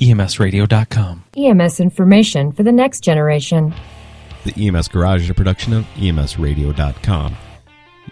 EMSradio.com. 0.00 1.24
EMS 1.36 1.80
information 1.80 2.52
for 2.52 2.62
the 2.62 2.72
next 2.72 3.00
generation. 3.00 3.74
The 4.44 4.68
EMS 4.68 4.88
Garage 4.88 5.24
is 5.24 5.30
a 5.30 5.34
production 5.34 5.72
of 5.74 5.84
EMSradio.com. 5.96 7.36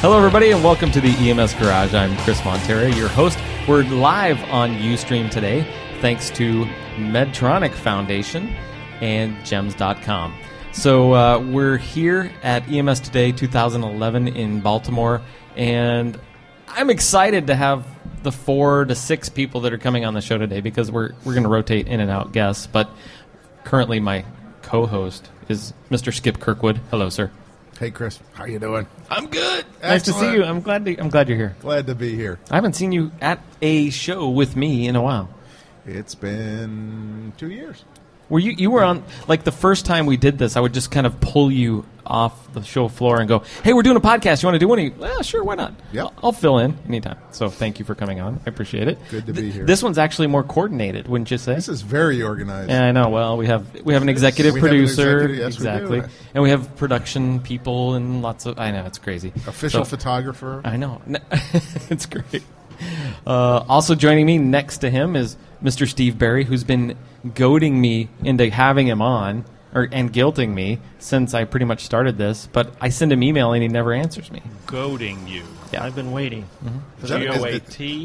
Hello, 0.00 0.16
everybody, 0.16 0.52
and 0.52 0.64
welcome 0.64 0.90
to 0.90 1.02
the 1.02 1.10
EMS 1.10 1.52
Garage. 1.52 1.92
I'm 1.92 2.16
Chris 2.24 2.40
Montera, 2.40 2.96
your 2.96 3.08
host. 3.08 3.38
We're 3.68 3.84
live 3.84 4.42
on 4.44 4.74
Ustream 4.76 5.30
today, 5.30 5.66
thanks 6.00 6.30
to 6.30 6.64
Medtronic 6.96 7.74
Foundation 7.74 8.56
and 9.02 9.36
JEMS.com. 9.44 10.34
So 10.72 11.12
uh, 11.12 11.38
we're 11.38 11.76
here 11.76 12.32
at 12.42 12.66
EMS 12.70 13.00
Today 13.00 13.32
2011 13.32 14.28
in 14.28 14.60
Baltimore, 14.60 15.20
and 15.54 16.18
I'm 16.68 16.88
excited 16.88 17.48
to 17.48 17.54
have 17.54 17.84
the 18.22 18.32
four 18.32 18.86
to 18.86 18.94
six 18.94 19.28
people 19.28 19.62
that 19.62 19.72
are 19.74 19.78
coming 19.78 20.06
on 20.06 20.14
the 20.14 20.22
show 20.22 20.38
today 20.38 20.60
because 20.60 20.90
we're 20.90 21.10
we're 21.24 21.34
going 21.34 21.42
to 21.42 21.50
rotate 21.50 21.88
in 21.88 22.00
and 22.00 22.10
out 22.10 22.32
guests. 22.32 22.66
But 22.66 22.88
currently, 23.64 24.00
my 24.00 24.24
co-host 24.62 25.28
is 25.48 25.74
Mr. 25.90 26.14
Skip 26.14 26.40
Kirkwood. 26.40 26.80
Hello, 26.90 27.10
sir. 27.10 27.30
Hey 27.78 27.90
Chris, 27.90 28.20
how 28.34 28.44
you 28.44 28.60
doing? 28.60 28.86
I'm 29.10 29.26
good. 29.26 29.66
Nice 29.82 30.04
to 30.04 30.12
see 30.12 30.32
you. 30.32 30.44
I'm 30.44 30.60
glad. 30.60 30.84
To, 30.84 30.96
I'm 30.98 31.08
glad 31.08 31.28
you're 31.28 31.36
here. 31.36 31.56
Glad 31.60 31.88
to 31.88 31.94
be 31.94 32.14
here. 32.14 32.38
I 32.50 32.54
haven't 32.54 32.76
seen 32.76 32.92
you 32.92 33.10
at 33.20 33.40
a 33.60 33.90
show 33.90 34.28
with 34.28 34.56
me 34.56 34.86
in 34.86 34.94
a 34.94 35.02
while. 35.02 35.28
It's 35.84 36.14
been 36.14 37.32
two 37.36 37.50
years. 37.50 37.84
Were 38.32 38.38
you? 38.38 38.52
You 38.52 38.70
were 38.70 38.82
on 38.82 39.04
like 39.28 39.44
the 39.44 39.52
first 39.52 39.84
time 39.84 40.06
we 40.06 40.16
did 40.16 40.38
this. 40.38 40.56
I 40.56 40.60
would 40.60 40.72
just 40.72 40.90
kind 40.90 41.06
of 41.06 41.20
pull 41.20 41.52
you 41.52 41.84
off 42.06 42.50
the 42.54 42.62
show 42.62 42.88
floor 42.88 43.20
and 43.20 43.28
go, 43.28 43.42
"Hey, 43.62 43.74
we're 43.74 43.82
doing 43.82 43.98
a 43.98 44.00
podcast. 44.00 44.42
You 44.42 44.46
want 44.46 44.54
to 44.54 44.58
do 44.58 44.68
one?" 44.68 44.78
you?" 44.78 44.94
Well, 44.98 45.22
sure. 45.22 45.44
Why 45.44 45.54
not? 45.54 45.74
Yeah, 45.92 46.04
I'll, 46.04 46.14
I'll 46.22 46.32
fill 46.32 46.56
in 46.58 46.78
anytime. 46.88 47.18
So 47.32 47.50
thank 47.50 47.78
you 47.78 47.84
for 47.84 47.94
coming 47.94 48.20
on. 48.20 48.40
I 48.46 48.48
appreciate 48.48 48.88
it. 48.88 48.98
Good 49.10 49.26
to 49.26 49.34
be 49.34 49.50
here. 49.50 49.66
This 49.66 49.82
one's 49.82 49.98
actually 49.98 50.28
more 50.28 50.42
coordinated, 50.42 51.08
wouldn't 51.08 51.30
you 51.30 51.36
say? 51.36 51.56
This 51.56 51.68
is 51.68 51.82
very 51.82 52.22
organized. 52.22 52.70
Yeah, 52.70 52.86
I 52.86 52.92
know. 52.92 53.10
Well, 53.10 53.36
we 53.36 53.48
have 53.48 53.66
we 53.84 53.92
have 53.92 54.00
an 54.02 54.08
executive 54.08 54.54
We 54.54 54.60
have 54.60 54.64
an 54.70 54.76
producer, 54.78 55.24
executive- 55.24 55.36
yes, 55.36 55.60
we 55.60 55.66
exactly, 55.66 56.02
and 56.32 56.42
we 56.42 56.48
have 56.48 56.74
production 56.76 57.38
people 57.40 57.96
and 57.96 58.22
lots 58.22 58.46
of. 58.46 58.58
I 58.58 58.70
know 58.70 58.86
it's 58.86 58.96
crazy. 58.96 59.30
Official 59.46 59.84
So- 59.84 59.90
photographer. 59.90 60.62
I 60.64 60.78
know. 60.78 61.02
it's 61.90 62.06
great. 62.06 62.42
Uh, 63.26 63.62
also 63.68 63.94
joining 63.94 64.24
me 64.24 64.38
next 64.38 64.78
to 64.78 64.88
him 64.90 65.16
is 65.16 65.36
Mr. 65.62 65.88
Steve 65.88 66.18
Berry, 66.18 66.44
who's 66.44 66.64
been 66.64 66.96
goading 67.34 67.80
me 67.80 68.08
into 68.24 68.48
having 68.50 68.86
him 68.88 69.00
on, 69.00 69.44
or 69.74 69.88
and 69.90 70.12
guilting 70.12 70.52
me 70.52 70.78
since 70.98 71.32
I 71.34 71.44
pretty 71.44 71.64
much 71.66 71.84
started 71.84 72.18
this. 72.18 72.48
But 72.52 72.74
I 72.80 72.88
send 72.90 73.12
him 73.12 73.22
email 73.22 73.52
and 73.52 73.62
he 73.62 73.68
never 73.68 73.92
answers 73.92 74.30
me. 74.30 74.42
goading 74.66 75.26
you. 75.26 75.42
Yeah. 75.72 75.84
I've 75.84 75.94
been 75.94 76.12
waiting. 76.12 76.42
Mm-hmm. 76.62 77.04
Is 77.04 77.08
that- 77.08 77.18
G 77.20 77.26
is 77.28 77.38
O 77.38 77.44
A 77.46 77.48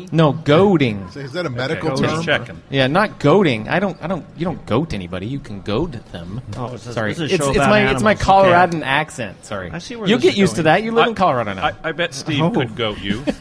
it- 0.05 0.13
No, 0.13 0.31
goading. 0.31 1.05
Is 1.15 1.33
that 1.33 1.45
a 1.45 1.49
medical 1.49 1.91
Okay, 1.91 2.01
term? 2.03 2.09
just 2.11 2.23
checking. 2.25 2.61
Yeah, 2.69 2.87
not 2.87 3.19
goading. 3.19 3.67
I 3.67 3.79
don't. 3.79 3.97
I 4.01 4.07
don't. 4.07 4.25
You 4.37 4.45
don't 4.45 4.65
goat 4.65 4.93
anybody. 4.93 5.25
You 5.27 5.39
can 5.39 5.59
goad 5.61 5.91
them. 6.13 6.41
Oh, 6.55 6.75
it's 6.75 6.85
a- 6.87 6.93
Sorry, 6.93 7.11
it's 7.11 7.19
a 7.19 7.25
it's, 7.25 7.35
show 7.35 7.49
it's 7.49 7.57
about 7.57 7.69
my 7.69 7.91
it's 7.91 8.01
my 8.01 8.11
animals. 8.11 8.25
Coloradan 8.25 8.83
accent. 8.83 9.43
Sorry, 9.43 9.69
I 9.69 9.79
see 9.79 9.97
where 9.97 10.07
you'll 10.07 10.19
this 10.19 10.23
get 10.27 10.33
is 10.35 10.37
used 10.39 10.55
to 10.55 10.63
that. 10.63 10.83
You 10.83 10.91
live 10.93 11.07
I- 11.07 11.09
in 11.09 11.15
Colorado 11.15 11.53
now. 11.55 11.65
I, 11.65 11.73
I 11.83 11.91
bet 11.91 12.13
Steve 12.13 12.41
Oh. 12.41 12.51
could 12.51 12.73
goat 12.77 12.99
you. 13.01 13.21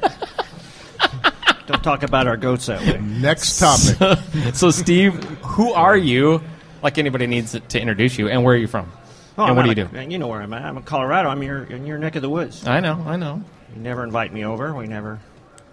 Don't 1.67 1.83
talk 1.83 2.03
about 2.03 2.27
our 2.27 2.37
goats 2.37 2.67
that 2.67 2.81
way. 2.81 2.99
Next 3.01 3.59
topic. 3.59 4.19
so, 4.55 4.71
Steve, 4.71 5.15
who 5.43 5.73
are 5.73 5.97
you? 5.97 6.41
Like 6.83 6.99
anybody 6.99 7.27
needs 7.27 7.59
to 7.59 7.81
introduce 7.81 8.19
you, 8.19 8.29
and 8.29 8.45
where 8.45 8.55
are 8.55 8.59
you 8.59 8.69
from? 8.69 8.91
Oh, 9.39 9.43
and 9.43 9.51
I'm 9.51 9.57
what 9.57 9.63
do 9.63 9.69
you 9.69 9.85
out 9.85 9.93
do? 9.93 9.99
of- 9.99 10.13
You 10.13 10.19
know 10.19 10.29
where 10.29 10.41
I'm 10.41 10.53
at. 10.53 10.63
I'm 10.65 10.77
in 10.77 10.83
Colorado. 10.85 11.29
I'm 11.29 11.43
your, 11.43 11.65
in 11.65 11.87
your 11.87 11.99
neck 11.99 12.15
of 12.17 12.23
the 12.23 12.29
woods. 12.31 12.67
I 12.67 12.81
know, 12.81 13.03
I 13.07 13.17
know, 13.17 13.43
You 13.75 13.83
never 13.83 14.05
invite 14.05 14.33
me 14.33 14.45
over. 14.45 14.73
We 14.75 14.87
never 14.87 15.19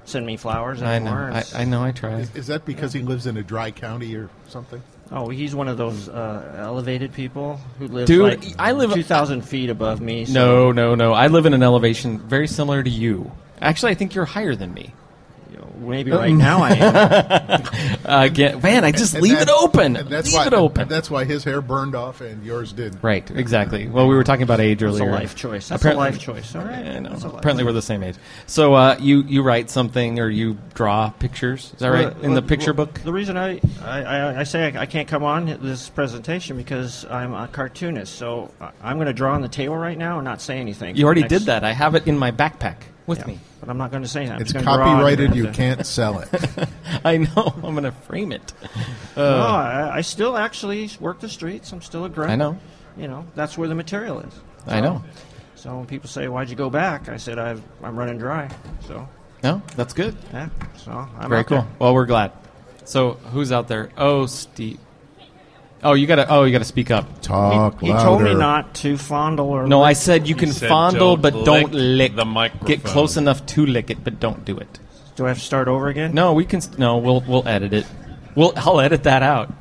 send 0.06 0.26
me 0.26 0.36
flowers 0.36 0.81
I 0.81 1.00
know, 1.00 1.12
I, 1.12 1.28
It's- 1.30 1.56
I 1.56 1.64
know. 1.66 1.84
I 1.84 1.92
try. 1.92 2.25
Is 2.34 2.48
that 2.48 2.66
because 2.66 2.92
he 2.92 3.02
lives 3.02 3.25
in 3.28 3.38
a 3.38 3.44
dry 3.44 3.72
county 3.72 4.16
or 4.16 4.30
something? 4.48 4.81
Oh, 5.12 5.30
he's 5.30 5.54
one 5.54 5.68
of 5.68 5.78
those 5.78 6.10
uh, 6.10 6.56
elevated 6.58 7.14
people 7.14 7.58
who 7.78 7.88
lives 7.88 8.08
Dude, 8.08 8.22
like 8.24 8.44
I 8.58 8.72
live- 8.72 8.94
2,000 8.94 9.44
feet 9.44 9.70
above 9.70 10.02
me. 10.02 10.25
So 10.25 10.34
No, 10.34 10.72
no, 10.72 10.96
no. 10.96 11.14
I 11.14 11.28
live 11.28 11.46
in 11.46 11.54
an 11.54 11.62
elevation 11.64 12.18
very 12.20 12.48
similar 12.48 12.81
to 12.81 12.90
you. 12.90 13.31
Actually, 13.62 13.92
I 13.92 13.96
think 13.96 14.16
you're 14.16 14.25
higher 14.25 14.56
than 14.56 14.74
me. 14.74 14.94
You 15.84 15.90
know, 15.90 15.90
maybe 15.90 16.12
right 16.12 16.34
now 16.34 16.62
I 16.62 16.70
am. 16.72 17.62
Uh, 18.06 18.24
again, 18.26 18.62
man, 18.62 18.84
I 18.84 18.92
just 18.92 19.14
And 19.14 19.24
leave 19.24 19.34
that- 19.40 19.50
it 19.50 19.54
open. 19.54 19.94
that's 20.10 20.28
leave 20.28 20.34
why, 20.36 20.48
it 20.48 20.54
open. 20.54 20.88
That's 20.88 21.10
why 21.10 21.24
his 21.26 21.44
hair 21.44 21.62
burned 21.62 21.96
off 21.96 22.22
and 22.22 22.44
yours 22.44 22.74
didn't. 22.74 23.04
right, 23.04 23.30
exactly. 23.32 23.88
Well, 23.88 24.08
we 24.08 24.16
were 24.16 24.24
talking 24.24 24.44
about 24.44 24.60
age 24.60 24.80
That's 24.80 24.98
a 24.98 25.02
earlier. 25.04 25.12
life 25.12 25.36
choice. 25.36 25.70
That's 25.70 25.82
Apparently- 25.82 26.08
a 26.08 26.12
life 26.12 26.20
choice. 26.20 26.56
All 26.56 26.64
right. 26.64 26.86
I 26.86 27.00
know. 27.00 27.12
Life 27.12 27.24
Apparently, 27.26 27.64
we're 27.64 27.72
the 27.74 27.82
same 27.82 28.04
age. 28.04 28.16
So, 28.48 28.74
uh, 28.74 28.98
you 29.00 29.22
you 29.24 29.42
write 29.44 29.70
something 29.70 30.20
or 30.20 30.30
you 30.30 30.58
draw 30.74 31.10
pictures? 31.12 31.72
Is 31.74 31.80
that 31.80 31.90
right? 31.90 32.14
Well, 32.16 32.24
In 32.26 32.34
the 32.34 32.42
picture 32.42 32.74
well, 32.74 32.86
book? 32.88 33.00
The 33.04 33.14
reason 33.14 33.38
I, 33.38 33.60
I, 33.84 34.02
I, 34.04 34.40
I 34.40 34.44
say 34.44 34.72
I, 34.76 34.82
I 34.82 34.86
can't 34.86 35.08
come 35.08 35.24
on 35.24 35.46
this 35.62 35.90
presentation 35.90 36.58
because 36.58 37.06
I'm 37.10 37.34
a 37.34 37.48
cartoonist. 37.48 38.16
So 38.16 38.52
I- 38.62 38.72
I'm 38.82 38.98
going 38.98 39.08
to 39.08 39.14
draw 39.14 39.34
on 39.34 39.42
the 39.42 39.48
table 39.50 39.76
right 39.78 39.98
now 39.98 40.18
and 40.20 40.26
not 40.26 40.42
say 40.42 40.58
anything. 40.60 40.96
You 40.96 41.06
already 41.06 41.22
Next- 41.22 41.32
did 41.34 41.42
that. 41.44 41.64
I 41.64 41.74
have 41.74 41.96
it 41.96 42.08
in 42.08 42.18
my 42.18 42.32
backpack 42.32 42.78
with 43.08 43.19
Yeah, 43.19 43.25
me. 43.25 43.40
But 43.59 43.69
I'm 43.69 43.78
not 43.78 43.91
going 43.91 44.03
to 44.03 44.09
say 44.09 44.25
that. 44.25 44.36
I'm 44.36 44.41
It's 44.41 44.52
just 44.53 44.66
gonna 44.66 44.78
draw 44.78 44.86
on 44.86 44.97
it. 44.97 45.02
copyrighted. 45.02 45.36
You 45.36 45.47
Uh, 45.50 45.53
can't 45.53 45.86
sell 45.86 46.19
it. 46.19 46.30
I 47.06 47.18
know. 47.18 47.53
I'm 47.56 47.74
going 47.74 47.84
to 47.84 47.91
frame 47.91 48.31
it. 48.31 48.53
no, 49.18 49.24
I, 49.25 49.97
I 49.97 50.02
still 50.02 50.38
actually 50.38 50.90
work 51.00 51.19
the 51.19 51.30
streets. 51.30 51.72
I'm 51.72 51.81
still 51.81 52.06
a 52.06 52.09
grunt. 52.09 52.31
I 52.31 52.36
know. 52.36 52.58
You 52.97 53.08
know, 53.08 53.25
that's 53.36 53.58
where 53.58 53.68
the 53.68 53.75
material 53.75 54.19
is. 54.19 54.34
I 54.68 54.80
know. 54.81 55.03
So 55.56 55.75
when 55.78 55.86
people 55.88 56.09
say, 56.09 56.28
"Why'd 56.28 56.50
you 56.50 56.56
go 56.56 56.69
back?" 56.69 57.09
I 57.09 57.18
said, 57.18 57.40
I've, 57.40 57.62
"I'm 57.81 57.97
running 57.97 58.18
dry." 58.18 58.50
So 58.88 59.08
No, 59.44 59.62
that's 59.75 59.94
good. 59.94 60.16
yeah. 60.34 60.50
So 60.78 60.92
I'm 60.92 61.30
Very 61.30 61.44
cool. 61.46 61.59
there. 61.59 61.68
Well, 61.80 61.94
we're 61.94 62.06
glad. 62.06 62.31
So, 62.86 63.13
who's 63.31 63.52
out 63.53 63.68
there? 63.69 63.90
Oh, 63.97 64.25
Steve. 64.25 64.78
Oh, 65.84 65.94
you 65.94 66.08
gotta. 66.08 66.28
Oh, 66.30 66.44
you 66.44 66.52
gotta 66.52 66.64
speak 66.66 66.92
up. 66.92 67.22
Talk 67.22 67.80
He, 67.80 67.88
he 67.88 67.92
louder. 67.94 68.04
told 68.06 68.22
me 68.24 68.34
not 68.36 68.74
to 68.75 68.98
fondle 68.98 69.50
or. 69.50 69.68
No, 69.68 69.81
I 69.84 69.94
said 69.94 70.28
you 70.28 70.36
can 70.36 70.52
said 70.52 70.69
fondle, 70.69 71.18
don't 71.18 71.22
but 71.22 71.46
don't 71.46 71.74
lick 71.74 72.12
lick 72.12 72.16
the 72.16 72.25
microphone. 72.25 72.68
Get 72.68 72.84
close 72.84 73.18
enough 73.18 73.46
to 73.48 73.66
lick 73.66 73.90
it, 73.90 74.04
but 74.04 74.19
don't 74.19 74.44
do 74.46 74.57
it. 74.57 74.80
Do 75.16 75.25
I 75.25 75.30
have 75.30 75.38
to 75.40 75.44
start 75.44 75.68
over 75.68 75.88
again? 75.90 76.13
No, 76.13 76.34
we 76.34 76.46
can. 76.46 76.62
st- 76.62 76.80
No, 76.80 76.98
we'll 76.98 77.22
we'll 77.22 77.48
edit 77.48 77.74
it. 77.74 77.86
We'll 78.36 78.54
I'll 78.57 78.80
edit 78.80 79.04
that 79.04 79.24
out. 79.24 79.54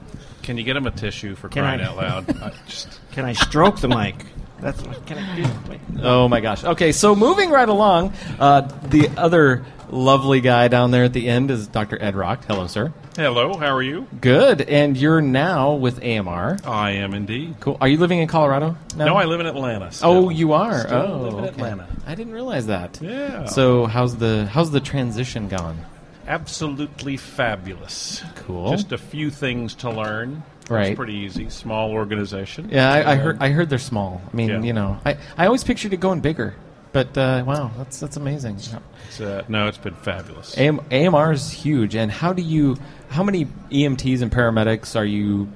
Can 0.43 0.57
you 0.59 0.65
get 0.65 0.77
him 0.77 0.87
a 0.87 0.91
tissue 0.91 1.35
for 1.35 1.49
Can 1.49 1.63
crying 1.63 1.81
I- 1.81 1.85
out 1.87 1.97
loud? 1.97 2.37
I 2.43 2.53
just, 2.67 3.01
Can 3.13 3.25
I 3.25 3.33
stroke 3.35 3.81
the 3.81 3.89
mic? 3.89 4.15
That's 4.61 4.81
can 5.07 5.19
I 5.19 5.37
do? 5.37 5.45
Wait. 5.69 5.81
Oh 6.03 6.29
my 6.29 6.41
gosh. 6.41 6.63
Okay, 6.65 6.93
so 6.93 7.17
moving 7.17 7.51
right 7.51 7.69
along, 7.69 8.13
uh, 8.39 8.61
the 8.85 9.09
other 9.17 9.65
lovely 9.93 10.41
guy 10.41 10.69
down 10.69 10.91
there 10.91 11.05
at 11.05 11.13
the 11.13 11.29
end 11.29 11.51
is 11.51 11.69
Dr. 11.69 12.01
Ed 12.03 12.15
Racht. 12.15 12.45
Hello, 12.45 12.67
sir. 12.67 12.93
hello, 13.17 13.57
how 13.57 13.75
are 13.75 13.83
you? 13.83 14.07
Good. 14.21 14.63
And 14.63 14.97
you're 14.97 15.21
now 15.21 15.75
with 15.75 16.03
AMR. 16.03 16.59
I 16.65 16.93
am 16.93 17.15
indeed. 17.15 17.57
Cool. 17.61 17.77
Are 17.81 17.89
you 17.89 17.99
living 17.99 18.19
in 18.19 18.29
Colorado? 18.29 18.77
now? 18.97 19.05
No, 19.07 19.17
I 19.17 19.25
live 19.27 19.41
in 19.41 19.47
Atlanta. 19.47 19.93
still. 19.93 20.11
Oh, 20.11 20.29
you 20.31 20.53
are. 20.53 20.81
Still 20.81 20.97
oh, 20.99 21.19
live 21.21 21.33
in 21.35 21.39
okay. 21.41 21.49
Atlanta. 21.49 21.87
I 22.07 22.15
didn't 22.15 22.33
realize 22.33 22.67
that. 22.67 22.99
Yeah. 23.01 23.45
So 23.47 23.87
how's 23.87 24.17
the 24.17 24.47
how's 24.47 24.71
the 24.71 24.81
transition 24.81 25.49
gone? 25.49 25.79
Absolutely 26.27 27.17
fabulous. 27.17 28.23
Cool. 28.37 28.71
Just 28.71 28.93
a 28.93 28.99
few 28.99 29.31
things 29.31 29.75
to 29.77 29.91
learn. 29.91 30.43
Right. 30.71 30.89
It's 30.89 30.97
pretty 30.97 31.15
easy. 31.15 31.51
Small 31.51 31.91
organization. 31.91 32.69
Yeah, 32.71 32.91
I, 32.91 33.13
I 33.13 33.15
heard. 33.17 33.39
I 33.41 33.51
heard 33.51 33.69
they're 33.69 33.79
small. 33.79 34.23
I 34.33 34.37
mean, 34.37 34.49
Yeah. 34.49 34.63
you 34.63 34.73
know, 34.73 34.99
I, 35.05 35.19
I 35.37 35.47
always 35.47 35.65
pictured 35.65 35.93
it 35.93 35.99
going 36.01 36.21
bigger, 36.21 36.55
but 36.93 37.17
uh, 37.17 37.45
wow, 37.47 37.71
that's 37.79 38.01
that's 38.01 38.17
amazing. 38.17 38.57
It's, 38.57 39.21
uh, 39.21 39.43
no, 39.49 39.67
it's 39.69 39.79
been 39.79 39.95
fabulous. 39.95 40.57
AM, 40.59 40.81
AMR 40.91 41.33
is 41.33 41.51
huge. 41.51 41.95
And 41.95 42.11
how 42.11 42.33
do 42.33 42.43
you? 42.43 42.77
How 43.09 43.23
many 43.23 43.47
EMTs 43.71 44.23
and 44.23 44.31
paramedics 44.31 44.95
are 44.97 45.05
you 45.05 45.51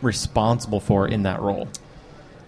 responsible 0.00 0.80
for 0.80 1.06
in 1.06 1.24
that 1.24 1.40
role? 1.40 1.68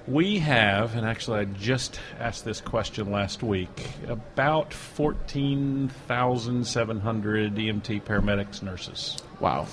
We 0.07 0.39
have, 0.41 0.97
and 0.97 1.07
actually, 1.07 1.41
I 1.41 1.45
just 1.45 1.99
asked 2.19 2.45
this 2.45 2.61
question 2.61 3.11
last 3.11 3.43
week. 3.43 3.89
About 4.07 4.73
fourteen 4.73 5.89
thousand 6.09 6.67
seven 6.67 7.01
hundred 7.01 7.55
EMT 7.55 8.03
paramedics, 8.03 8.63
nurses. 8.63 9.17
Wow, 9.41 9.67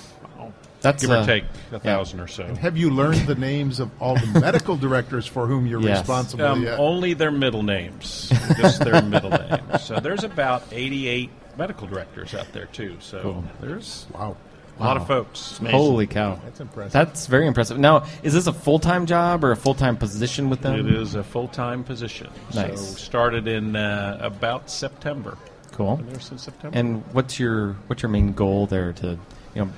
that's 0.82 1.02
give 1.02 1.10
uh, 1.10 1.22
or 1.22 1.24
take 1.26 1.44
a 1.44 1.46
yeah. 1.74 1.78
thousand 1.78 2.20
or 2.20 2.28
so. 2.28 2.44
Have 2.56 2.76
you 2.76 2.90
learned 2.90 3.26
the 3.26 3.34
names 3.34 3.80
of 3.80 3.90
all 4.00 4.14
the 4.16 4.40
medical 4.40 4.76
directors 4.76 5.26
for 5.26 5.46
whom 5.46 5.66
you're 5.66 5.80
Yes. 5.80 6.00
responsible 6.00 6.44
Um, 6.44 6.62
yet? 6.64 6.78
only 6.78 7.14
their 7.14 7.30
middle 7.30 7.62
names, 7.62 8.30
just 8.56 8.80
their 8.84 9.00
middle 9.02 9.30
names. 9.30 9.82
So 9.82 10.00
there's 10.00 10.24
about 10.24 10.64
eighty-eight 10.72 11.30
medical 11.56 11.86
directors 11.86 12.34
out 12.34 12.52
there 12.52 12.66
too. 12.66 12.96
So 13.00 13.22
Cool. 13.22 13.44
there's 13.60 14.06
wow. 14.14 14.36
a 14.78 14.82
lot 14.82 14.96
of 14.96 15.06
folks. 15.06 15.58
Holy 15.58 16.06
cow, 16.06 16.40
That's 16.44 16.60
impressive. 16.60 16.92
That's 16.92 17.26
very 17.26 17.46
impressive. 17.46 17.78
Now, 17.78 18.04
is 18.22 18.32
this 18.32 18.46
a 18.46 18.52
full 18.52 18.78
time 18.78 19.06
job 19.06 19.44
or 19.44 19.52
a 19.52 19.56
full 19.56 19.74
time 19.74 19.96
position 19.96 20.48
with 20.50 20.62
them? 20.62 20.86
It 20.88 20.94
is 20.94 21.14
a 21.14 21.22
full-time 21.22 21.84
position. 21.84 22.30
Nice. 22.54 22.80
So 22.80 22.96
started 22.96 23.46
in 23.48 23.76
uh, 23.76 24.18
about 24.20 24.70
September. 24.70 25.36
Cool. 25.72 25.96
Been 25.96 26.06
there 26.08 26.20
since 26.20 26.42
September. 26.42 26.76
And 26.78 27.02
what's 27.12 27.38
your 27.38 27.74
what's 27.86 28.02
your 28.02 28.10
main 28.10 28.32
goal 28.32 28.66
there 28.66 28.92
to, 28.94 29.18
you 29.54 29.64
know, 29.64 29.70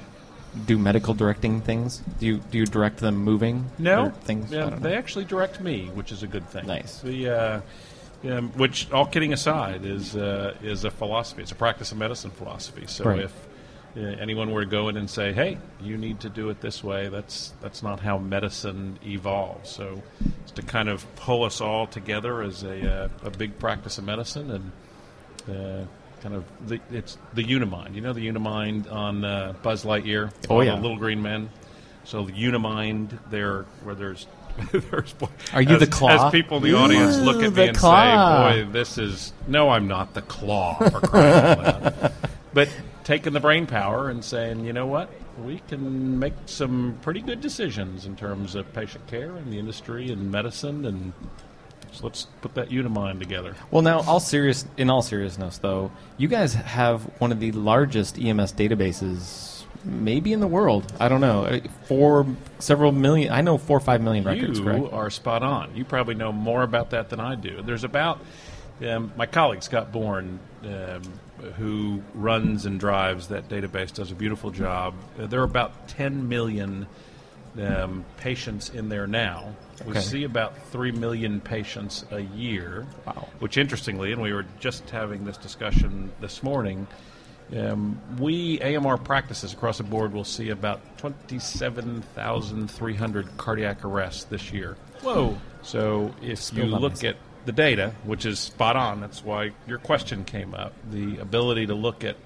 do 0.66 0.78
medical 0.78 1.14
directing 1.14 1.60
things? 1.60 2.02
Do 2.18 2.26
you 2.26 2.36
do 2.50 2.58
you 2.58 2.66
direct 2.66 2.98
them 2.98 3.16
moving? 3.16 3.66
No, 3.78 4.10
things. 4.10 4.50
Yeah, 4.50 4.70
they 4.70 4.96
actually 4.96 5.24
direct 5.24 5.60
me, 5.60 5.90
which 5.94 6.12
is 6.12 6.22
a 6.22 6.26
good 6.26 6.48
thing. 6.48 6.66
Nice. 6.66 7.00
The 7.00 7.28
uh, 7.28 7.60
um, 8.30 8.52
which, 8.52 8.90
all 8.90 9.06
kidding 9.06 9.32
aside, 9.32 9.84
is 9.84 10.16
uh, 10.16 10.54
is 10.62 10.84
a 10.84 10.90
philosophy. 10.90 11.42
It's 11.42 11.52
a 11.52 11.56
practice 11.56 11.92
of 11.92 11.98
medicine 11.98 12.30
philosophy. 12.30 12.86
So 12.86 13.04
Right. 13.04 13.20
if 13.20 13.32
uh, 13.96 14.00
anyone 14.00 14.50
were 14.50 14.64
to 14.64 14.70
go 14.70 14.88
in 14.88 14.96
and 14.96 15.08
say, 15.10 15.32
"Hey, 15.32 15.58
you 15.80 15.96
need 15.96 16.20
to 16.20 16.28
do 16.28 16.48
it 16.50 16.60
this 16.60 16.82
way," 16.82 17.08
that's 17.08 17.52
that's 17.60 17.82
not 17.82 18.00
how 18.00 18.18
medicine 18.18 18.98
evolves. 19.04 19.70
So 19.70 20.02
it's 20.42 20.52
to 20.52 20.62
kind 20.62 20.88
of 20.88 21.04
pull 21.16 21.44
us 21.44 21.60
all 21.60 21.86
together 21.86 22.42
as 22.42 22.62
a 22.62 23.04
uh, 23.04 23.08
a 23.24 23.30
big 23.30 23.58
practice 23.58 23.98
of 23.98 24.04
medicine 24.04 24.50
and. 24.50 24.72
Kind 26.24 26.36
of, 26.36 26.44
the, 26.66 26.80
it's 26.90 27.18
the 27.34 27.44
Unimind. 27.44 27.94
You 27.94 28.00
know 28.00 28.14
the 28.14 28.26
Unimind 28.26 28.90
on 28.90 29.24
uh, 29.24 29.52
Buzz 29.62 29.84
Lightyear. 29.84 30.32
Oh, 30.48 30.62
yeah. 30.62 30.74
little 30.74 30.96
green 30.96 31.20
men. 31.20 31.50
So 32.04 32.24
the 32.24 32.32
Unimind, 32.32 33.18
there 33.28 33.64
where 33.82 33.94
there's 33.94 34.26
there's. 34.72 35.14
Are 35.52 35.60
you 35.60 35.74
as, 35.74 35.80
the 35.80 35.86
claw? 35.86 36.26
As 36.26 36.32
people 36.32 36.56
in 36.56 36.62
the 36.62 36.74
audience 36.74 37.18
look 37.18 37.42
at 37.42 37.52
me 37.52 37.68
and 37.68 37.76
claw. 37.76 38.50
say, 38.50 38.62
"Boy, 38.62 38.72
this 38.72 38.96
is 38.96 39.34
no, 39.46 39.68
I'm 39.68 39.86
not 39.86 40.14
the 40.14 40.22
claw." 40.22 40.78
For 40.78 41.00
crying 41.00 41.34
out 41.34 41.82
loud. 41.82 42.12
But 42.54 42.68
taking 43.02 43.32
the 43.32 43.40
brain 43.40 43.66
power 43.66 44.08
and 44.08 44.24
saying, 44.24 44.64
you 44.64 44.72
know 44.72 44.86
what, 44.86 45.10
we 45.42 45.60
can 45.68 46.20
make 46.20 46.34
some 46.46 46.98
pretty 47.02 47.20
good 47.20 47.40
decisions 47.40 48.06
in 48.06 48.14
terms 48.14 48.54
of 48.54 48.72
patient 48.72 49.06
care 49.08 49.34
and 49.34 49.52
the 49.52 49.58
industry 49.58 50.10
and 50.10 50.30
medicine, 50.30 50.86
and 50.86 51.12
so 51.94 52.04
let's 52.04 52.26
put 52.40 52.54
that 52.54 52.70
Unimind 52.70 53.20
together. 53.20 53.54
Well, 53.70 53.82
now, 53.82 54.00
all 54.00 54.20
serious 54.20 54.66
in 54.76 54.90
all 54.90 55.02
seriousness, 55.02 55.58
though, 55.58 55.92
you 56.16 56.28
guys 56.28 56.54
have 56.54 57.02
one 57.20 57.32
of 57.32 57.40
the 57.40 57.52
largest 57.52 58.18
EMS 58.18 58.52
databases, 58.52 59.64
maybe 59.84 60.32
in 60.32 60.40
the 60.40 60.46
world. 60.46 60.92
I 60.98 61.08
don't 61.08 61.20
know, 61.20 61.44
uh, 61.44 61.60
four 61.84 62.26
several 62.58 62.92
million. 62.92 63.32
I 63.32 63.40
know 63.40 63.58
four 63.58 63.76
or 63.76 63.80
five 63.80 64.02
million 64.02 64.24
records. 64.24 64.58
you 64.58 64.64
correct? 64.64 64.92
are 64.92 65.10
spot 65.10 65.42
on. 65.42 65.74
You 65.76 65.84
probably 65.84 66.14
know 66.14 66.32
more 66.32 66.62
about 66.62 66.90
that 66.90 67.10
than 67.10 67.20
I 67.20 67.36
do. 67.36 67.62
There's 67.62 67.84
about 67.84 68.20
um, 68.82 69.12
my 69.16 69.26
colleague 69.26 69.62
Scott 69.62 69.92
Bourn, 69.92 70.40
um, 70.64 71.02
who 71.56 72.02
runs 72.14 72.66
and 72.66 72.80
drives 72.80 73.28
that 73.28 73.48
database, 73.48 73.92
does 73.92 74.10
a 74.10 74.14
beautiful 74.14 74.50
job. 74.50 74.94
Uh, 75.18 75.26
there 75.26 75.40
are 75.40 75.44
about 75.44 75.88
10 75.88 76.28
million 76.28 76.86
um, 77.60 78.04
patients 78.16 78.70
in 78.70 78.88
there 78.88 79.06
now. 79.06 79.54
We 79.84 79.90
Okay. 79.90 80.00
see 80.00 80.24
about 80.24 80.56
3 80.70 80.92
million 80.92 81.40
patients 81.40 82.04
a 82.10 82.20
year. 82.20 82.86
Wow. 83.06 83.28
Which, 83.40 83.56
interestingly, 83.58 84.12
and 84.12 84.22
we 84.22 84.32
were 84.32 84.46
just 84.60 84.88
having 84.90 85.24
this 85.24 85.36
discussion 85.36 86.12
this 86.20 86.42
morning, 86.42 86.86
um, 87.56 88.00
we, 88.18 88.60
AMR 88.60 88.96
practices 88.98 89.52
across 89.52 89.78
the 89.78 89.84
board, 89.84 90.12
will 90.12 90.24
see 90.24 90.50
about 90.50 90.80
27,300 90.98 93.36
cardiac 93.36 93.84
arrests 93.84 94.24
this 94.24 94.52
year. 94.52 94.76
Whoa! 95.02 95.36
So 95.62 96.14
if 96.22 96.52
you 96.52 96.64
look 96.64 97.04
at 97.04 97.16
the 97.44 97.52
data, 97.52 97.92
which 98.04 98.24
is 98.26 98.38
spot 98.38 98.76
on, 98.76 99.00
that's 99.00 99.22
why 99.24 99.50
your 99.66 99.78
question 99.78 100.24
came 100.24 100.54
up. 100.54 100.72
The 100.90 101.18
ability 101.18 101.66
to 101.66 101.74
look 101.74 102.04
at, 102.04 102.16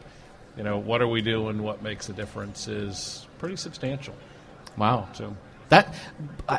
you 0.56 0.62
know, 0.62 0.78
what 0.78 1.02
are 1.02 1.08
we 1.08 1.20
doing, 1.22 1.62
what 1.62 1.82
makes 1.82 2.08
a 2.08 2.12
difference 2.12 2.68
is 2.68 3.26
pretty 3.38 3.56
substantial. 3.56 4.14
Wow. 4.76 5.08
So 5.14 5.34
That 5.68 5.94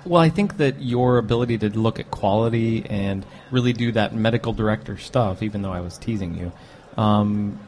well, 0.06 0.22
I 0.22 0.30
think 0.30 0.58
that 0.58 0.82
your 0.82 1.18
ability 1.18 1.58
to 1.60 1.70
look 1.70 2.00
at 2.00 2.12
quality 2.12 2.86
and 2.86 3.26
really 3.52 3.74
do 3.74 3.92
that 3.94 4.14
medical 4.14 4.54
director 4.54 4.98
stuff, 4.98 5.42
even 5.42 5.62
though 5.62 5.74
I 5.74 5.82
was 5.82 5.98
teasing 5.98 6.36
you, 6.36 6.52
um, 7.02 7.60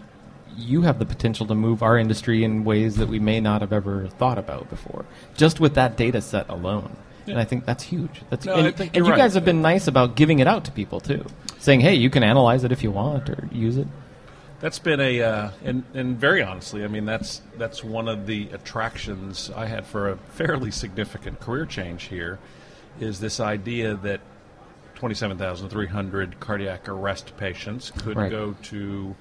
you 0.56 0.82
have 0.84 1.00
the 1.00 1.06
potential 1.06 1.48
to 1.48 1.56
move 1.56 1.82
our 1.82 1.98
industry 1.98 2.44
in 2.44 2.64
ways 2.64 2.98
that 2.98 3.08
we 3.08 3.20
may 3.20 3.40
not 3.40 3.62
have 3.62 3.74
ever 3.74 4.08
thought 4.08 4.38
about 4.38 4.70
before, 4.70 5.06
just 5.36 5.60
with 5.60 5.74
that 5.76 5.98
data 5.98 6.22
set 6.22 6.48
alone. 6.50 6.96
And 7.28 7.40
I 7.40 7.46
think 7.46 7.66
that's 7.66 7.84
huge. 7.84 8.22
That's 8.30 8.46
No, 8.46 8.56
and, 8.56 8.80
and 8.80 8.96
you 8.96 9.08
right. 9.08 9.18
guys 9.18 9.36
have 9.36 9.46
been 9.46 9.62
nice 9.62 9.88
about 9.88 10.16
giving 10.16 10.40
it 10.40 10.48
out 10.48 10.66
to 10.66 10.72
people 10.72 11.00
too, 11.00 11.26
saying, 11.60 11.80
"Hey, 11.80 11.94
you 11.96 12.10
can 12.10 12.24
analyze 12.24 12.64
it 12.64 12.72
if 12.72 12.84
you 12.84 12.92
want 12.92 13.30
or 13.30 13.48
use 13.52 13.78
it." 13.78 13.88
That's 14.62 14.78
been 14.78 15.00
a, 15.00 15.22
uh, 15.24 15.52
and, 15.64 15.84
and 15.96 16.18
very 16.18 16.44
honestly, 16.44 16.84
I 16.84 16.88
mean, 16.88 17.06
that's 17.06 17.42
that's 17.58 17.84
one 17.84 18.08
of 18.08 18.28
the 18.28 18.48
attractions 18.50 19.50
I 19.56 19.66
had 19.66 19.88
for 19.88 20.10
a 20.10 20.18
fairly 20.18 20.70
significant 20.70 21.40
career 21.40 21.66
change 21.66 22.04
here, 22.04 22.38
is 23.00 23.20
this 23.20 23.40
idea 23.40 23.96
that 23.96 24.22
27,300 24.96 26.40
cardiac 26.40 26.88
arrest 26.88 27.36
patients 27.38 27.90
could 27.90 28.18
Right. 28.18 28.30
go 28.30 28.56
to 28.64 29.16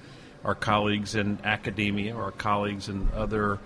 our 0.45 0.53
colleagues 0.53 1.15
in 1.15 1.39
academia 1.43 2.15
or 2.15 2.25
our 2.25 2.31
colleagues 2.31 2.87
in 2.87 3.07
other 3.15 3.57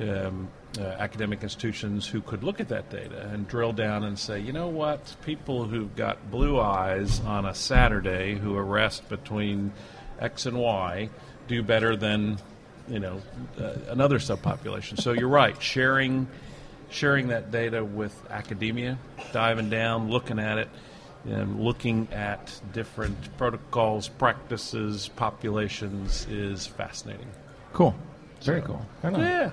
um, 0.00 0.48
uh, 0.78 0.82
academic 0.82 1.42
institutions 1.42 2.06
who 2.06 2.20
could 2.20 2.42
look 2.42 2.60
at 2.60 2.68
that 2.68 2.90
data 2.90 3.30
and 3.32 3.48
drill 3.48 3.72
down 3.72 4.04
and 4.04 4.18
say, 4.18 4.40
you 4.40 4.52
know 4.52 4.68
what, 4.68 5.16
people 5.24 5.64
who've 5.64 5.94
got 5.96 6.30
blue 6.30 6.60
eyes 6.60 7.20
on 7.20 7.46
a 7.46 7.54
Saturday 7.54 8.34
who 8.34 8.56
arrest 8.56 9.08
between 9.08 9.72
X 10.20 10.46
and 10.46 10.58
Y 10.58 11.08
do 11.48 11.62
better 11.62 11.96
than 11.96 12.38
you 12.88 12.98
know 12.98 13.20
uh, 13.60 13.74
another 13.88 14.18
subpopulation. 14.18 15.00
So 15.00 15.12
you're 15.12 15.28
right, 15.28 15.60
sharing 15.62 16.26
sharing 16.90 17.28
that 17.28 17.50
data 17.50 17.84
with 17.84 18.14
academia, 18.30 18.98
diving 19.32 19.68
down, 19.68 20.10
looking 20.10 20.38
at 20.38 20.58
it, 20.58 20.68
and 21.24 21.60
looking 21.60 22.08
at 22.12 22.60
different 22.72 23.36
protocols, 23.36 24.08
practices, 24.08 25.08
populations 25.16 26.26
is 26.30 26.66
fascinating. 26.66 27.26
Cool. 27.72 27.94
Very 28.42 28.60
cool. 28.60 28.84
Yeah. 29.02 29.50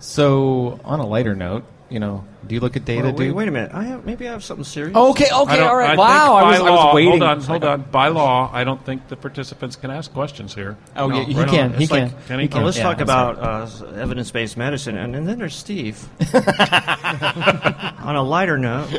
So, 0.00 0.78
on 0.84 1.00
a 1.00 1.06
lighter 1.06 1.34
note, 1.34 1.64
you 1.90 1.98
know, 2.00 2.24
do 2.46 2.54
you 2.54 2.60
look 2.60 2.76
at 2.76 2.84
data? 2.84 3.02
Well, 3.04 3.12
wait, 3.14 3.26
dude? 3.28 3.34
wait 3.34 3.48
a 3.48 3.50
minute. 3.50 3.70
I 3.74 3.84
have 3.84 4.04
maybe 4.04 4.28
I 4.28 4.32
have 4.32 4.44
something 4.44 4.64
serious. 4.64 4.94
Okay, 4.96 5.24
okay, 5.32 5.60
all 5.60 5.76
right. 5.76 5.90
I 5.90 5.96
wow, 5.96 6.34
I 6.34 6.50
was, 6.50 6.58
by 6.60 6.66
I 6.66 6.70
was 6.70 6.94
waiting. 6.94 7.10
Hold 7.12 7.22
on, 7.22 7.40
hold 7.40 7.64
on. 7.64 7.82
By 7.82 8.08
law, 8.08 8.50
I 8.52 8.64
don't 8.64 8.84
think 8.84 9.08
the 9.08 9.16
participants 9.16 9.76
can 9.76 9.90
ask 9.90 10.12
questions 10.12 10.54
here. 10.54 10.76
Oh, 10.96 11.08
yeah, 11.10 11.24
he 11.24 11.34
right 11.34 11.48
can. 11.48 11.72
He 11.74 11.84
It's 11.84 11.92
can. 11.92 12.02
like- 12.08 12.26
Can 12.26 12.38
he? 12.40 12.44
he 12.46 12.48
Well, 12.48 12.58
can. 12.58 12.64
let's 12.64 12.76
Yeah, 12.76 12.82
talk 12.84 13.00
about 13.00 13.38
uh, 13.38 13.68
evidence-based 13.96 14.56
medicine, 14.56 14.96
and, 14.96 15.16
and 15.16 15.26
then 15.28 15.38
there's 15.38 15.56
Steve. 15.56 16.08
On 16.34 18.16
a 18.16 18.22
lighter 18.22 18.58
note. 18.58 18.90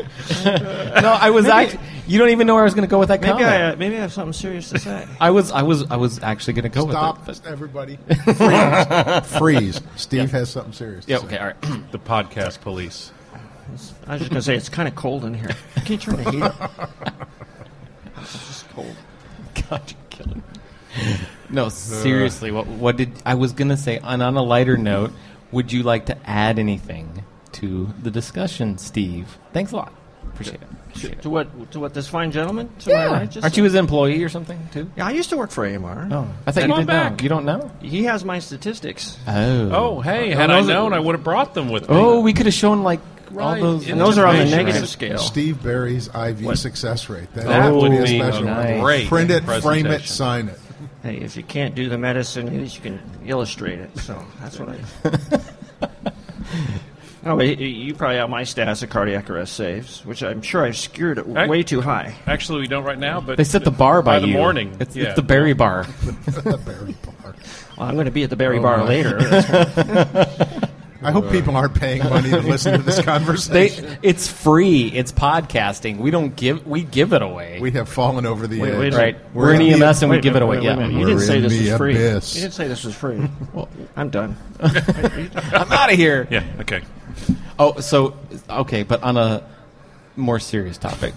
No, 0.46 1.18
I 1.20 1.30
was 1.30 1.46
actually. 1.48 1.80
You 2.10 2.18
don't 2.18 2.30
even 2.30 2.48
know 2.48 2.56
where 2.56 2.64
I 2.64 2.66
was 2.66 2.74
going 2.74 2.88
to 2.88 2.90
go 2.92 2.98
with 3.00 3.10
that 3.10 3.22
maybe 3.22 3.34
comment. 3.34 3.50
I 3.50 3.62
uh, 3.72 3.76
maybe 3.76 3.96
I 3.96 4.00
have 4.00 4.12
something 4.12 4.34
serious 4.34 4.70
to 4.72 4.80
say. 4.80 5.08
I 5.20 5.30
was, 5.30 5.52
I 5.52 5.62
was, 5.62 5.84
I 5.92 5.96
was 5.98 6.22
actually 6.24 6.54
going 6.54 6.64
to 6.64 6.70
go 6.70 6.90
Stop, 6.90 7.20
with 7.20 7.30
it. 7.30 7.36
Stop, 7.36 7.52
everybody. 7.52 7.98
Freeze. 9.28 9.38
Freeze. 9.38 9.82
Steve 9.96 10.32
has 10.32 10.50
something 10.50 10.74
serious. 10.74 11.06
to 11.06 11.12
Yeah. 11.12 11.18
say. 11.20 11.26
Okay. 11.28 11.38
All 11.38 11.46
right. 11.48 11.56
The 11.92 12.00
podcast 12.00 12.62
police. 12.62 13.12
I 14.08 14.14
was 14.14 14.22
just 14.22 14.32
gonna 14.32 14.42
say 14.42 14.56
it's 14.56 14.68
kind 14.70 14.88
of 14.88 14.96
cold 14.96 15.24
in 15.26 15.36
here. 15.36 15.50
Can 15.76 15.92
you 15.92 15.98
turn 16.00 16.16
the 16.24 16.32
heat 16.32 16.42
up? 16.42 16.90
It's 18.18 18.34
just 18.48 18.70
cold. 18.70 18.96
God, 19.70 19.82
you're 19.92 20.00
killing 20.10 20.38
me. 20.98 21.16
No, 21.52 21.70
seriously. 21.70 22.50
What? 22.50 22.66
What 22.66 22.98
did 22.98 23.12
I 23.26 23.36
was 23.36 23.54
going 23.54 23.70
to 23.70 23.78
say? 23.78 24.00
And 24.04 24.24
on 24.24 24.36
a 24.38 24.42
lighter 24.44 24.78
note, 24.78 25.12
would 25.52 25.72
you 25.72 25.84
like 25.84 26.08
to 26.08 26.18
add 26.28 26.58
anything 26.60 27.24
to 27.54 27.90
the 28.02 28.10
discussion, 28.12 28.78
Steve? 28.80 29.38
Thanks 29.54 29.72
a 29.72 29.76
lot. 29.78 29.94
Appreciate 30.24 30.62
it. 30.62 30.68
Appreciate 31.00 31.20
it. 31.20 31.22
To 31.24 31.30
what? 31.30 31.72
To 31.72 31.80
what? 31.80 31.94
This 31.94 32.08
fine 32.08 32.32
gentleman? 32.32 32.70
To 32.80 32.90
Yeah. 32.90 33.06
right? 33.12 33.38
Aren't 33.44 33.58
you 33.58 33.64
his 33.64 33.76
employee 33.76 34.24
or 34.24 34.30
something 34.30 34.60
too? 34.72 34.90
Yeah, 34.98 35.08
I 35.08 35.12
used 35.12 35.30
to 35.32 35.38
work 35.38 35.52
for 35.52 35.66
AMR. 35.66 36.08
Oh, 36.12 36.28
I 36.46 36.52
thought 36.52 36.62
Come 36.62 36.72
you 36.72 36.78
did 36.78 36.88
back. 36.88 37.12
know. 37.20 37.24
You 37.24 37.30
don't 37.30 37.46
know? 37.46 37.72
He 37.82 38.04
has 38.06 38.24
my 38.26 38.40
statistics. 38.40 39.18
Oh. 39.28 39.70
Oh, 39.72 40.02
hey, 40.02 40.34
uh, 40.34 40.38
had 40.38 40.52
I 40.52 40.62
those 40.62 40.70
are- 40.70 40.74
known, 40.74 40.94
I 40.94 41.00
would 41.00 41.16
have 41.16 41.24
brought 41.24 41.54
them 41.54 41.70
with 41.70 41.90
me. 41.90 41.96
Oh, 41.96 42.20
we 42.22 42.34
could 42.34 42.46
have 42.46 42.56
shown 42.56 42.84
like 42.84 43.00
all 43.38 43.56
those, 43.56 43.88
And 43.88 44.00
those 44.02 44.18
are 44.18 44.26
on 44.26 44.36
the 44.36 44.42
Information. 44.42 44.66
negative 44.66 44.90
scale. 44.90 45.18
Steve 45.20 45.62
Berry's 45.62 46.08
IV 46.08 46.44
What? 46.46 46.58
success 46.58 47.10
rate. 47.10 47.32
That, 47.36 47.46
That 47.48 47.74
would 47.74 47.92
be 47.92 47.98
a 47.98 48.08
special 48.08 48.44
nice. 48.46 48.72
one. 48.72 48.80
great 48.82 49.08
Print 49.08 49.30
it, 49.32 49.44
frame 49.62 49.86
it, 49.88 50.02
sign 50.04 50.48
it. 50.50 50.60
Hey, 51.04 51.18
if 51.18 51.38
you 51.38 51.44
can't 51.44 51.76
do 51.76 51.88
the 51.90 51.98
medicine, 51.98 52.48
at 52.48 52.54
least 52.54 52.76
you 52.76 52.82
can 52.82 53.00
illustrate 53.26 53.80
it. 53.80 53.98
So 54.00 54.22
that's 54.42 54.60
what 54.60 54.70
I. 54.70 55.90
oh, 57.30 57.38
but 57.38 57.58
you 57.60 57.94
probably 57.94 58.18
have 58.18 58.30
my 58.30 58.42
stats 58.44 58.82
of 58.84 58.90
cardiac 58.90 59.30
arrest 59.30 59.54
saves, 59.54 60.06
which 60.06 60.24
I'm 60.24 60.42
sure 60.42 60.66
I've 60.66 60.78
skewed 60.78 61.18
it 61.18 61.26
Right. 61.28 61.50
way 61.50 61.64
too 61.64 61.82
high. 61.82 62.16
Actually, 62.28 62.62
we 62.62 62.68
don't 62.68 62.84
right 62.84 62.98
now, 63.00 63.22
but 63.22 63.38
They 63.38 63.44
set 63.44 63.64
the 63.64 63.72
bar 63.72 64.02
by, 64.02 64.20
the 64.20 64.28
you. 64.28 64.34
morning. 64.34 64.76
It's, 64.80 64.96
yeah. 64.96 65.06
it's 65.06 65.16
the 65.16 65.22
berry 65.22 65.54
bar. 65.54 65.86
The 66.26 66.58
Berry 66.66 66.96
bar. 67.04 67.36
Well, 67.78 67.88
I'm 67.88 67.94
going 67.96 68.06
to 68.06 68.12
be 68.12 68.24
at 68.24 68.30
the 68.30 68.36
Berry 68.36 68.58
Oh, 68.60 68.62
Bar 68.62 68.78
my. 68.80 68.84
later. 68.86 69.18
That's- 71.02 71.10
I 71.10 71.12
hope 71.12 71.32
people 71.32 71.56
aren't 71.56 71.76
paying 71.76 72.04
money 72.04 72.30
to 72.30 72.42
listen 72.42 72.74
to 72.78 72.82
this 72.84 72.98
They, 72.98 73.04
conversation. 73.04 73.98
it's 74.02 74.28
free. 74.28 74.88
It's 74.88 75.12
podcasting. 75.12 75.98
We 75.98 76.12
don't 76.12 76.36
give. 76.36 76.68
We 76.68 76.84
give 76.84 77.14
it 77.14 77.22
away. 77.22 77.60
we 77.62 77.72
have 77.72 77.88
fallen 77.88 78.26
over 78.26 78.48
the 78.48 78.60
Wait, 78.60 78.72
edge. 78.74 78.80
wait 78.80 78.94
a 78.94 78.98
right. 78.98 79.16
minute. 79.16 79.30
We're, 79.34 79.54
in 79.54 79.62
in 79.62 79.80
the- 79.80 79.86
EMS 79.88 80.02
and 80.04 80.10
we 80.12 80.18
Wait 80.18 80.20
a 80.20 80.22
give 80.24 80.36
it 80.36 80.40
minute, 80.42 80.46
away. 80.46 80.58
wait 80.58 80.66
a 80.66 80.70
Yeah. 80.70 80.76
minute. 80.76 80.92
You 80.94 81.00
We're 81.00 81.06
didn't 81.08 81.22
say 81.22 81.38
in 81.38 81.44
this 81.44 81.54
the 81.58 81.70
was 81.70 81.78
free. 81.78 81.94
abyss. 81.96 82.36
You 82.36 82.42
didn't 82.42 82.54
say 82.54 82.68
this 82.68 82.84
was 82.84 82.96
free. 82.96 83.30
well, 83.54 83.70
I'm 83.96 84.10
done. 84.10 84.36
I'm 84.60 85.72
out 85.72 85.92
of 85.92 85.98
here. 85.98 86.28
Yeah. 86.30 86.44
Okay. 86.62 86.82
Oh, 87.58 87.80
so 87.80 88.16
okay, 88.50 88.84
but 88.84 89.02
on 89.04 89.18
a 89.18 89.44
more 90.16 90.40
serious 90.40 90.78
topic, 90.78 91.14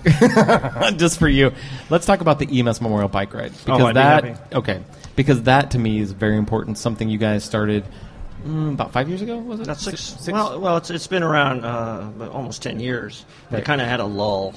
just 0.97 1.19
for 1.19 1.29
you, 1.29 1.53
let's 1.91 2.07
talk 2.07 2.21
about 2.21 2.39
the 2.39 2.47
EMS 2.61 2.81
Memorial 2.81 3.09
Bike 3.09 3.35
Ride 3.35 3.53
oh, 3.53 3.59
because 3.65 3.81
Oh, 3.81 3.87
I'd 3.87 3.91
be 3.91 3.95
that 3.95 4.25
happy. 4.25 4.57
okay 4.57 4.81
because 5.17 5.43
that 5.43 5.73
to 5.73 5.79
me 5.79 5.99
is 6.01 6.13
very 6.13 6.37
important. 6.37 6.79
Something 6.79 7.09
you 7.09 7.19
guys 7.19 7.45
started 7.45 7.85
mm, 8.45 8.73
about 8.75 8.93
five 8.93 9.09
years 9.09 9.23
ago, 9.23 9.39
was 9.39 9.61
it? 9.61 9.67
Six. 9.77 10.01
Six- 10.01 10.29
Well, 10.29 10.61
well, 10.61 10.77
it's 10.77 10.91
it's 10.91 11.07
been 11.07 11.23
around 11.23 11.65
uh, 11.65 12.29
almost 12.33 12.63
ten 12.63 12.81
years. 12.81 13.25
Right. 13.51 13.61
It 13.61 13.65
kind 13.65 13.81
of 13.81 13.87
had 13.89 14.01
a 14.01 14.05
lull, 14.05 14.55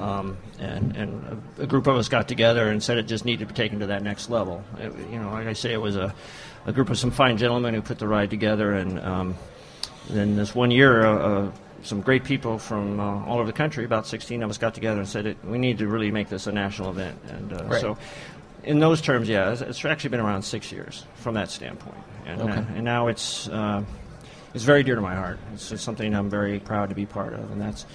um, 0.00 0.36
and 0.58 0.96
and 0.96 1.42
a, 1.58 1.62
a 1.62 1.66
group 1.66 1.86
of 1.86 1.96
us 1.96 2.08
got 2.08 2.28
together 2.28 2.68
and 2.68 2.82
said 2.82 2.98
it 2.98 3.04
just 3.04 3.24
needed 3.24 3.48
to 3.48 3.52
be 3.52 3.56
taken 3.56 3.80
to 3.80 3.86
that 3.86 4.02
next 4.02 4.30
level. 4.30 4.62
It, 4.78 4.92
you 5.10 5.18
know, 5.18 5.30
like 5.30 5.46
I 5.46 5.52
say, 5.52 5.72
it 5.72 5.80
was 5.80 5.96
a, 5.96 6.14
a 6.66 6.72
group 6.72 6.90
of 6.90 6.98
some 6.98 7.10
fine 7.10 7.36
gentlemen 7.36 7.74
who 7.74 7.82
put 7.82 7.98
the 7.98 8.08
ride 8.08 8.30
together, 8.30 8.72
and 8.74 8.98
um, 9.00 9.34
then 10.10 10.36
this 10.36 10.54
one 10.54 10.70
year, 10.70 11.04
uh, 11.06 11.16
uh, 11.46 11.50
some 11.82 12.00
great 12.00 12.24
people 12.24 12.58
from 12.58 12.98
uh, 12.98 13.24
all 13.26 13.36
over 13.38 13.46
the 13.46 13.52
country, 13.52 13.84
about 13.84 14.06
16 14.06 14.42
of 14.42 14.50
us, 14.50 14.58
got 14.58 14.74
together 14.74 14.98
and 14.98 15.08
said 15.08 15.26
it, 15.26 15.36
we 15.44 15.58
need 15.58 15.78
to 15.78 15.86
really 15.86 16.10
make 16.10 16.28
this 16.28 16.46
a 16.46 16.52
national 16.52 16.90
event, 16.90 17.18
and 17.28 17.52
uh, 17.52 17.64
Right. 17.64 17.80
so. 17.80 17.96
In 18.64 18.80
those 18.80 19.00
terms, 19.00 19.28
yeah, 19.28 19.52
it's, 19.52 19.60
it's 19.62 19.84
actually 19.84 20.10
been 20.10 20.20
around 20.20 20.42
six 20.42 20.72
years 20.72 21.04
from 21.14 21.34
that 21.34 21.48
standpoint, 21.48 21.96
and, 22.28 22.42
Okay. 22.42 22.52
uh, 22.52 22.64
and 22.76 22.84
now 22.84 23.08
it's 23.08 23.48
uh, 23.48 23.82
it's 24.54 24.64
very 24.64 24.82
dear 24.82 24.94
to 24.94 25.00
my 25.00 25.14
heart. 25.14 25.38
It's, 25.54 25.72
it's 25.72 25.82
something 25.82 26.14
I'm 26.14 26.30
very 26.30 26.58
proud 26.60 26.90
to 26.90 26.94
be 26.94 27.06
part 27.06 27.32
of, 27.32 27.50
and 27.50 27.60
that's 27.60 27.86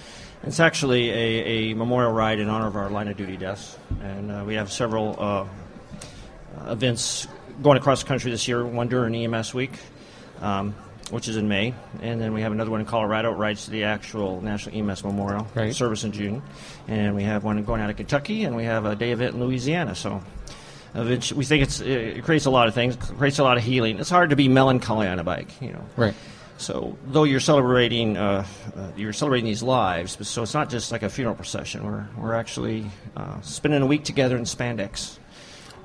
it's 0.42 0.60
actually 0.60 1.10
a, 1.10 1.70
a 1.72 1.74
memorial 1.74 2.12
ride 2.12 2.38
in 2.40 2.48
honor 2.48 2.66
of 2.66 2.76
our 2.76 2.90
line 2.90 3.08
of 3.08 3.16
duty 3.16 3.36
deaths, 3.36 3.78
and 4.02 4.30
uh, 4.30 4.44
we 4.46 4.54
have 4.54 4.70
several 4.70 5.16
uh, 5.18 5.24
uh, 6.66 6.70
events 6.72 7.26
going 7.62 7.78
across 7.78 8.02
the 8.02 8.08
country 8.08 8.30
this 8.30 8.46
year. 8.46 8.64
One 8.66 8.88
during 8.88 9.14
EMS 9.14 9.54
Week, 9.54 9.72
um, 10.40 10.74
which 11.10 11.28
is 11.28 11.36
in 11.36 11.48
May, 11.48 11.74
and 12.02 12.20
then 12.20 12.32
we 12.34 12.42
have 12.42 12.52
another 12.52 12.70
one 12.70 12.80
in 12.80 12.86
Colorado. 12.86 13.32
It 13.32 13.36
rides 13.36 13.64
to 13.66 13.70
the 13.70 13.84
actual 13.84 14.40
National 14.42 14.76
EMS 14.76 15.04
Memorial 15.04 15.46
Right. 15.54 15.74
service 15.74 16.04
in 16.04 16.12
June, 16.12 16.42
and 16.88 17.14
we 17.14 17.22
have 17.22 17.44
one 17.44 17.62
going 17.64 17.80
out 17.80 17.90
of 17.90 17.96
Kentucky, 17.96 18.44
and 18.44 18.54
we 18.56 18.64
have 18.64 18.84
a 18.84 18.94
day 18.96 19.12
event 19.12 19.34
in 19.34 19.40
Louisiana. 19.44 19.94
So. 19.94 20.22
Eventu- 20.94 21.32
We 21.32 21.44
think 21.44 21.62
it's, 21.62 21.80
it 21.80 22.22
creates 22.24 22.46
a 22.46 22.50
lot 22.50 22.68
of 22.68 22.74
things, 22.74 22.96
creates 22.96 23.38
a 23.38 23.44
lot 23.44 23.56
of 23.56 23.62
healing. 23.64 23.98
It's 23.98 24.10
hard 24.10 24.30
to 24.30 24.36
be 24.36 24.48
melancholy 24.48 25.06
on 25.08 25.18
a 25.18 25.24
bike, 25.24 25.48
you 25.60 25.72
know. 25.72 25.84
right. 25.96 26.14
So, 26.56 26.96
though 27.08 27.24
you're 27.24 27.40
celebrating, 27.40 28.16
uh, 28.16 28.46
uh, 28.76 28.86
you're 28.96 29.12
celebrating 29.12 29.44
these 29.46 29.62
lives, 29.64 30.14
but 30.14 30.26
so 30.28 30.42
it's 30.44 30.54
not 30.54 30.70
just 30.70 30.92
like 30.92 31.02
a 31.02 31.08
funeral 31.10 31.34
procession. 31.34 31.84
We're 31.84 32.06
we're 32.16 32.34
actually 32.34 32.86
uh, 33.16 33.40
spending 33.40 33.82
a 33.82 33.86
week 33.86 34.04
together 34.04 34.36
in 34.36 34.44
spandex. 34.44 35.18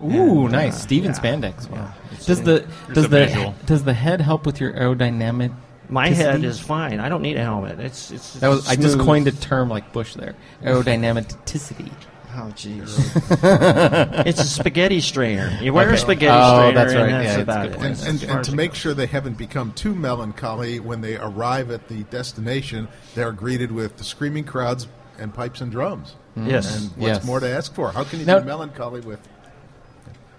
Ooh, 0.04 0.46
And, 0.46 0.56
uh, 0.56 0.58
nice. 0.60 0.80
Steven 0.80 1.12
yeah, 1.12 1.18
Spandex. 1.20 1.68
Wow. 1.72 1.92
yeah. 2.12 2.18
Does 2.26 2.40
a- 2.40 2.44
the 2.44 2.68
does 2.94 3.04
the 3.10 3.26
visual. 3.26 3.56
does 3.66 3.84
the 3.84 3.94
head 3.96 4.22
help 4.22 4.46
with 4.46 4.60
your 4.62 4.72
aerodynamic? 4.74 5.52
My 5.90 6.10
head 6.10 6.44
is 6.44 6.60
fine. 6.60 7.00
I 7.00 7.10
don't 7.10 7.24
need 7.24 7.36
a 7.38 7.44
helmet. 7.44 7.80
It's 7.80 8.12
it's. 8.12 8.34
That 8.36 8.50
was 8.50 8.70
I 8.70 8.76
just 8.76 9.00
coined 9.00 9.28
a 9.28 9.32
term 9.32 9.70
like 9.70 9.92
Bush 9.92 10.14
there. 10.14 10.36
Aerodynamicity. 10.64 11.92
Oh, 12.36 12.52
jeez. 12.56 12.96
it's 14.28 14.40
a 14.40 14.44
spaghetti 14.46 15.02
strainer. 15.02 15.58
You 15.62 15.74
wear 15.74 15.88
Okay. 15.88 15.96
a 15.96 15.98
spaghetti 15.98 16.32
Oh, 16.32 16.58
strainer, 16.70 16.74
that's 16.76 16.94
right. 16.94 17.02
and 17.04 17.14
that's 17.14 17.26
Yeah, 17.26 17.30
it's 17.32 17.38
a 17.40 17.42
about 17.42 17.64
good 17.64 17.72
it. 17.72 17.78
point. 17.80 18.00
And, 18.08 18.22
and, 18.24 18.32
and 18.32 18.44
to 18.46 18.56
make 18.56 18.76
sure 18.76 18.94
they 18.94 19.08
haven't 19.08 19.38
become 19.38 19.72
too 19.74 19.96
melancholy 19.96 20.80
when 20.80 21.02
they 21.02 21.18
arrive 21.18 21.72
at 21.72 21.88
the 21.88 22.04
destination, 22.06 22.88
they're 23.16 23.32
greeted 23.32 23.72
with 23.72 23.98
the 23.98 24.04
screaming 24.04 24.44
crowds 24.44 24.88
and 25.18 25.34
pipes 25.34 25.62
and 25.62 25.72
drums. 25.72 26.16
Yes. 26.36 26.78
And 26.84 26.90
what's 26.98 27.18
Yes. 27.20 27.26
more 27.26 27.40
to 27.40 27.50
ask 27.50 27.74
for? 27.74 27.92
How 27.92 28.04
can 28.04 28.20
you 28.20 28.26
Now- 28.26 28.40
be 28.40 28.46
melancholy 28.46 29.02
with 29.02 29.20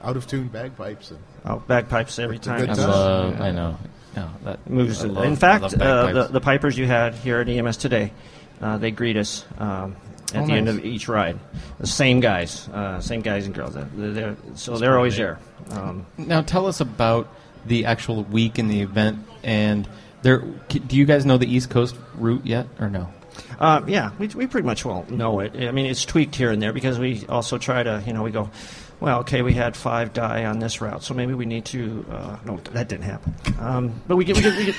out 0.03 0.17
of 0.17 0.27
tune 0.27 0.49
bagpipes? 0.49 1.11
And, 1.11 1.19
Oh, 1.45 1.63
bagpipes 1.67 2.19
every 2.19 2.39
time. 2.39 2.61
good 2.61 2.71
I 2.71 2.75
time. 2.75 2.89
love. 2.89 3.41
I 3.41 3.51
know. 3.51 3.77
No, 4.17 4.29
that 4.45 4.69
moves. 4.71 5.05
Love- 5.05 5.25
in 5.25 5.37
fact, 5.37 5.65
uh, 5.75 6.13
the, 6.13 6.25
the 6.29 6.41
pipers 6.41 6.77
you 6.79 6.87
had 6.87 7.15
here 7.15 7.41
at 7.41 7.49
EMS 7.49 7.77
today, 7.77 8.13
uh, 8.61 8.77
they 8.79 8.91
greet 8.91 9.17
us 9.17 9.45
um, 9.59 9.97
at 10.35 10.43
Oh, 10.43 10.47
the 10.47 10.53
end 10.53 10.69
of 10.69 10.85
each 10.85 11.09
ride. 11.09 11.39
The 11.79 11.87
same 11.87 12.21
guys, 12.21 12.69
uh, 12.69 13.01
same 13.01 13.21
guys 13.21 13.47
and 13.47 13.55
girls. 13.55 13.75
They're, 13.75 13.85
they're, 14.13 14.37
so 14.55 14.79
they're 14.79 14.97
always 14.97 15.17
there. 15.17 15.39
Um, 15.71 16.07
Now 16.19 16.43
tell 16.43 16.67
us 16.67 16.81
about 16.81 17.29
the 17.67 17.85
actual 17.87 18.25
week 18.25 18.59
in 18.59 18.69
the 18.69 18.81
event 18.81 19.19
and 19.43 19.89
there. 20.23 20.39
Do 20.69 20.97
you 20.97 21.05
guys 21.05 21.25
know 21.27 21.39
the 21.39 21.53
East 21.53 21.71
Coast 21.71 21.97
route 22.15 22.45
yet 22.47 22.67
or 22.79 22.89
no? 22.91 23.09
Uh, 23.59 23.83
yeah, 23.87 24.11
we, 24.19 24.27
we 24.29 24.47
pretty 24.47 24.67
much 24.67 24.85
well 24.85 25.05
know 25.09 25.41
it. 25.41 25.55
I 25.57 25.71
mean, 25.71 25.87
it's 25.87 26.05
tweaked 26.05 26.35
here 26.35 26.51
and 26.51 26.61
there 26.63 26.73
because 26.73 26.99
we 26.99 27.25
also 27.29 27.59
try 27.59 27.83
to, 27.83 28.03
you 28.07 28.13
know, 28.13 28.23
we 28.23 28.31
go, 28.31 28.51
well, 29.01 29.21
okay, 29.21 29.41
we 29.43 29.55
had 29.55 29.77
five 29.77 30.13
die 30.13 30.45
on 30.45 30.59
this 30.59 30.81
route, 30.81 31.03
so 31.03 31.15
maybe 31.15 31.33
we 31.35 31.47
need 31.47 31.65
to. 31.67 32.05
Uh, 32.11 32.37
no, 32.45 32.57
that 32.73 32.89
didn't 32.89 33.05
happen. 33.05 33.35
Um, 33.59 34.01
but 34.07 34.17
we 34.17 34.25
get 34.27 34.37
we 34.37 34.43
get 34.43 34.57
we 34.59 34.65
get 34.67 34.77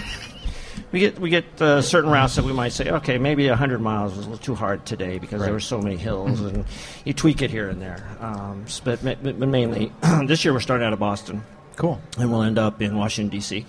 we 0.91 0.99
get, 0.99 1.19
we 1.19 1.29
get 1.29 1.61
uh, 1.61 1.81
certain 1.81 2.09
routes 2.09 2.35
that 2.35 2.45
we 2.45 2.53
might 2.53 2.73
say, 2.73 2.89
okay, 2.89 3.17
maybe 3.17 3.47
hundred 3.47 3.79
miles 3.81 4.15
was 4.15 4.25
a 4.25 4.29
little 4.29 4.43
too 4.43 4.55
hard 4.55 4.85
today 4.85 5.19
because 5.19 5.41
there 5.41 5.53
were 5.53 5.59
so 5.59 5.79
many 5.81 5.97
hills, 5.97 6.39
and 6.41 6.65
you 7.05 7.13
tweak 7.13 7.41
it 7.41 7.49
here 7.51 7.69
and 7.69 7.81
there. 7.81 8.05
Um, 8.19 8.65
but, 8.83 9.03
but 9.03 9.23
mainly, 9.23 9.91
this 10.25 10.43
year 10.43 10.53
we're 10.53 10.59
starting 10.59 10.85
out 10.85 10.93
of 10.93 10.99
Boston 10.99 11.43
Cool. 11.77 11.99
and 12.17 12.31
we'll 12.31 12.43
end 12.43 12.57
up 12.59 12.81
in 12.81 12.95
Washington 12.97 13.29
D.C. 13.29 13.65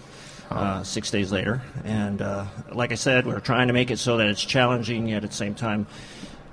Uh, 0.51 0.83
six 0.83 1.11
days 1.11 1.33
later. 1.33 1.63
And 1.85 2.21
uh, 2.21 2.45
like 2.73 2.93
I 2.93 2.97
said, 2.97 3.27
we're 3.27 3.41
trying 3.41 3.69
to 3.69 3.73
make 3.73 3.91
it 3.91 3.99
so 3.99 4.19
that 4.19 4.27
it's 4.27 4.45
challenging, 4.45 5.09
yet 5.09 5.25
at 5.25 5.31
the 5.31 5.37
same 5.37 5.55
time, 5.55 5.87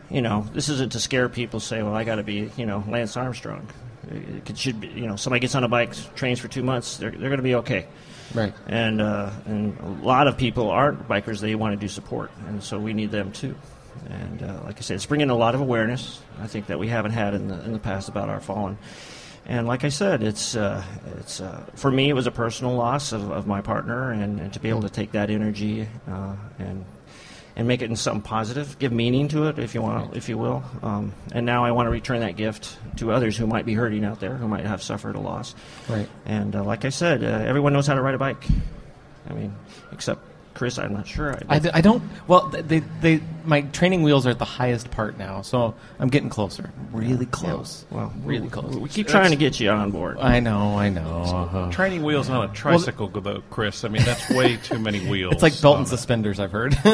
you 0.10 0.22
know, 0.22 0.48
this 0.54 0.70
isn't 0.70 0.94
to 0.94 1.00
scare 1.02 1.28
people. 1.28 1.60
Say, 1.60 1.84
well, 1.84 1.94
I 1.94 2.06
got 2.06 2.16
to 2.16 2.24
be, 2.24 2.50
you 2.56 2.66
know, 2.66 2.82
Lance 2.88 3.18
Armstrong. 3.18 3.68
It 4.10 4.46
could- 4.46 4.58
should 4.58 4.80
be, 4.80 4.88
you 4.88 5.06
know, 5.06 5.18
somebody 5.18 5.42
gets 5.42 5.54
on 5.56 5.66
a 5.66 5.68
bike, 5.68 5.94
trains 6.16 6.40
for 6.40 6.48
two 6.48 6.64
months, 6.64 6.96
they're, 6.98 7.12
they're 7.12 7.30
going 7.30 7.38
to 7.38 7.44
be 7.44 7.56
okay. 7.56 7.88
Right. 8.34 8.54
And 8.68 9.02
uh, 9.02 9.32
and 9.46 9.80
a 9.80 10.06
lot 10.06 10.28
of 10.28 10.38
people 10.38 10.70
aren't 10.70 11.08
bikers; 11.08 11.40
they 11.40 11.56
want 11.56 11.74
to 11.74 11.80
do 11.80 11.88
support, 11.88 12.32
and 12.48 12.64
so 12.64 12.80
we 12.80 12.94
need 12.94 13.12
them 13.12 13.32
too. 13.32 13.56
And 14.10 14.44
uh, 14.44 14.62
like 14.66 14.78
I 14.78 14.82
said, 14.82 14.96
it's 14.96 15.06
bringing 15.06 15.30
a 15.30 15.36
lot 15.36 15.56
of 15.56 15.62
awareness. 15.62 16.22
I 16.40 16.48
think 16.48 16.68
that 16.68 16.80
we 16.80 16.88
haven't 16.88 17.12
had 17.12 17.34
in 17.34 17.48
the 17.48 17.64
in 17.66 17.74
the 17.74 17.80
past 17.80 18.10
about 18.10 18.30
our 18.30 18.40
fallen. 18.40 18.78
And 19.46 19.68
like 19.68 19.84
I 19.84 19.90
said, 19.90 20.22
it's 20.22 20.56
uh, 20.56 20.84
it's 21.18 21.42
uh, 21.42 21.66
for 21.76 21.90
me 21.90 22.10
it 22.10 22.14
was 22.14 22.28
a 22.28 22.32
personal 22.32 22.76
loss 22.76 23.14
of, 23.14 23.32
of 23.32 23.48
my 23.48 23.62
partner, 23.62 24.12
and, 24.12 24.40
and 24.40 24.54
to 24.54 24.60
be 24.60 24.70
able 24.70 24.84
to 24.84 24.90
take 24.90 25.14
that 25.14 25.30
energy 25.30 25.88
uh, 26.08 26.36
and 26.60 26.86
and 27.60 27.68
make 27.68 27.82
it 27.82 27.86
into 27.86 27.98
something 27.98 28.22
positive, 28.22 28.80
give 28.80 28.94
meaning 28.94 29.28
to 29.28 29.48
it, 29.48 29.60
if 29.60 29.76
you 29.76 29.82
want, 29.82 30.16
if 30.16 30.30
you 30.30 30.38
will. 30.38 30.64
Um, 30.82 31.12
and 31.34 31.46
now 31.46 31.66
I 31.66 31.72
want 31.72 31.88
to 31.88 31.90
return 31.90 32.22
that 32.22 32.38
gift 32.38 32.78
to 32.96 33.12
others 33.12 33.36
who 33.36 33.46
might 33.48 33.66
be 33.66 33.74
hurting 33.74 34.06
out 34.06 34.22
there, 34.22 34.38
who 34.38 34.48
might 34.48 34.66
have 34.66 34.82
suffered 34.82 35.18
a 35.18 35.20
loss. 35.20 35.56
Right. 35.90 36.08
And 36.26 36.56
uh, 36.56 36.64
like 36.64 36.86
I 36.86 36.90
said, 36.90 37.22
uh, 37.22 37.28
everyone 37.28 37.74
knows 37.74 37.86
how 37.86 37.96
to 37.96 38.02
ride 38.02 38.16
a 38.16 38.18
bike. 38.18 38.46
I 39.30 39.34
mean, 39.34 39.54
except 39.92 40.22
Chris, 40.60 40.78
I'm 40.78 40.92
not 40.92 41.08
sure. 41.08 41.36
I, 41.48 41.56
I, 41.56 41.60
d- 41.60 41.70
I 41.74 41.80
don't. 41.80 42.04
Well, 42.28 42.50
they, 42.50 42.80
they 43.00 43.22
my 43.46 43.62
training 43.62 44.04
wheels 44.04 44.28
are 44.28 44.32
at 44.32 44.40
the 44.40 44.44
highest 44.44 44.92
part 44.92 45.18
now, 45.18 45.42
so 45.42 45.74
I'm 46.00 46.10
getting 46.10 46.28
closer. 46.28 46.70
Really 46.92 47.28
close. 47.28 47.86
well, 47.90 48.12
really 48.26 48.42
we- 48.42 48.50
close. 48.50 48.76
We 48.76 48.90
keep 48.90 49.08
trying 49.08 49.30
to 49.30 49.38
get 49.38 49.62
you 49.62 49.70
on 49.70 49.92
board. 49.92 50.18
I 50.20 50.42
know. 50.42 50.78
I 50.78 50.90
know. 50.90 51.22
Uh-huh. 51.24 51.72
Training 51.72 52.04
wheels 52.04 52.30
on 52.30 52.50
a 52.50 52.54
tricycle, 52.54 53.08
though, 53.08 53.42
Chris. 53.50 53.86
I 53.86 53.88
mean, 53.88 54.04
that's 54.04 54.30
way 54.32 54.58
too 54.58 54.80
many 54.80 55.00
wheels. 55.10 55.32
It's 55.36 55.44
like 55.44 55.62
belt 55.62 55.76
on 55.76 55.80
and 55.84 55.88
that. 55.88 55.92
suspenders. 55.92 56.42
I've 56.42 56.52
heard. 56.52 56.78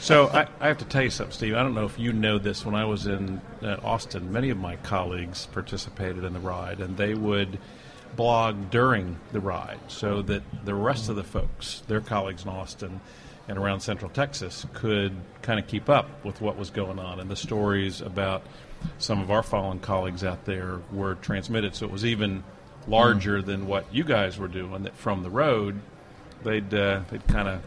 So 0.00 0.28
I, 0.28 0.46
I 0.60 0.68
have 0.68 0.78
to 0.78 0.84
tell 0.84 1.02
you 1.02 1.10
something, 1.10 1.32
Steve. 1.32 1.54
I 1.54 1.62
don't 1.62 1.74
know 1.74 1.86
if 1.86 1.98
you 1.98 2.12
know 2.12 2.38
this. 2.38 2.64
When 2.66 2.74
I 2.74 2.84
was 2.84 3.06
in 3.06 3.40
uh, 3.62 3.76
Austin, 3.82 4.30
many 4.32 4.50
of 4.50 4.58
my 4.58 4.76
colleagues 4.76 5.46
participated 5.46 6.22
in 6.22 6.32
the 6.32 6.38
ride, 6.38 6.80
and 6.80 6.96
they 6.96 7.14
would 7.14 7.58
blog 8.14 8.70
during 8.70 9.16
the 9.32 9.40
ride, 9.40 9.80
so 9.88 10.22
that 10.22 10.42
the 10.64 10.74
rest 10.74 11.08
of 11.08 11.16
the 11.16 11.24
folks, 11.24 11.82
their 11.88 12.00
colleagues 12.00 12.44
in 12.44 12.50
Austin 12.50 13.00
and 13.48 13.58
around 13.58 13.80
Central 13.80 14.10
Texas, 14.10 14.66
could 14.74 15.12
kind 15.42 15.58
of 15.58 15.66
keep 15.66 15.88
up 15.88 16.24
with 16.24 16.40
what 16.40 16.56
was 16.56 16.70
going 16.70 16.98
on, 16.98 17.20
and 17.20 17.30
the 17.30 17.36
stories 17.36 18.00
about 18.00 18.42
some 18.98 19.20
of 19.20 19.30
our 19.30 19.42
fallen 19.42 19.78
colleagues 19.78 20.22
out 20.22 20.44
there 20.44 20.80
were 20.92 21.14
transmitted. 21.16 21.74
So 21.74 21.86
it 21.86 21.92
was 21.92 22.04
even 22.04 22.44
larger 22.86 23.42
than 23.42 23.66
what 23.66 23.92
you 23.92 24.04
guys 24.04 24.38
were 24.38 24.48
doing. 24.48 24.84
That 24.84 24.96
from 24.96 25.22
the 25.22 25.30
road, 25.30 25.80
they'd 26.44 26.72
uh, 26.72 27.00
they'd 27.10 27.26
kind 27.26 27.48
of 27.48 27.62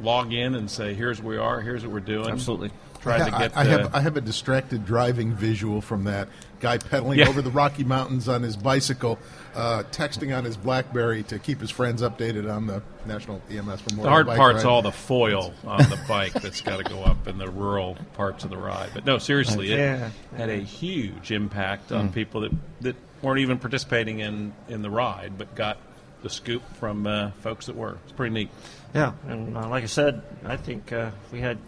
log 0.00 0.32
in 0.32 0.54
and 0.54 0.70
say, 0.70 0.94
"Here's 0.94 1.20
where 1.20 1.36
we 1.38 1.42
are. 1.42 1.60
Here's 1.60 1.82
what 1.82 1.92
we're 1.92 2.00
doing." 2.00 2.30
Absolutely. 2.30 2.70
Try 3.00 3.18
to 3.18 3.34
I, 3.34 3.38
get. 3.38 3.56
I 3.56 3.64
the- 3.64 3.70
have 3.70 3.94
I 3.94 4.00
have 4.00 4.16
a 4.16 4.20
distracted 4.20 4.86
driving 4.86 5.34
visual 5.34 5.80
from 5.80 6.04
that 6.04 6.28
guy 6.64 6.78
pedaling 6.78 7.18
Yeah. 7.18 7.28
over 7.28 7.42
the 7.42 7.50
Rocky 7.50 7.84
Mountains 7.84 8.26
on 8.26 8.42
his 8.42 8.56
bicycle, 8.56 9.18
uh, 9.54 9.82
texting 9.92 10.34
on 10.36 10.44
his 10.46 10.56
BlackBerry 10.56 11.22
to 11.24 11.38
keep 11.38 11.60
his 11.60 11.70
friends 11.70 12.00
updated 12.00 12.50
on 12.50 12.66
the 12.66 12.80
National 13.04 13.42
EMS 13.50 13.82
Memorial. 13.90 14.02
The 14.02 14.08
hard 14.08 14.26
Bike 14.26 14.38
part's 14.38 14.64
Ride. 14.64 14.70
all 14.70 14.80
the 14.80 14.90
foil 14.90 15.52
on 15.66 15.82
the 15.90 16.00
bike 16.08 16.32
that's 16.32 16.62
got 16.62 16.78
to 16.78 16.84
go 16.84 17.02
up 17.04 17.28
in 17.28 17.36
the 17.36 17.50
rural 17.50 17.98
parts 18.14 18.44
of 18.44 18.50
the 18.50 18.56
ride. 18.56 18.88
But 18.94 19.04
no, 19.04 19.18
seriously, 19.18 19.72
it 19.74 19.78
Yeah. 19.78 20.08
had 20.38 20.48
a 20.48 20.56
huge 20.56 21.30
impact 21.32 21.92
on 21.92 22.08
Mm. 22.08 22.14
people 22.14 22.40
that, 22.40 22.52
that 22.80 22.96
weren't 23.20 23.40
even 23.40 23.58
participating 23.58 24.20
in, 24.20 24.54
in 24.70 24.80
the 24.80 24.88
ride, 24.90 25.32
but 25.36 25.54
got 25.54 25.76
the 26.22 26.30
scoop 26.30 26.62
from 26.80 27.06
uh, 27.06 27.30
folks 27.42 27.66
that 27.66 27.76
were. 27.76 27.98
It's 28.04 28.12
pretty 28.12 28.32
neat. 28.32 28.48
Yeah, 28.94 29.12
and 29.28 29.54
uh, 29.54 29.68
like 29.68 29.82
I 29.82 29.86
said, 29.86 30.22
I 30.46 30.56
think 30.56 30.92
uh, 30.94 31.10
we 31.30 31.40
had 31.40 31.58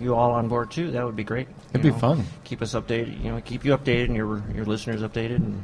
you 0.00 0.14
all 0.14 0.32
on 0.32 0.48
board 0.48 0.70
too, 0.70 0.90
that 0.92 1.04
would 1.04 1.16
be 1.16 1.24
great. 1.24 1.48
It'd 1.72 1.84
You 1.84 1.92
be 1.92 1.98
fun. 1.98 2.24
Keep 2.44 2.62
us 2.62 2.74
updated. 2.74 3.22
You 3.22 3.32
know, 3.32 3.40
keep 3.40 3.64
you 3.64 3.76
updated 3.76 4.06
and 4.06 4.16
your 4.16 4.42
your 4.54 4.64
listeners 4.64 5.02
updated. 5.02 5.36
And 5.36 5.62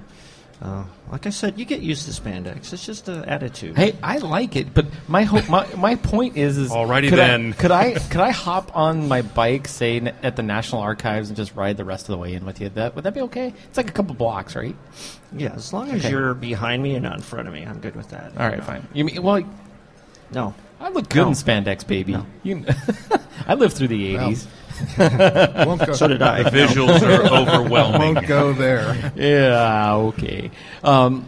uh, 0.62 0.84
like 1.12 1.26
I 1.26 1.30
said, 1.30 1.58
you 1.58 1.64
get 1.66 1.80
used 1.80 2.06
to 2.06 2.18
spandex. 2.22 2.72
It's 2.72 2.86
just 2.86 3.08
an 3.08 3.24
attitude. 3.26 3.76
Hey, 3.76 3.94
I 4.02 4.18
like 4.18 4.56
it, 4.56 4.72
but 4.72 4.86
my 5.06 5.24
ho- 5.24 5.42
my 5.50 5.66
my 5.74 5.94
point 5.96 6.36
is 6.38 6.56
is 6.56 6.70
Alrighty 6.70 7.10
could 7.10 7.18
I- 7.18 7.26
then. 7.28 7.52
could 7.52 7.70
I 7.70 7.92
could 8.10 8.20
I 8.22 8.30
hop 8.30 8.74
on 8.76 9.06
my 9.08 9.20
bike, 9.22 9.68
say 9.68 9.96
n- 9.98 10.14
at 10.22 10.36
the 10.36 10.42
National 10.42 10.80
Archives, 10.80 11.28
and 11.28 11.36
just 11.36 11.54
ride 11.54 11.76
the 11.76 11.84
rest 11.84 12.04
of 12.08 12.12
the 12.12 12.18
way 12.18 12.32
in 12.34 12.46
with 12.46 12.60
you? 12.60 12.68
That 12.70 12.94
would 12.94 13.04
that 13.04 13.12
be 13.14 13.20
okay? 13.22 13.52
It's 13.68 13.76
like 13.76 13.90
a 13.90 13.92
couple 13.92 14.14
blocks, 14.14 14.56
right? 14.56 14.74
Yeah, 15.36 15.52
as 15.54 15.72
long 15.74 15.90
as 15.90 16.00
Okay. 16.02 16.10
you're 16.10 16.32
behind 16.32 16.82
me 16.82 16.94
and 16.94 17.02
not 17.02 17.16
in 17.16 17.22
front 17.22 17.48
of 17.48 17.52
me, 17.54 17.64
I'm 17.66 17.80
good 17.80 17.94
with 17.96 18.08
that. 18.10 18.32
All 18.38 18.48
right, 18.48 18.62
fine. 18.64 18.86
You 18.94 19.04
mean 19.04 19.22
well? 19.22 19.42
No, 20.32 20.54
I 20.80 20.90
look 20.90 21.08
good 21.08 21.22
No. 21.22 21.28
in 21.28 21.34
spandex, 21.34 21.86
baby. 21.86 22.12
No. 22.12 22.26
You, 22.42 22.64
I 23.46 23.54
lived 23.54 23.76
through 23.76 23.88
the 23.88 24.14
'80s. 24.16 24.46
Won't 25.66 25.86
go, 25.86 25.92
so 25.94 26.06
did 26.08 26.20
I. 26.22 26.42
The 26.42 26.50
visuals 26.50 27.00
are 27.02 27.22
overwhelming. 27.32 28.14
Won't 28.14 28.26
go 28.26 28.52
there. 28.52 29.12
yeah, 29.16 29.94
okay. 29.94 30.50
Um, 30.84 31.26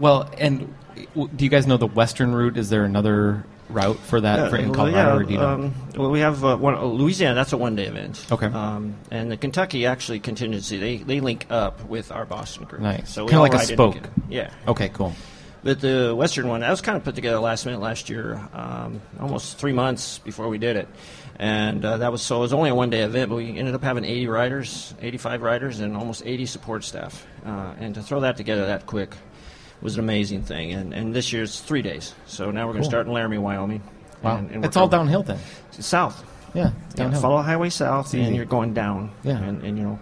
well, 0.00 0.28
and 0.38 0.74
w- 1.14 1.28
do 1.34 1.44
you 1.44 1.50
guys 1.50 1.66
know 1.66 1.76
the 1.76 1.86
western 1.86 2.34
route? 2.34 2.56
Is 2.56 2.68
there 2.68 2.84
another 2.84 3.44
route 3.68 3.98
for 3.98 4.20
that 4.20 4.50
for 4.50 4.56
in 4.56 4.66
well, 4.66 4.74
Colorado? 4.74 4.96
yeah, 4.98 5.14
or 5.16 5.22
do 5.24 5.32
you 5.32 5.38
know? 5.38 5.48
um, 5.48 5.74
well, 5.96 6.10
we 6.10 6.20
have 6.20 6.44
uh, 6.44 6.56
one, 6.56 6.74
uh, 6.74 6.82
Louisiana. 6.84 7.34
That's 7.34 7.52
a 7.52 7.56
one-day 7.56 7.86
event. 7.86 8.26
Okay. 8.30 8.46
Um, 8.46 8.94
and 9.10 9.30
the 9.30 9.36
Kentucky 9.36 9.86
actually 9.86 10.20
contingency 10.20 10.76
they, 10.78 10.96
they 10.98 11.20
link 11.20 11.46
up 11.50 11.84
with 11.88 12.10
our 12.12 12.24
Boston 12.24 12.64
group. 12.64 12.82
Nice. 12.82 13.10
So 13.10 13.26
Kinda 13.26 13.40
like 13.40 13.54
a 13.54 13.58
spoke. 13.60 13.96
Yeah. 14.28 14.50
okay, 14.68 14.88
cool. 14.90 15.14
But 15.66 15.80
the 15.80 16.14
Western 16.14 16.46
one, 16.46 16.60
that 16.60 16.70
was 16.70 16.80
kind 16.80 16.96
of 16.96 17.02
put 17.02 17.16
together 17.16 17.40
last 17.40 17.66
minute 17.66 17.80
last 17.80 18.08
year, 18.08 18.40
um, 18.54 19.00
almost 19.18 19.58
three 19.58 19.72
months 19.72 20.18
before 20.18 20.48
we 20.48 20.58
did 20.58 20.76
it. 20.76 20.86
And 21.40 21.84
uh, 21.84 21.96
that 21.96 22.12
was 22.12 22.22
so 22.22 22.36
it 22.36 22.40
was 22.42 22.52
only 22.52 22.70
a 22.70 22.74
one 22.74 22.88
day 22.88 23.00
event, 23.02 23.30
but 23.30 23.36
we 23.36 23.58
ended 23.58 23.74
up 23.74 23.82
having 23.82 24.04
80 24.04 24.28
riders, 24.28 24.94
85 25.02 25.42
riders, 25.42 25.80
and 25.80 25.96
almost 25.96 26.22
80 26.24 26.46
support 26.46 26.84
staff. 26.84 27.26
Uh, 27.44 27.74
and 27.80 27.96
to 27.96 28.02
throw 28.02 28.20
that 28.20 28.36
together 28.36 28.66
that 28.66 28.86
quick 28.86 29.16
was 29.82 29.94
an 29.94 30.00
amazing 30.04 30.42
thing. 30.42 30.72
And, 30.72 30.94
and 30.94 31.12
this 31.12 31.32
year's 31.32 31.60
three 31.60 31.82
days. 31.82 32.14
So 32.26 32.52
now 32.52 32.68
we're 32.68 32.74
going 32.74 32.84
to 32.84 32.86
Cool. 32.86 32.90
start 32.90 33.06
in 33.08 33.12
Laramie, 33.12 33.38
Wyoming. 33.38 33.82
Wow, 34.22 34.36
And, 34.36 34.50
and 34.52 34.64
it's 34.64 34.76
all 34.76 34.86
downhill 34.86 35.24
then. 35.24 35.40
South. 35.72 36.24
Yeah, 36.54 36.68
it's 36.68 36.94
Yeah, 36.94 37.04
downhill. 37.06 37.20
follow 37.20 37.42
Highway 37.42 37.70
South, 37.70 38.14
and 38.14 38.36
you're 38.36 38.44
going 38.44 38.72
down. 38.72 39.10
Yeah. 39.24 39.42
And, 39.42 39.62
and 39.64 39.76
you 39.76 39.82
know. 39.82 39.98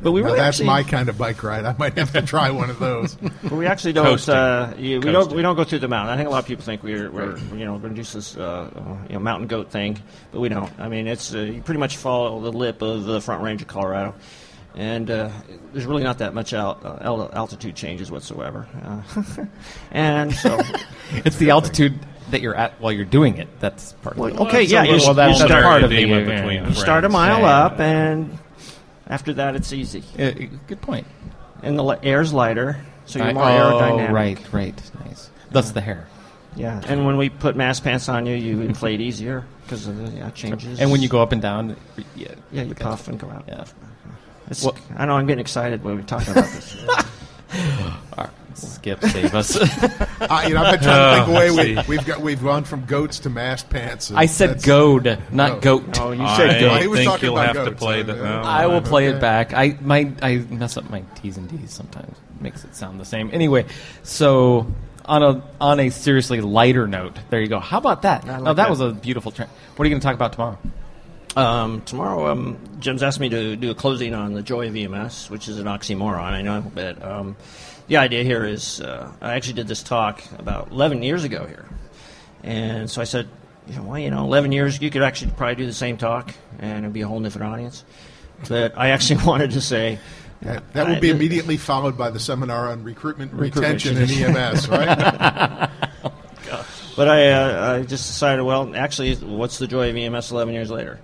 But 0.00 0.12
we 0.12 0.20
Now, 0.20 0.26
really 0.26 0.38
that's 0.38 0.56
actually, 0.56 0.66
my 0.66 0.82
kind 0.82 1.08
of 1.08 1.16
bike 1.18 1.42
ride. 1.42 1.64
I 1.64 1.74
might 1.78 1.96
have 1.98 2.12
to 2.12 2.22
try 2.22 2.50
one 2.50 2.70
of 2.70 2.78
those. 2.78 3.14
But 3.42 3.52
we 3.52 3.66
actually 3.66 3.92
don't. 3.94 4.28
Uh, 4.28 4.74
you, 4.78 5.00
we 5.00 5.12
don't. 5.12 5.32
We 5.32 5.42
don't 5.42 5.56
go 5.56 5.64
through 5.64 5.78
the 5.80 5.88
mountain. 5.88 6.12
I 6.14 6.16
think 6.16 6.28
a 6.28 6.30
lot 6.30 6.38
of 6.40 6.46
people 6.46 6.64
think 6.64 6.82
we're, 6.82 7.10
we're 7.10 7.38
you 7.54 7.64
know 7.64 7.78
going 7.78 7.94
to 7.94 8.02
do 8.02 8.08
this 8.08 8.36
uh, 8.36 8.70
you 9.08 9.14
know, 9.14 9.20
mountain 9.20 9.46
goat 9.46 9.70
thing, 9.70 10.00
but 10.32 10.40
we 10.40 10.48
don't. 10.48 10.72
I 10.78 10.88
mean, 10.88 11.06
it's 11.06 11.34
uh, 11.34 11.38
you 11.38 11.62
pretty 11.62 11.80
much 11.80 11.96
follow 11.96 12.40
the 12.40 12.52
lip 12.52 12.82
of 12.82 13.04
the 13.04 13.20
Front 13.20 13.42
Range 13.42 13.62
of 13.62 13.68
Colorado, 13.68 14.14
and 14.74 15.10
uh, 15.10 15.30
there's 15.72 15.86
really 15.86 16.02
not 16.04 16.18
that 16.18 16.34
much 16.34 16.52
al- 16.52 16.80
uh, 16.84 16.98
al- 17.00 17.30
altitude 17.32 17.74
changes 17.76 18.10
whatsoever. 18.10 18.66
Uh, 18.84 19.44
and 19.92 20.34
so, 20.34 20.60
It's 21.24 21.36
the 21.36 21.50
altitude 21.50 21.98
that 22.30 22.40
you're 22.40 22.56
at 22.56 22.80
while 22.80 22.90
you're 22.92 23.04
doing 23.04 23.38
it. 23.38 23.48
That's 23.60 23.92
part 23.94 24.16
well, 24.16 24.30
of 24.30 24.34
it. 24.34 24.40
okay, 24.48 24.62
it's 24.64 24.72
yeah, 24.72 24.82
you, 24.82 24.92
little 24.92 25.14
that's 25.14 25.38
you 25.40 25.46
part 25.46 25.62
start, 25.62 25.82
of 25.84 25.90
the- 25.90 25.96
edema 26.02 26.24
between 26.24 26.64
you 26.64 26.74
start 26.74 27.04
a 27.04 27.08
mile 27.08 27.38
Yeah, 27.38 27.46
yeah. 27.46 27.64
up, 27.66 27.80
and 27.80 28.38
after 29.06 29.32
that, 29.34 29.56
it's 29.56 29.72
easy, 29.72 30.02
Uh, 30.18 30.30
good 30.66 30.80
point. 30.80 31.06
and 31.62 31.78
the 31.78 31.84
li- 31.84 31.96
air's 32.02 32.32
lighter, 32.32 32.78
so 33.06 33.18
you're 33.18 33.28
I- 33.28 33.32
more 33.32 33.44
oh, 33.44 33.80
aerodynamic. 33.80 34.10
right, 34.12 34.38
right. 34.52 34.90
Nice. 35.06 35.30
Thus 35.50 35.70
the 35.70 35.80
hair. 35.80 36.06
Yeah, 36.56 36.80
and 36.88 37.04
when 37.06 37.16
we 37.18 37.28
put 37.28 37.54
MAST 37.54 37.84
pants 37.84 38.08
on 38.08 38.24
you, 38.26 38.34
you 38.34 38.62
inflate 38.62 39.00
easier 39.00 39.44
because 39.64 39.86
of 39.86 39.96
the 39.98 40.16
yeah, 40.18 40.30
changes. 40.30 40.80
And 40.80 40.90
when 40.90 41.02
you 41.02 41.08
go 41.08 41.20
up 41.20 41.32
and 41.32 41.42
down, 41.42 41.76
yeah, 42.14 42.28
yeah, 42.50 42.62
you 42.62 42.74
puff 42.74 43.08
and 43.08 43.18
go 43.20 43.28
out. 43.28 43.44
yeah. 43.46 43.64
It's, 44.50 44.62
Well- 44.64 44.76
I 44.96 45.04
know 45.06 45.16
I'm 45.16 45.26
getting 45.26 45.40
excited 45.40 45.84
when 45.84 45.96
we're 45.96 46.02
talking 46.02 46.32
about 46.32 46.44
this. 46.44 46.76
All 48.16 48.24
right, 48.24 48.30
skip, 48.56 49.02
save 49.02 49.34
us. 49.34 49.56
Uh, 50.18 50.44
you 50.48 50.54
know, 50.54 50.62
I've 50.62 50.80
been 50.80 50.82
trying 50.88 51.20
to 51.20 51.24
think 51.26 51.28
Oh, 51.28 51.54
away. 51.54 51.74
see. 51.74 51.74
We, 51.88 51.96
we've 51.98 52.06
got 52.06 52.20
we've 52.20 52.42
gone 52.42 52.64
from 52.64 52.84
goats 52.86 53.18
to 53.20 53.30
MAST 53.30 53.68
pants. 53.68 54.08
and 54.10 54.18
I 54.18 54.24
said 54.26 54.48
that's- 54.48 54.64
goad, 54.64 55.18
not 55.30 55.50
Oh. 55.58 55.60
goat. 55.60 55.98
oh, 56.00 56.10
you 56.12 56.22
I 56.22 56.36
said 56.36 56.62
Well, 56.62 56.80
he 56.80 56.86
was 56.88 56.98
think 57.00 57.10
talking 57.10 57.26
you'll 57.26 57.38
about 57.38 57.54
have 57.54 57.64
to 57.66 57.70
goats, 57.72 57.82
play 57.82 58.00
so, 58.00 58.06
the. 58.14 58.14
yeah. 58.16 58.40
oh, 58.42 58.44
I 58.44 58.66
will 58.66 58.80
play 58.80 59.06
it 59.08 59.20
back. 59.20 59.52
I 59.52 59.76
my 59.82 60.10
I 60.22 60.36
mess 60.48 60.76
up 60.78 60.88
my 60.90 61.02
T's 61.16 61.36
and 61.36 61.48
D's 61.50 61.70
sometimes. 61.72 62.16
Makes 62.40 62.64
it 62.64 62.74
sound 62.74 62.98
the 62.98 63.04
same. 63.04 63.30
Anyway, 63.32 63.66
so 64.02 64.66
on 65.04 65.22
a 65.22 65.42
on 65.60 65.78
a 65.80 65.90
seriously 65.90 66.40
lighter 66.40 66.88
note, 66.88 67.16
there 67.30 67.40
you 67.40 67.48
go. 67.48 67.60
How 67.60 67.78
about 67.78 68.02
that? 68.02 68.24
I 68.24 68.32
like 68.32 68.42
now 68.42 68.44
that, 68.54 68.56
that. 68.64 68.70
was 68.70 68.80
a 68.80 68.92
beautiful. 68.92 69.30
Tra- 69.32 69.48
what 69.76 69.84
are 69.84 69.88
you 69.88 69.90
going 69.92 70.00
to 70.00 70.04
talk 70.06 70.14
about 70.14 70.32
tomorrow? 70.32 70.58
Um, 71.36 71.82
tomorrow, 71.82 72.32
um, 72.32 72.56
Jim's 72.80 73.02
asked 73.02 73.20
me 73.20 73.28
to 73.28 73.54
do 73.56 73.70
a 73.70 73.74
closing 73.74 74.14
on 74.14 74.32
the 74.32 74.42
joy 74.42 74.68
of 74.68 74.74
EMS, 74.76 75.28
which 75.28 75.48
is 75.48 75.58
an 75.58 75.66
oxymoron, 75.66 76.18
I 76.18 76.40
know, 76.40 76.62
but 76.74 77.02
um, 77.04 77.36
the 77.88 77.96
idea 77.96 78.22
here 78.24 78.44
is 78.44 78.80
uh, 78.80 79.12
I 79.20 79.34
actually 79.34 79.54
did 79.54 79.68
this 79.68 79.82
talk 79.82 80.22
about 80.38 80.70
11 80.70 81.02
years 81.02 81.24
ago 81.24 81.46
here. 81.46 81.66
And 82.42 82.90
so 82.90 83.00
I 83.00 83.04
said, 83.04 83.28
you 83.68 83.76
know, 83.76 83.82
well, 83.82 83.98
you 83.98 84.10
know, 84.10 84.22
11 84.24 84.52
years, 84.52 84.80
you 84.80 84.90
could 84.90 85.02
actually 85.02 85.32
probably 85.32 85.56
do 85.56 85.66
the 85.66 85.72
same 85.72 85.96
talk, 85.96 86.32
and 86.58 86.80
it'd 86.84 86.92
be 86.92 87.00
a 87.02 87.08
whole 87.08 87.20
different 87.20 87.52
audience. 87.52 87.84
But 88.48 88.76
I 88.78 88.90
actually 88.90 89.24
wanted 89.24 89.52
to 89.52 89.60
say, 89.60 89.98
That, 90.42 90.72
that 90.74 90.88
will 90.88 91.00
be 91.00 91.10
immediately 91.10 91.56
followed 91.56 91.96
by 91.98 92.10
the 92.10 92.20
seminar 92.20 92.70
on 92.70 92.84
recruitment, 92.84 93.32
and 93.32 93.40
Recruitment. 93.40 93.84
retention, 93.84 94.26
and 94.26 94.36
EMS, 94.36 94.68
right? 94.68 95.70
But 96.96 97.08
I, 97.08 97.30
uh, 97.30 97.74
I 97.74 97.82
just 97.82 98.06
decided, 98.06 98.42
well, 98.42 98.74
actually, 98.74 99.14
what's 99.16 99.58
the 99.58 99.66
joy 99.66 99.90
of 99.90 99.96
EMS 99.96 100.30
11 100.30 100.54
years 100.54 100.70
later? 100.70 100.98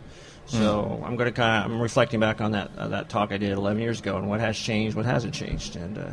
So 0.47 1.03
I'm 1.05 1.16
going 1.16 1.31
to 1.31 1.33
kind 1.33 1.64
of 1.64 1.71
I'm 1.73 1.81
reflecting 1.81 2.21
back 2.21 2.40
on 2.42 2.53
that 2.53 2.71
uh, 2.77 2.88
that 2.88 3.09
talk 3.09 3.33
I 3.33 3.38
did 3.38 3.53
11 3.53 3.81
years 3.81 4.01
ago 4.01 4.18
and 4.18 4.29
what 4.29 4.40
has 4.40 4.59
changed, 4.59 4.95
what 4.97 5.07
hasn't 5.07 5.33
changed, 5.33 5.77
and 5.77 5.97
uh, 5.97 6.11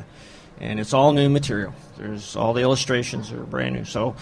and 0.60 0.80
it's 0.80 0.93
all 0.93 1.12
new 1.13 1.30
material. 1.30 1.74
There's 1.98 2.36
all 2.36 2.54
the 2.54 2.62
illustrations 2.62 3.32
are 3.32 3.43
brand 3.43 3.76
new. 3.76 3.86
So 3.86 4.15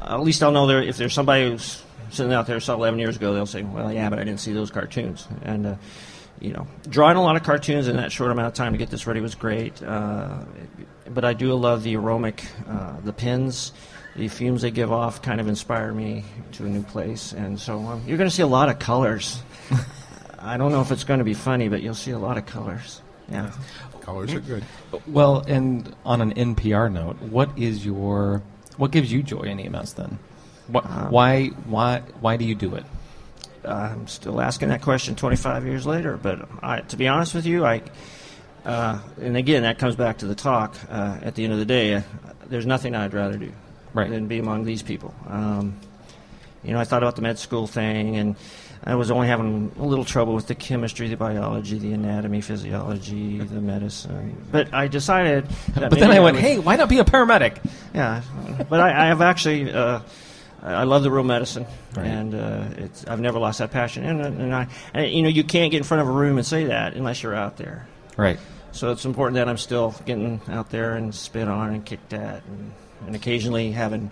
at 0.00 0.20
least 0.20 0.42
I'll 0.42 0.52
know 0.52 0.66
there 0.66 0.82
if 0.82 0.96
there's 0.96 1.14
somebody 1.14 1.50
who's 1.50 1.82
sitting 2.10 2.32
out 2.32 2.46
there 2.46 2.60
saw 2.60 2.74
11 2.74 2.98
years 2.98 3.16
ago, 3.16 3.34
they'll 3.34 3.46
say, 3.46 3.62
well, 3.62 3.92
yeah, 3.92 4.08
but 4.10 4.18
I 4.18 4.24
didn't 4.24 4.40
see 4.40 4.52
those 4.52 4.70
cartoons. 4.70 5.26
And 5.42 5.66
uh, 5.66 5.76
you 6.40 6.52
know, 6.52 6.66
drawing 6.88 7.16
a 7.16 7.22
lot 7.22 7.36
of 7.36 7.42
cartoons 7.42 7.88
in 7.88 7.96
that 7.96 8.12
short 8.12 8.30
amount 8.30 8.48
of 8.48 8.54
time 8.54 8.72
to 8.72 8.78
get 8.78 8.90
this 8.90 9.06
ready 9.06 9.20
was 9.20 9.34
great. 9.34 9.82
Uh, 9.82 10.38
but 11.08 11.24
I 11.24 11.32
do 11.32 11.54
love 11.54 11.82
the 11.82 11.94
aromatic, 11.94 12.44
uh, 12.68 13.00
the 13.00 13.12
pins, 13.12 13.72
the 14.16 14.28
fumes 14.28 14.62
they 14.62 14.70
give 14.70 14.92
off 14.92 15.22
kind 15.22 15.40
of 15.40 15.48
inspire 15.48 15.92
me 15.92 16.24
to 16.52 16.64
a 16.64 16.68
new 16.68 16.82
place. 16.82 17.32
And 17.32 17.58
so 17.58 17.78
um, 17.80 18.02
you're 18.06 18.18
going 18.18 18.28
to 18.28 18.34
see 18.34 18.42
a 18.42 18.46
lot 18.46 18.68
of 18.68 18.78
colors. 18.78 19.42
I 20.38 20.56
don't 20.56 20.72
know 20.72 20.80
if 20.80 20.90
it's 20.90 21.04
going 21.04 21.18
to 21.18 21.24
be 21.24 21.34
funny, 21.34 21.68
but 21.68 21.82
you'll 21.82 21.94
see 21.94 22.10
a 22.10 22.18
lot 22.18 22.36
of 22.36 22.46
colors. 22.46 23.00
Yeah. 23.30 23.50
Colors 24.04 24.34
are 24.34 24.40
good. 24.40 24.64
Well, 25.06 25.40
and 25.48 25.94
on 26.04 26.20
an 26.20 26.34
NPR 26.34 26.92
note, 26.92 27.16
what 27.22 27.50
is 27.58 27.84
your 27.86 28.42
what 28.76 28.90
gives 28.90 29.10
you 29.12 29.22
joy 29.22 29.42
in 29.42 29.58
EMS 29.58 29.94
then? 29.94 30.18
What, 30.68 30.84
Um, 30.84 31.10
why 31.10 31.46
why 31.66 32.00
why 32.20 32.36
do 32.36 32.44
you 32.44 32.54
do 32.54 32.74
it? 32.74 32.84
I'm 33.64 34.06
still 34.06 34.42
asking 34.42 34.68
that 34.68 34.82
question 34.82 35.14
25 35.16 35.64
years 35.64 35.86
later. 35.86 36.18
But 36.18 36.46
I, 36.62 36.80
to 36.80 36.96
be 36.98 37.08
honest 37.08 37.34
with 37.34 37.46
you, 37.46 37.64
I, 37.64 37.80
uh, 38.66 38.98
and 39.22 39.38
again, 39.38 39.62
that 39.62 39.78
comes 39.78 39.96
back 39.96 40.18
to 40.18 40.26
the 40.26 40.34
talk. 40.34 40.76
Uh, 40.90 41.16
at 41.22 41.34
the 41.34 41.44
end 41.44 41.54
of 41.54 41.58
the 41.58 41.64
day, 41.64 41.94
uh, 41.94 42.02
there's 42.46 42.66
nothing 42.66 42.94
I'd 42.94 43.14
rather 43.14 43.38
do 43.38 43.52
Right. 43.94 44.10
than 44.10 44.26
be 44.26 44.38
among 44.38 44.64
these 44.64 44.82
people. 44.82 45.14
Um, 45.26 45.76
you 46.62 46.72
know, 46.74 46.78
I 46.80 46.84
thought 46.84 47.02
about 47.02 47.16
the 47.16 47.22
med 47.22 47.38
school 47.38 47.66
thing, 47.66 48.16
and 48.16 48.36
I 48.86 48.94
was 48.96 49.10
only 49.10 49.26
having 49.28 49.72
a 49.78 49.82
little 49.84 50.04
trouble 50.04 50.34
with 50.34 50.46
the 50.46 50.54
chemistry, 50.54 51.08
the 51.08 51.16
biology, 51.16 51.78
the 51.78 51.92
anatomy, 51.92 52.40
physiology, 52.42 53.38
the 53.38 53.60
medicine. 53.60 54.36
But 54.52 54.74
I 54.74 54.88
decided. 54.88 55.48
That 55.74 55.90
But 55.90 55.98
then 55.98 56.08
maybe 56.10 56.18
I 56.18 56.20
went, 56.20 56.34
would- 56.36 56.42
hey, 56.44 56.58
why 56.58 56.76
not 56.76 56.88
be 56.90 56.98
a 56.98 57.04
paramedic? 57.04 57.58
yeah, 57.94 58.22
but 58.68 58.80
I, 58.80 59.04
I 59.04 59.06
have 59.06 59.22
actually. 59.22 59.72
Uh, 59.72 60.00
I 60.62 60.72
I 60.72 60.84
love 60.84 61.02
the 61.02 61.10
real 61.10 61.24
medicine, 61.24 61.66
Right. 61.94 62.06
and 62.06 62.34
uh, 62.34 62.64
it's, 62.78 63.06
I've 63.06 63.20
never 63.20 63.38
lost 63.38 63.58
that 63.58 63.70
passion. 63.70 64.04
And, 64.04 64.20
and 64.22 64.54
I, 64.54 64.66
and, 64.94 65.10
you 65.12 65.20
know, 65.22 65.28
you 65.28 65.44
can't 65.44 65.70
get 65.70 65.76
in 65.78 65.82
front 65.84 66.00
of 66.00 66.08
a 66.08 66.10
room 66.10 66.38
and 66.38 66.46
say 66.46 66.64
that 66.66 66.94
unless 66.94 67.22
you're 67.22 67.34
out 67.34 67.58
there. 67.58 67.86
Right. 68.16 68.38
So 68.72 68.90
it's 68.90 69.04
important 69.04 69.34
that 69.36 69.46
I'm 69.48 69.58
still 69.58 69.94
getting 70.06 70.40
out 70.48 70.70
there 70.70 70.94
and 70.96 71.14
spit 71.14 71.48
on 71.48 71.74
and 71.74 71.84
kicked 71.84 72.14
at, 72.14 72.42
and, 72.46 72.72
and 73.06 73.14
occasionally 73.14 73.72
having 73.72 74.10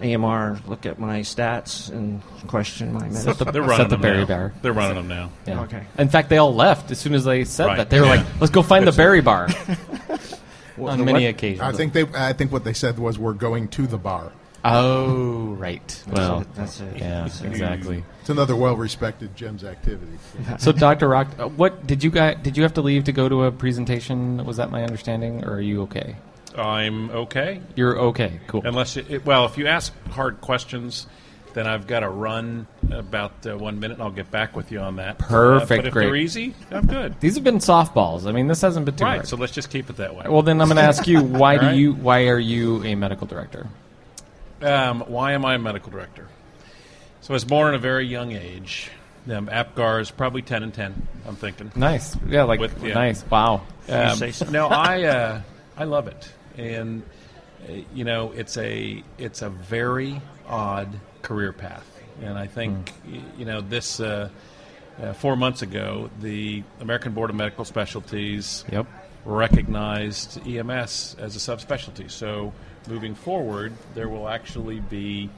AMR 0.00 0.58
look 0.66 0.84
at 0.86 0.98
my 0.98 1.20
stats 1.20 1.90
and 1.90 2.20
question 2.48 2.92
my 2.92 3.00
medicine. 3.04 3.34
Set 3.34 3.38
the, 3.38 3.50
They're 3.52 3.62
set 3.62 3.68
running 3.70 3.88
the 3.88 3.94
them 3.96 4.00
berry 4.02 4.18
now. 4.20 4.26
bar. 4.26 4.52
They're 4.62 4.72
running 4.72 4.96
them 4.96 5.08
now. 5.08 5.30
Yeah. 5.46 5.62
Okay. 5.62 5.84
In 5.98 6.08
fact, 6.08 6.28
they 6.28 6.38
all 6.38 6.54
left 6.54 6.90
as 6.90 6.98
soon 6.98 7.14
as 7.14 7.24
they 7.24 7.44
said 7.44 7.66
Right. 7.66 7.76
that. 7.78 7.90
They 7.90 8.00
were 8.00 8.06
Yeah. 8.06 8.16
like, 8.16 8.26
"Let's 8.40 8.50
go 8.52 8.62
find 8.62 8.82
the 8.82 8.90
That's 8.90 8.96
berry 8.98 9.20
bar." 9.22 9.48
On 10.78 11.04
many 11.04 11.24
what? 11.24 11.30
occasions. 11.30 11.60
I 11.62 11.72
think 11.72 11.92
they. 11.94 12.04
I 12.14 12.32
think 12.34 12.52
what 12.52 12.64
they 12.64 12.74
said 12.74 12.98
was 12.98 13.18
we're 13.18 13.32
going 13.32 13.68
to 13.68 13.86
the 13.86 13.96
bar. 13.98 14.32
Oh, 14.68 15.54
right. 15.58 16.02
Well, 16.10 16.44
that's 16.56 16.80
it. 16.80 16.96
yeah, 16.96 17.22
That's 17.22 17.40
it. 17.40 17.46
exactly. 17.46 18.02
It's 18.20 18.30
another 18.30 18.56
well-respected 18.56 19.36
JEMS 19.36 19.62
activity. 19.62 20.18
So, 20.58 20.72
Doctor 20.86 21.08
Racht, 21.08 21.38
uh, 21.38 21.46
what 21.46 21.86
did 21.86 22.02
you 22.02 22.10
guys? 22.10 22.38
Did 22.42 22.56
you 22.56 22.64
have 22.64 22.74
to 22.74 22.82
leave 22.82 23.04
to 23.04 23.12
go 23.12 23.28
to 23.28 23.44
a 23.44 23.52
presentation? 23.52 24.44
Was 24.44 24.56
that 24.56 24.72
my 24.72 24.82
understanding, 24.82 25.44
or 25.44 25.52
are 25.54 25.60
you 25.60 25.82
okay? 25.82 26.16
I'm 26.56 27.10
okay. 27.10 27.60
You're 27.74 27.98
okay. 27.98 28.40
Cool. 28.46 28.62
Unless, 28.64 28.96
it, 28.96 29.10
it, 29.10 29.26
well, 29.26 29.44
if 29.46 29.58
you 29.58 29.66
ask 29.66 29.92
hard 30.10 30.40
questions, 30.40 31.06
then 31.54 31.66
I've 31.66 31.86
got 31.86 32.00
to 32.00 32.08
run 32.08 32.66
about 32.90 33.46
uh, 33.46 33.56
one 33.56 33.80
minute, 33.80 33.94
and 33.94 34.02
I'll 34.02 34.10
get 34.10 34.30
back 34.30 34.54
with 34.56 34.70
you 34.72 34.80
on 34.80 34.96
that. 34.96 35.18
Perfect, 35.18 35.72
Uh, 35.72 35.76
but 35.76 35.86
if 35.86 35.92
great. 35.92 36.04
they're 36.06 36.16
easy, 36.16 36.54
I'm 36.70 36.86
good. 36.86 37.18
These 37.20 37.34
have 37.36 37.44
been 37.44 37.58
softballs. 37.58 38.26
I 38.26 38.32
mean, 38.32 38.46
this 38.48 38.60
hasn't 38.60 38.84
been 38.86 38.96
too 38.96 39.04
Right. 39.04 39.14
hard. 39.16 39.28
So 39.28 39.36
let's 39.36 39.52
just 39.52 39.70
keep 39.70 39.88
it 39.90 39.96
that 39.96 40.14
way. 40.14 40.24
well, 40.28 40.42
then 40.42 40.60
I'm 40.60 40.68
going 40.68 40.76
to 40.76 40.82
ask 40.82 41.06
you 41.06 41.22
why 41.22 41.56
do 41.58 41.76
you? 41.76 41.94
Why 41.94 42.28
are 42.28 42.38
you 42.38 42.82
a 42.84 42.94
medical 42.94 43.26
director? 43.26 43.66
Um, 44.62 45.00
why 45.08 45.32
am 45.32 45.44
I 45.44 45.54
a 45.54 45.58
medical 45.58 45.90
director? 45.90 46.26
So 47.20 47.32
I 47.32 47.34
was 47.34 47.44
born 47.44 47.68
at 47.68 47.74
a 47.74 47.78
very 47.78 48.06
young 48.06 48.32
age. 48.32 48.90
Um, 49.30 49.48
APGAR 49.48 50.00
is 50.00 50.10
probably 50.12 50.40
10 50.42 50.62
and 50.62 50.72
10, 50.72 51.08
I'm 51.26 51.34
thinking. 51.34 51.72
Nice. 51.74 52.16
Yeah, 52.28 52.44
like 52.44 52.60
With- 52.60 52.80
yeah. 52.84 52.94
nice. 52.94 53.24
Wow. 53.28 53.62
Um, 53.88 54.16
say 54.16 54.30
so. 54.32 54.48
no, 54.48 54.68
I 54.68 55.02
uh, 55.04 55.40
I 55.76 55.84
love 55.84 56.06
it, 56.06 56.32
and 56.56 57.02
uh, 57.68 57.72
you 57.94 58.04
know 58.04 58.32
it's 58.32 58.56
a 58.56 59.02
it's 59.18 59.42
a 59.42 59.48
very 59.50 60.20
odd 60.48 60.88
career 61.22 61.52
path, 61.52 61.86
and 62.22 62.38
I 62.38 62.46
think 62.46 62.92
y- 63.10 63.22
you 63.38 63.44
know 63.44 63.60
this. 63.60 64.00
Uh, 64.00 64.28
uh, 64.98 65.12
four 65.12 65.36
months 65.36 65.60
ago, 65.60 66.08
the 66.22 66.62
American 66.80 67.12
Board 67.12 67.28
of 67.28 67.36
Medical 67.36 67.66
Specialties 67.66 68.64
Yep. 68.72 68.86
recognized 69.26 70.40
EMS 70.46 71.16
as 71.18 71.36
a 71.36 71.38
subspecialty. 71.38 72.10
So 72.10 72.52
moving 72.88 73.14
forward, 73.14 73.74
there 73.94 74.08
will 74.08 74.26
actually 74.26 74.80
be 74.80 75.28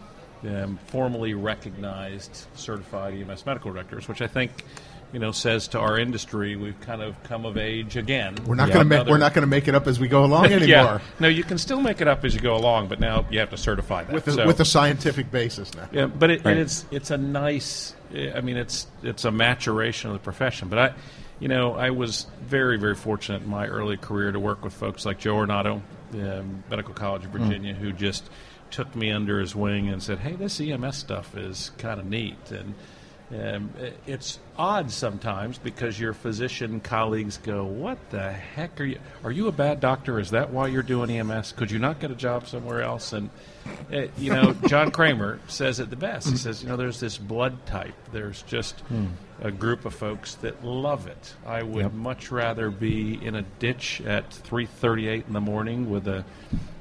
um, 0.47 0.79
formally 0.87 1.35
recognized 1.35 2.47
certified 2.55 3.15
EMS 3.15 3.47
medical 3.47 3.73
directors, 3.73 4.07
which 4.07 4.23
I 4.23 4.29
think 4.29 4.65
you 5.13 5.19
know 5.19 5.33
says 5.33 5.69
to 5.69 5.79
our 5.79 5.99
industry 5.99 6.55
we've 6.57 6.79
kind 6.83 7.01
of 7.03 7.21
come 7.25 7.47
of 7.47 7.57
age 7.57 7.97
again. 7.97 8.37
We're 8.47 8.55
not 8.57 8.69
Yeah. 8.69 8.75
going 8.75 8.89
to 8.89 8.99
make. 8.99 9.07
We're 9.09 9.19
not 9.19 9.33
going 9.35 9.43
to 9.43 9.47
make 9.49 9.67
it 9.69 9.75
up 9.75 9.87
as 9.87 9.99
we 9.99 10.09
go 10.09 10.25
along 10.25 10.47
anymore. 10.53 10.67
yeah. 10.67 10.99
No, 11.19 11.29
you 11.29 11.45
can 11.45 11.59
still 11.59 11.81
make 11.81 12.01
it 12.01 12.09
up 12.09 12.25
as 12.25 12.35
you 12.35 12.41
go 12.41 12.55
along, 12.57 12.89
but 12.89 13.01
now 13.01 13.25
you 13.31 13.39
have 13.41 13.51
to 13.51 13.57
certify 13.57 14.05
that. 14.05 14.13
With 14.13 14.29
a, 14.29 14.33
So- 14.33 14.47
with 14.47 14.61
a 14.61 14.65
scientific 14.65 15.31
basis 15.31 15.75
now. 15.75 15.89
yeah, 15.93 16.07
but 16.07 16.31
it, 16.31 16.45
Right. 16.45 16.53
and 16.53 16.61
it's 16.61 16.85
it's 16.91 17.11
a 17.11 17.17
nice. 17.19 17.95
I 18.15 18.41
mean, 18.41 18.57
it's 18.57 18.87
it's 19.03 19.25
a 19.25 19.31
maturation 19.31 20.11
of 20.11 20.15
the 20.15 20.21
profession. 20.23 20.69
But 20.69 20.79
I, 20.79 20.95
you 21.41 21.49
know, 21.49 21.75
I 21.75 21.91
was 21.91 22.27
very 22.43 22.79
very 22.79 22.95
fortunate 22.95 23.43
in 23.43 23.49
my 23.49 23.67
early 23.67 23.97
career 23.97 24.33
to 24.33 24.41
work 24.41 24.63
with 24.65 24.73
folks 24.75 25.07
like 25.07 25.19
Joe 25.19 25.35
Ornato, 25.37 25.81
um, 26.15 26.65
Medical 26.71 26.95
College 26.95 27.25
of 27.25 27.31
Virginia, 27.31 27.75
who 27.75 27.93
just 27.93 28.29
took 28.71 28.95
me 28.95 29.11
under 29.11 29.41
his 29.41 29.55
wing 29.55 29.89
and 29.89 30.03
said, 30.03 30.19
"Hey, 30.19 30.33
this 30.33 30.61
EMS 30.61 30.97
stuff 30.97 31.35
is 31.37 31.71
kind 31.79 31.99
of 32.01 32.07
neat." 32.07 32.51
And 32.51 32.75
um, 33.31 33.71
it's 34.07 34.39
odd 34.57 34.91
sometimes 34.91 35.59
because 35.59 36.01
your 36.01 36.13
physician 36.15 36.81
colleagues 36.81 37.37
go, 37.39 37.65
"What 37.65 37.99
the 38.11 38.33
heck 38.33 38.81
are 38.81 38.85
you? 38.85 38.99
Are 39.23 39.31
you 39.31 39.49
a 39.49 39.53
bad 39.53 39.81
doctor? 39.81 40.19
Is 40.19 40.31
that 40.31 40.51
why 40.51 40.69
you're 40.69 40.83
doing 40.83 41.11
EMS? 41.11 41.53
Could 41.53 41.71
you 41.71 41.79
not 41.79 42.01
get 42.01 42.11
a 42.11 42.15
job 42.15 42.47
somewhere 42.49 42.83
else?" 42.83 43.13
And 43.13 43.29
uh, 43.93 44.07
you 44.17 44.33
know, 44.33 44.53
John 44.67 44.91
Kramer 44.91 45.41
says 45.47 45.79
it 45.79 45.91
the 45.91 45.97
best. 45.97 46.31
He 46.31 46.37
says, 46.37 46.63
"You 46.63 46.69
know, 46.71 46.77
there's 46.77 47.01
this 47.01 47.19
blood 47.19 47.67
type. 47.67 47.95
There's 48.13 48.41
just 48.43 48.83
a 49.43 49.51
group 49.51 49.85
of 49.85 49.95
folks 49.95 50.35
that 50.37 50.65
love 50.65 51.07
it. 51.07 51.35
I 51.47 51.63
would 51.63 51.83
Yep. 51.83 51.93
much 51.93 52.31
rather 52.31 52.71
be 52.71 53.23
in 53.25 53.35
a 53.35 53.43
ditch 53.43 54.01
at 54.01 54.31
3:38 54.31 55.27
in 55.27 55.33
the 55.35 55.41
morning 55.41 55.91
with 55.91 56.09
a." 56.09 56.25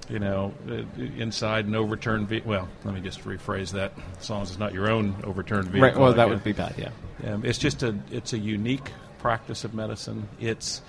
You 0.10 0.20
know, 0.20 0.54
uh, 0.70 0.84
inside 1.18 1.66
an 1.66 1.76
overturned 1.76 2.30
vehicle. 2.30 2.50
Well, 2.50 2.70
let 2.86 2.94
me 2.94 3.02
just 3.02 3.26
rephrase 3.26 3.72
that. 3.72 3.92
As 4.20 4.30
long 4.30 4.42
as 4.42 4.52
it's 4.52 4.60
not 4.60 4.74
your 4.74 4.90
own 4.90 5.16
overturned 5.24 5.66
vehicle. 5.66 5.82
Right. 5.82 5.98
Well, 5.98 6.14
that 6.14 6.30
would 6.30 6.44
be 6.44 6.54
bad. 6.54 6.76
Yeah. 6.78 7.34
Um, 7.34 7.44
it's 7.44 7.58
just 7.58 7.84
a 7.84 7.94
it's 8.10 8.32
a 8.32 8.38
unique 8.38 8.92
practice 9.20 9.66
of 9.66 9.74
medicine. 9.74 10.30
It's 10.40 10.82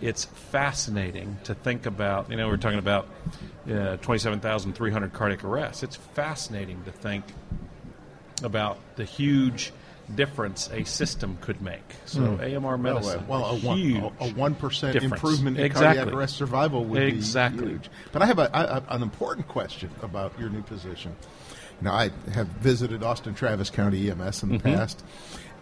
it's 0.00 0.24
fascinating 0.24 1.38
to 1.44 1.54
think 1.54 1.86
about. 1.86 2.30
You 2.30 2.36
know, 2.36 2.48
we're 2.48 2.56
talking 2.56 2.78
about 2.78 3.08
uh, 3.70 3.98
twenty 3.98 4.18
seven 4.18 4.40
thousand 4.40 4.74
three 4.74 4.90
hundred 4.90 5.12
cardiac 5.12 5.44
arrests. 5.44 5.82
It's 5.82 5.96
fascinating 5.96 6.82
to 6.84 6.90
think 6.90 7.24
about 8.42 8.78
the 8.96 9.04
huge 9.04 9.72
difference 10.14 10.70
a 10.72 10.84
system 10.84 11.36
could 11.40 11.60
make. 11.60 11.82
So 12.04 12.38
AMR 12.40 12.60
Well, 12.60 12.78
medicine, 12.78 13.20
uh, 13.20 13.24
well, 13.28 13.44
a 13.46 13.56
one 13.58 13.78
huge 13.78 14.02
a 14.20 14.28
one 14.34 14.54
percent 14.54 14.96
improvement 14.96 15.58
in 15.58 15.64
exactly. 15.64 15.96
cardiac 15.96 16.14
arrest 16.14 16.36
survival 16.36 16.84
would 16.84 17.02
Exactly. 17.02 17.64
be 17.64 17.70
huge. 17.72 17.90
But 18.12 18.22
I 18.22 18.26
have 18.26 18.38
a, 18.38 18.56
I, 18.56 18.94
an 18.94 19.02
important 19.02 19.48
question 19.48 19.90
about 20.02 20.38
your 20.38 20.48
new 20.48 20.62
position. 20.62 21.16
Now, 21.80 21.92
I 21.94 22.10
have 22.32 22.46
visited 22.46 23.02
Austin 23.02 23.34
Travis 23.34 23.68
County 23.68 24.10
EMS 24.10 24.42
in 24.44 24.48
the 24.50 24.58
Mm-hmm. 24.58 24.74
past, 24.74 25.04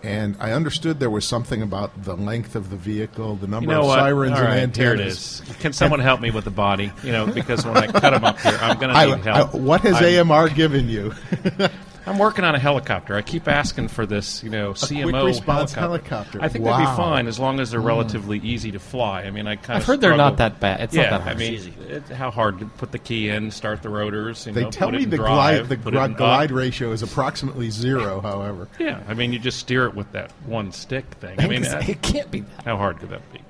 and 0.04 0.36
I 0.38 0.52
understood 0.52 1.00
there 1.00 1.10
was 1.10 1.24
something 1.24 1.60
about 1.62 2.04
the 2.04 2.14
length 2.14 2.54
of 2.54 2.70
the 2.70 2.76
vehicle, 2.76 3.34
the 3.36 3.46
number 3.48 3.72
You 3.72 3.76
know 3.78 3.80
of 3.80 3.86
what? 3.88 3.98
sirens 3.98 4.38
and 4.38 4.46
antennas. 4.48 4.76
here 4.76 4.94
it 4.94 5.00
is. 5.00 5.42
Can 5.60 5.72
someone 5.72 5.98
help 6.00 6.20
me 6.20 6.30
with 6.30 6.44
the 6.44 6.50
body? 6.50 6.92
You 7.02 7.10
know, 7.12 7.26
because 7.26 7.64
when 7.66 7.76
I 7.78 7.86
cut 7.86 8.10
them 8.12 8.24
up 8.24 8.38
here, 8.38 8.56
I'm 8.60 8.78
going 8.78 8.90
to 8.92 8.96
I, 8.96 9.06
need 9.16 9.26
I, 9.26 9.36
help. 9.38 9.54
what 9.54 9.80
has 9.80 9.96
I'm- 10.02 10.30
AMR 10.30 10.50
given 10.50 10.88
you? 10.88 11.12
I'm 12.06 12.18
working 12.18 12.44
on 12.44 12.54
a 12.54 12.58
helicopter. 12.58 13.14
I 13.14 13.22
keep 13.22 13.48
asking 13.48 13.88
for 13.88 14.04
this, 14.04 14.42
you 14.42 14.50
know, 14.50 14.72
CMO 14.72 15.10
quick 15.10 15.24
response 15.24 15.72
helicopter. 15.72 16.38
helicopter. 16.38 16.38
I 16.42 16.48
think 16.48 16.64
they'd 16.64 16.78
be 16.78 16.84
fine 16.84 17.26
as 17.26 17.38
long 17.38 17.60
as 17.60 17.70
they're 17.70 17.80
hmm. 17.80 17.86
relatively 17.86 18.38
easy 18.38 18.72
to 18.72 18.78
fly. 18.78 19.22
I 19.22 19.30
mean, 19.30 19.46
I 19.46 19.56
kind 19.56 19.76
I've 19.76 19.82
of 19.82 19.86
heard 19.86 20.00
they're 20.00 20.16
not 20.16 20.36
that 20.38 20.60
bad. 20.60 20.80
It's 20.80 20.94
yeah, 20.94 21.10
not 21.10 21.10
that 21.10 21.20
hard. 21.22 21.36
I 21.36 21.38
mean, 21.38 21.54
It's 21.54 21.66
easy. 21.66 21.80
it, 21.88 22.08
how 22.08 22.30
hard 22.30 22.58
to 22.58 22.66
put 22.66 22.92
the 22.92 22.98
key 22.98 23.28
in, 23.28 23.50
start 23.50 23.82
the 23.82 23.88
rotors. 23.88 24.46
You 24.46 24.52
They 24.52 24.64
know, 24.64 24.70
tell 24.70 24.88
put 24.88 24.96
it 24.96 24.98
me 24.98 25.04
in 25.04 25.10
the 25.10 25.16
drive, 25.16 25.68
glide 25.68 25.68
the 25.68 25.76
put 25.82 25.94
it 25.94 25.98
in 25.98 26.06
gri- 26.08 26.14
glide 26.16 26.50
up. 26.50 26.56
ratio 26.56 26.92
is 26.92 27.02
approximately 27.02 27.70
zero. 27.70 28.20
However, 28.24 28.68
Yeah, 28.78 29.02
I 29.08 29.14
mean, 29.14 29.32
you 29.32 29.38
just 29.38 29.58
steer 29.58 29.86
it 29.86 29.94
with 29.94 30.10
that 30.12 30.30
one 30.46 30.72
stick 30.72 31.06
thing. 31.20 31.40
I 31.40 31.46
mean, 31.46 31.64
it 31.64 32.02
can't 32.02 32.30
be 32.30 32.40
that. 32.40 32.64
how 32.64 32.76
hard 32.76 32.98
could 32.98 33.10
that 33.10 33.32
be? 33.32 33.40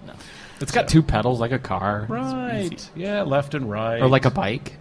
It's 0.61 0.73
got 0.73 0.89
two 0.89 1.03
pedals 1.03 1.41
like 1.41 1.53
a 1.53 1.59
car. 1.59 2.07
Right. 2.09 2.89
Yeah, 2.95 3.23
left 3.23 3.55
and 3.55 3.69
right. 3.69 4.01
Or 4.01 4.09
like 4.09 4.25
a 4.25 4.31
bike. 4.31 4.75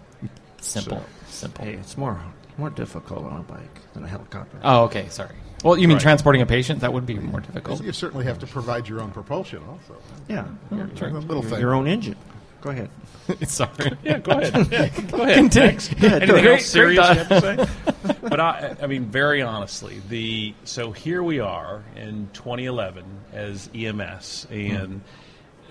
Simple. 0.61 1.03
Simple. 1.27 1.65
Hey, 1.65 1.73
it's 1.73 1.97
more 1.97 2.17
more 2.57 2.69
difficult 2.69 3.25
on 3.25 3.39
a 3.39 3.43
bike 3.43 3.79
than 3.93 4.03
a 4.03 4.07
helicopter. 4.07 4.57
Oh, 4.63 4.83
okay. 4.85 5.07
Sorry. 5.09 5.35
Well, 5.63 5.77
you 5.77 5.87
mean 5.87 5.95
Right. 5.95 6.01
transporting 6.03 6.41
a 6.41 6.45
patient? 6.45 6.81
That 6.81 6.91
would 6.93 7.05
be 7.05 7.15
more 7.19 7.39
difficult. 7.39 7.81
you 7.83 7.93
certainly 7.93 8.25
have 8.25 8.39
to 8.39 8.47
provide 8.47 8.87
your 8.89 8.99
own 9.01 9.11
propulsion. 9.11 9.61
Also, 9.69 9.95
yeah, 10.27 10.45
your, 10.71 10.85
a 11.07 11.19
little 11.19 11.41
thing. 11.41 11.59
your 11.59 11.73
own 11.73 11.87
engine. 11.87 12.17
Go 12.61 12.69
ahead. 12.71 12.89
Sorry. 13.47 13.69
Yeah, 14.03 14.19
go 14.19 14.31
ahead. 14.39 14.67
Yeah, 14.71 14.87
go 15.09 15.21
ahead. 15.21 15.35
Continue. 15.35 15.67
Next. 15.69 15.93
Go 15.99 16.07
ahead. 16.07 16.23
Anything 16.23 16.43
Great- 16.43 16.53
else 16.59 16.65
serious 16.65 17.05
great 17.07 17.17
you 17.17 17.23
have 17.23 17.67
to 17.67 18.07
say? 18.13 18.19
but 18.29 18.39
I, 18.39 18.75
I 18.81 18.87
mean, 18.87 19.05
very 19.05 19.41
honestly, 19.41 20.01
the 20.09 20.53
so 20.65 20.91
here 20.91 21.23
we 21.23 21.39
are 21.39 21.83
in 21.95 22.29
2011 22.33 23.03
as 23.33 23.69
EMS, 23.73 24.47
and 24.51 25.01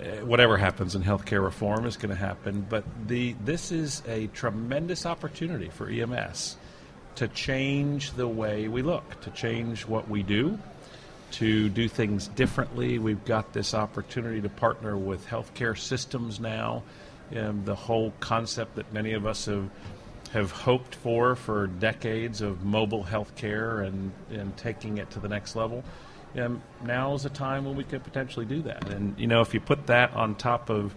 uh, 0.01 0.05
whatever 0.25 0.57
happens 0.57 0.95
in 0.95 1.03
healthcare 1.03 1.43
reform 1.45 1.85
is 1.87 1.97
going 1.99 2.11
to 2.11 2.15
happen. 2.17 2.67
But 2.69 2.85
the 3.07 3.35
this 3.45 3.71
is 3.73 4.03
a 4.09 4.27
tremendous 4.29 5.05
opportunity 5.05 5.69
for 5.69 5.89
EMS 5.89 6.57
to 7.17 7.29
change 7.29 8.13
the 8.13 8.29
way 8.29 8.69
we 8.69 8.83
look, 8.83 9.21
to 9.23 9.31
change 9.31 9.87
what 9.87 10.09
we 10.09 10.23
do, 10.23 10.59
to 11.33 11.69
do 11.69 11.89
things 11.89 12.29
differently. 12.29 12.99
We've 12.99 13.25
got 13.25 13.53
this 13.53 13.75
opportunity 13.75 14.41
to 14.41 14.49
partner 14.49 14.97
with 14.97 15.27
healthcare 15.27 15.79
systems 15.79 16.41
now. 16.41 16.83
Um, 17.35 17.65
the 17.65 17.75
whole 17.75 18.13
concept 18.21 18.77
that 18.77 18.93
many 18.93 19.13
of 19.13 19.27
us 19.27 19.47
have 19.47 19.71
have 20.33 20.51
hoped 20.51 20.95
for 20.95 21.37
for 21.37 21.67
decades 21.67 22.41
of 22.41 22.65
mobile 22.65 23.05
healthcare 23.05 23.87
and, 23.87 24.13
and 24.31 24.57
taking 24.57 24.97
it 24.97 25.11
to 25.11 25.21
the 25.21 25.29
next 25.29 25.55
level. 25.55 25.85
Um, 26.37 26.63
now 26.85 27.13
is 27.15 27.27
a 27.27 27.31
time 27.31 27.67
when 27.67 27.77
we 27.77 27.85
could 27.85 28.03
potentially 28.03 28.47
do 28.47 28.63
that. 28.63 28.89
And 28.89 29.19
you 29.19 29.27
know, 29.27 29.43
if 29.43 29.53
you 29.53 29.61
put 29.61 29.87
that 29.89 30.13
on 30.15 30.35
top 30.35 30.71
of 30.71 30.95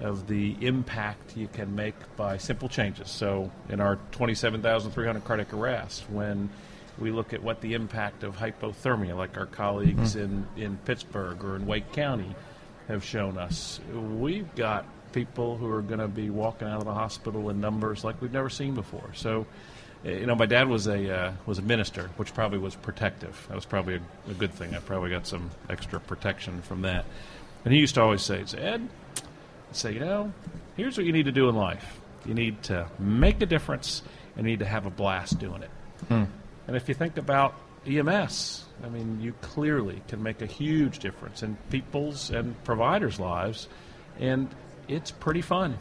of 0.00 0.26
the 0.26 0.56
impact 0.60 1.36
you 1.36 1.48
can 1.48 1.74
make 1.74 1.94
by 2.16 2.36
simple 2.36 2.68
changes. 2.68 3.10
So, 3.10 3.50
in 3.68 3.80
our 3.80 3.96
27,300 4.12 5.24
cardiac 5.24 5.54
arrests, 5.54 6.04
when 6.10 6.50
we 6.98 7.10
look 7.10 7.32
at 7.32 7.42
what 7.42 7.60
the 7.60 7.74
impact 7.74 8.22
of 8.22 8.36
hypothermia, 8.36 9.16
like 9.16 9.36
our 9.36 9.46
colleagues 9.46 10.16
in, 10.16 10.46
in 10.56 10.76
Pittsburgh 10.78 11.42
or 11.44 11.56
in 11.56 11.66
Wake 11.66 11.92
County 11.92 12.34
have 12.88 13.04
shown 13.04 13.38
us, 13.38 13.80
we've 13.92 14.54
got 14.54 14.86
people 15.12 15.56
who 15.56 15.70
are 15.70 15.82
going 15.82 16.00
to 16.00 16.08
be 16.08 16.30
walking 16.30 16.68
out 16.68 16.78
of 16.78 16.84
the 16.84 16.94
hospital 16.94 17.48
in 17.50 17.60
numbers 17.60 18.04
like 18.04 18.20
we've 18.20 18.32
never 18.32 18.50
seen 18.50 18.74
before. 18.74 19.10
So, 19.14 19.46
uh, 20.04 20.10
you 20.10 20.26
know, 20.26 20.34
my 20.34 20.46
dad 20.46 20.68
was 20.68 20.86
a 20.86 21.10
uh, 21.10 21.32
was 21.46 21.58
a 21.58 21.62
minister, 21.62 22.10
which 22.16 22.34
probably 22.34 22.58
was 22.58 22.74
protective. 22.76 23.46
That 23.48 23.54
was 23.54 23.64
probably 23.64 23.94
a, 23.94 24.30
a 24.30 24.34
good 24.34 24.52
thing. 24.52 24.74
I 24.74 24.78
probably 24.78 25.10
got 25.10 25.26
some 25.26 25.50
extra 25.70 26.00
protection 26.00 26.60
from 26.62 26.82
that. 26.82 27.06
And 27.64 27.72
he 27.72 27.80
used 27.80 27.94
to 27.94 28.02
always 28.02 28.22
say, 28.22 28.44
"Ed, 28.56 28.88
say, 29.72 29.92
you 29.92 30.00
know, 30.00 30.32
here's 30.76 30.96
what 30.96 31.06
you 31.06 31.12
need 31.12 31.26
to 31.26 31.32
do 31.32 31.48
in 31.48 31.56
life. 31.56 32.00
You 32.24 32.34
need 32.34 32.62
to 32.64 32.88
make 32.98 33.40
a 33.42 33.46
difference 33.46 34.02
and 34.36 34.46
you 34.46 34.52
need 34.52 34.58
to 34.60 34.66
have 34.66 34.86
a 34.86 34.90
blast 34.90 35.38
doing 35.38 35.62
it. 35.62 35.70
Hmm. 36.08 36.24
And 36.66 36.76
if 36.76 36.88
you 36.88 36.94
think 36.94 37.16
about 37.16 37.54
EMS, 37.86 38.64
I 38.82 38.88
mean, 38.88 39.20
you 39.20 39.32
clearly 39.40 40.02
can 40.08 40.22
make 40.22 40.42
a 40.42 40.46
huge 40.46 40.98
difference 40.98 41.42
in 41.42 41.56
people's 41.70 42.30
and 42.30 42.62
providers' 42.64 43.20
lives, 43.20 43.68
and 44.18 44.48
it's 44.88 45.10
pretty 45.10 45.40
fun. 45.40 45.78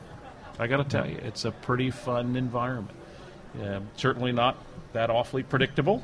I 0.60 0.68
got 0.68 0.78
to 0.78 0.84
tell 0.84 1.10
you, 1.10 1.18
it's 1.18 1.44
a 1.46 1.52
pretty 1.52 1.92
fun 1.92 2.36
environment. 2.36 2.96
Yeah, 3.60 3.80
certainly 3.98 4.32
not 4.32 4.58
that 4.94 5.10
awfully 5.10 5.44
predictable, 5.44 6.04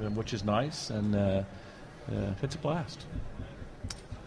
uh, 0.00 0.10
which 0.10 0.32
is 0.32 0.44
nice, 0.44 0.90
and 0.90 1.14
uh, 1.14 1.42
uh, 2.10 2.32
it's 2.42 2.54
a 2.54 2.58
blast. 2.58 3.04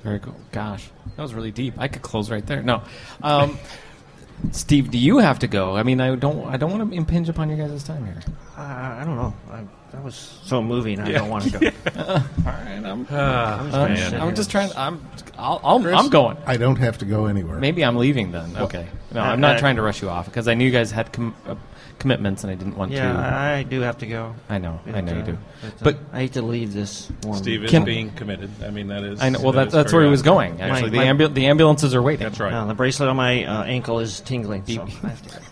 Very 0.08 0.20
cool. 0.20 0.36
Gosh, 0.54 0.89
that 1.17 1.22
was 1.22 1.34
really 1.34 1.52
deep. 1.52 1.74
I 1.78 1.89
could 1.89 2.02
close 2.02 2.32
right 2.32 2.46
there. 2.46 2.63
No, 2.63 2.82
um, 3.22 3.58
Steve, 4.54 4.89
do 4.89 4.98
you 4.98 5.17
have 5.17 5.39
to 5.39 5.48
go? 5.48 5.76
I 5.76 5.84
mean, 5.84 6.00
I 6.00 6.15
don't. 6.15 6.48
I 6.48 6.56
don't 6.56 6.72
want 6.72 6.89
to 6.89 6.96
impinge 6.96 7.28
upon 7.28 7.50
your 7.50 7.58
guys' 7.58 7.84
time 7.84 8.06
here. 8.06 8.22
Uh, 8.58 8.62
I 8.62 9.04
don't 9.04 9.17
know. 9.17 9.34
I, 9.52 9.63
that 9.91 10.02
was 10.02 10.15
so 10.46 10.62
moving. 10.63 11.02
I 11.02 11.10
Yeah. 11.10 11.17
don't 11.17 11.30
want 11.30 11.43
to 11.43 11.50
go. 11.60 11.60
All 11.98 12.13
right, 12.46 12.82
I'm. 12.86 13.06
Ah, 13.12 13.60
I'm 13.60 13.65
just 13.65 13.76
I'm, 13.76 13.82
gonna 13.82 13.88
man. 13.96 13.98
sit 13.98 14.13
I'm 14.22 14.28
here. 14.28 14.36
just 14.36 14.50
trying. 14.50 14.72
I'm. 14.78 15.06
I'll, 15.38 15.60
I'll, 15.62 15.82
Chris, 15.82 16.00
I'm 16.00 16.08
going. 16.10 16.38
I 16.46 16.56
don't 16.56 16.78
have 16.78 17.00
to 17.00 17.06
go 17.06 17.26
anywhere. 17.26 17.60
Maybe 17.60 17.84
I'm 17.84 17.98
leaving 17.98 18.32
then. 18.32 18.56
Okay. 18.56 18.88
No, 19.12 19.20
I'm 19.20 19.41
not 19.41 19.60
trying 19.60 19.76
to 19.76 19.82
rush 19.82 20.02
you 20.02 20.10
off 20.10 20.28
because 20.28 20.48
I 20.48 20.54
knew 20.54 20.63
you 20.63 20.72
guys 20.72 20.89
had 20.91 21.12
com- 21.12 21.36
uh, 21.46 21.56
commitments 21.99 22.43
and 22.43 22.51
I 22.51 22.55
didn't 22.55 22.77
want 22.77 22.91
Yeah, 22.91 23.12
to. 23.13 23.19
I, 23.19 23.53
I 23.57 23.63
do 23.63 23.81
have 23.81 23.97
to 23.99 24.07
go. 24.07 24.36
I 24.49 24.57
know. 24.57 24.79
I 24.88 25.01
know 25.01 25.13
you 25.13 25.19
uh, 25.19 25.25
do. 25.25 25.38
But, 25.62 25.83
But- 25.83 25.95
uh, 25.95 25.99
I 26.13 26.19
hate 26.19 26.33
to 26.33 26.41
leave 26.41 26.73
this 26.73 27.10
one. 27.23 27.38
Steve 27.38 27.63
is 27.63 27.71
Can- 27.71 27.83
being 27.86 28.12
committed. 28.12 28.49
I 28.63 28.69
mean, 28.69 28.88
that 28.88 29.03
is. 29.03 29.21
I 29.21 29.29
know. 29.29 29.39
Well, 29.41 29.51
that 29.53 29.57
that, 29.60 29.67
is 29.67 29.73
that's 29.73 29.93
where 29.93 30.03
he 30.03 30.10
was 30.10 30.21
honest. 30.21 30.25
going. 30.25 30.62
Actually, 30.62 30.91
My- 30.91 31.05
the 31.05 31.13
my- 31.13 31.25
ambu- 31.27 31.33
the 31.33 31.45
ambulances 31.47 31.95
are 31.95 32.01
waiting. 32.01 32.23
That's 32.25 32.39
right. 32.39 32.53
Uh, 32.53 32.65
the 32.65 32.73
bracelet 32.73 33.10
on 33.10 33.15
my 33.15 33.43
uh, 33.45 33.63
ankle 33.63 33.99
is 33.99 34.21
tingling. 34.21 34.65
So 34.65 34.81
I 34.81 35.07
have 35.07 35.21
to 35.23 35.29
go. 35.29 35.45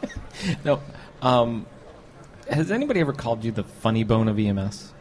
No. 0.63 0.81
Um, 1.21 1.65
has 2.49 2.69
anybody 2.71 2.99
ever 2.99 3.13
called 3.13 3.43
you 3.43 3.51
the 3.51 3.63
funny 3.63 4.03
bone 4.03 4.27
of 4.27 4.38
EMS? 4.38 4.91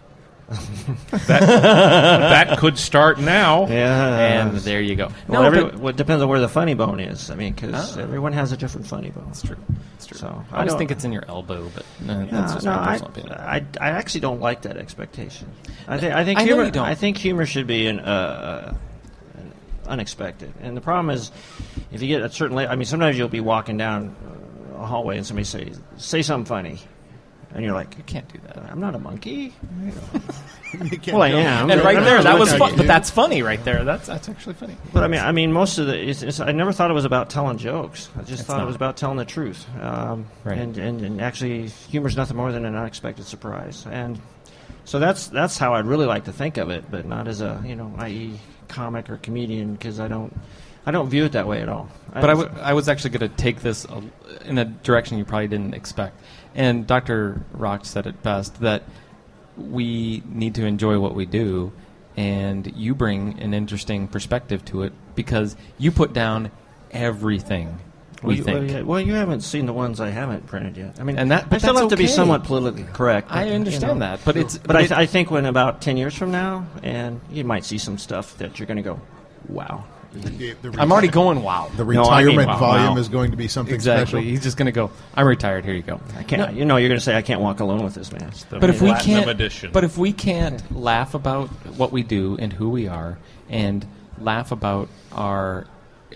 That 0.48 1.28
that 1.28 2.58
could 2.58 2.78
start 2.78 3.18
now. 3.18 3.66
Yeah. 3.68 4.46
and 4.48 4.56
there 4.58 4.80
you 4.80 4.94
go. 4.96 5.08
well, 5.28 5.42
no, 5.42 5.46
every, 5.46 5.62
but 5.64 5.76
well, 5.76 5.88
it 5.88 5.96
depends 5.96 6.22
on 6.22 6.28
where 6.28 6.40
the 6.40 6.48
funny 6.48 6.74
bone 6.74 7.00
is. 7.00 7.30
I 7.30 7.34
mean, 7.34 7.52
because 7.54 7.96
Ah. 7.96 8.00
everyone 8.00 8.32
has 8.32 8.52
a 8.52 8.56
different 8.56 8.86
funny 8.86 9.10
bone. 9.10 9.24
that's 9.26 9.42
true. 9.42 9.56
That's 9.92 10.06
true. 10.06 10.18
So, 10.18 10.44
I, 10.52 10.62
I 10.62 10.64
just 10.64 10.78
think 10.78 10.90
it's 10.90 11.04
in 11.04 11.12
your 11.12 11.24
elbow, 11.28 11.70
but 11.74 11.84
uh, 12.08 12.24
No, 12.24 12.26
that's 12.26 12.54
just 12.54 12.66
no, 12.66 12.72
my 12.72 12.82
I, 12.82 12.86
personal 12.92 13.10
opinion. 13.10 13.32
I, 13.34 13.64
I 13.80 13.90
actually 13.90 14.20
don't 14.20 14.40
like 14.40 14.62
that 14.62 14.76
expectation. 14.76 15.48
I 15.88 15.98
think 15.98 16.14
I 16.14 16.24
think 16.24 16.38
I 16.40 16.44
humor 16.44 16.70
don't. 16.70 16.84
I 16.86 16.94
think 16.94 17.16
humor 17.16 17.46
should 17.46 17.66
be 17.66 17.86
an, 17.86 18.00
uh, 18.00 18.76
an 19.38 19.52
unexpected. 19.86 20.52
And 20.60 20.76
the 20.76 20.80
problem 20.80 21.10
is, 21.10 21.30
if 21.92 22.02
you 22.02 22.08
get 22.08 22.22
a 22.22 22.30
certain, 22.30 22.56
la- 22.56 22.64
I 22.64 22.76
mean, 22.76 22.86
sometimes 22.86 23.16
you'll 23.18 23.28
be 23.28 23.40
walking 23.40 23.76
down 23.76 24.14
uh, 24.76 24.82
a 24.82 24.86
hallway 24.86 25.16
and 25.16 25.26
somebody 25.26 25.44
say 25.44 25.72
say 25.96 26.22
something 26.22 26.44
funny, 26.46 26.78
and 27.54 27.64
you're 27.64 27.72
like, 27.72 27.96
you 27.96 28.02
can't 28.04 28.30
do 28.32 28.38
that. 28.46 28.58
I'm 28.70 28.80
not 28.80 28.94
a 28.94 28.98
monkey. 28.98 29.54
Well, 31.06 31.22
I 31.22 31.28
am. 31.28 31.70
And 31.70 31.82
right 31.84 32.02
there, 32.02 32.20
that 32.20 32.36
was 32.36 32.52
fun. 32.52 32.76
But 32.76 32.88
that's 32.88 33.08
funny 33.08 33.42
right 33.42 33.62
there. 33.64 33.84
That's 33.84 34.08
that's 34.08 34.28
actually 34.28 34.54
funny. 34.54 34.76
But 34.92 35.04
I 35.04 35.08
mean, 35.08 35.20
I 35.20 35.30
mean, 35.30 35.52
most 35.52 35.78
of 35.78 35.86
the. 35.86 35.96
It's, 35.96 36.22
it's, 36.22 36.40
I 36.40 36.50
never 36.50 36.72
thought 36.72 36.90
it 36.90 36.94
was 36.94 37.04
about 37.04 37.30
telling 37.30 37.58
jokes. 37.58 38.10
I 38.16 38.22
just 38.22 38.32
It's 38.40 38.42
thought 38.42 38.56
not. 38.56 38.64
it 38.64 38.66
was 38.66 38.74
about 38.74 38.96
telling 38.96 39.16
the 39.16 39.24
truth. 39.24 39.64
Um, 39.80 40.26
Right. 40.42 40.58
And, 40.58 40.76
and 40.76 41.00
and 41.02 41.20
actually, 41.20 41.68
humor's 41.68 42.16
nothing 42.16 42.36
more 42.36 42.50
than 42.50 42.64
an 42.64 42.74
unexpected 42.74 43.24
surprise. 43.24 43.86
And 43.88 44.20
so 44.84 44.98
that's 44.98 45.28
that's 45.28 45.56
how 45.58 45.74
I'd 45.74 45.86
really 45.86 46.06
like 46.06 46.24
to 46.24 46.32
think 46.32 46.56
of 46.56 46.70
it, 46.70 46.90
but 46.90 47.06
not 47.06 47.28
as 47.28 47.40
a 47.40 47.62
you 47.64 47.76
know, 47.76 47.94
i.e., 47.98 48.40
comic 48.66 49.10
or 49.10 49.18
comedian, 49.18 49.74
because 49.74 50.00
I 50.00 50.08
don't 50.08 50.36
I 50.86 50.90
don't 50.90 51.08
view 51.08 51.24
it 51.24 51.32
that 51.32 51.46
way 51.48 51.60
at 51.62 51.68
all. 51.68 51.88
But 52.12 52.24
I, 52.24 52.34
w- 52.34 52.50
I 52.60 52.74
was 52.74 52.88
actually 52.88 53.10
going 53.18 53.30
to 53.30 53.36
take 53.36 53.60
this 53.60 53.86
in 54.44 54.58
a 54.58 54.64
direction 54.66 55.18
you 55.18 55.24
probably 55.24 55.48
didn't 55.48 55.74
expect. 55.74 56.20
And 56.54 56.86
Dr. 56.86 57.42
Racht 57.56 57.86
said 57.86 58.06
it 58.06 58.22
best 58.22 58.60
that 58.60 58.84
we 59.56 60.22
need 60.26 60.54
to 60.56 60.64
enjoy 60.66 60.98
what 60.98 61.14
we 61.14 61.26
do, 61.26 61.72
and 62.16 62.70
you 62.76 62.94
bring 62.94 63.38
an 63.40 63.54
interesting 63.54 64.06
perspective 64.08 64.64
to 64.66 64.82
it 64.82 64.92
because 65.14 65.56
you 65.78 65.90
put 65.90 66.12
down 66.12 66.50
everything 66.92 67.78
well, 68.22 68.28
we 68.28 68.36
you, 68.36 68.44
think. 68.44 68.56
Well, 68.58 68.70
yeah, 68.70 68.82
well, 68.82 69.00
you 69.00 69.14
haven't 69.14 69.40
seen 69.40 69.66
the 69.66 69.72
ones 69.72 70.00
I 70.00 70.10
haven't 70.10 70.46
printed 70.46 70.76
yet. 70.76 70.96
I 71.00 71.02
mean, 71.02 71.18
And 71.18 71.30
that- 71.30 71.44
I 71.44 71.48
but 71.48 71.60
still 71.60 71.76
have 71.76 71.88
to 71.90 71.96
be 71.96 72.06
somewhat 72.06 72.44
politically 72.44 72.84
correct. 72.92 73.28
I 73.30 73.42
but, 73.44 73.48
you 73.48 73.54
understand 73.54 73.98
know. 73.98 74.06
that, 74.06 74.20
but 74.24 74.36
it's 74.36 74.58
But 74.58 74.76
I, 74.76 74.80
it- 74.80 74.88
th- 74.88 74.98
I 74.98 75.06
think 75.06 75.30
when 75.30 75.46
about 75.46 75.80
ten 75.82 75.96
years 75.96 76.14
from 76.14 76.30
now, 76.30 76.66
and 76.82 77.20
you 77.30 77.44
might 77.44 77.64
see 77.64 77.78
some 77.78 77.98
stuff 77.98 78.38
that 78.38 78.58
you're 78.58 78.66
going 78.66 78.76
to 78.76 78.82
go, 78.82 79.00
wow. 79.48 79.84
The, 80.14 80.52
the 80.62 80.80
I'm 80.80 80.92
already 80.92 81.08
going 81.08 81.42
wow. 81.42 81.70
The 81.76 81.84
No, 81.84 82.04
I 82.04 82.18
mean- 82.24 82.36
retirement 82.36 82.48
Wow. 82.48 82.58
volume 82.58 82.94
Wow. 82.94 82.96
is 82.98 83.08
going 83.08 83.30
to 83.32 83.36
be 83.36 83.48
something 83.48 83.74
exactly. 83.74 84.06
special. 84.06 84.20
He's 84.20 84.42
just 84.42 84.56
going 84.56 84.66
to 84.66 84.72
go. 84.72 84.90
I'm 85.14 85.26
retired. 85.26 85.64
Here 85.64 85.74
you 85.74 85.82
go. 85.82 86.00
I 86.16 86.22
can't. 86.22 86.54
You 86.54 86.64
know, 86.64 86.76
you're 86.76 86.88
going 86.88 86.98
to 87.00 87.04
say 87.04 87.16
I 87.16 87.22
can't 87.22 87.40
walk 87.40 87.60
alone 87.60 87.82
with 87.82 87.94
this 87.94 88.12
man. 88.12 88.30
The 88.50 88.60
But 88.60 88.70
if 88.70 88.80
we 88.80 88.88
Platinum 88.88 89.16
can't, 89.24 89.30
edition. 89.30 89.70
but 89.72 89.82
if 89.84 89.98
we 89.98 90.12
can't 90.12 90.62
laugh 90.74 91.14
about 91.14 91.48
what 91.76 91.90
we 91.92 92.02
do 92.02 92.36
and 92.38 92.52
who 92.52 92.70
we 92.70 92.86
are, 92.86 93.18
and 93.50 93.86
laugh 94.20 94.52
about 94.52 94.88
our, 95.12 95.66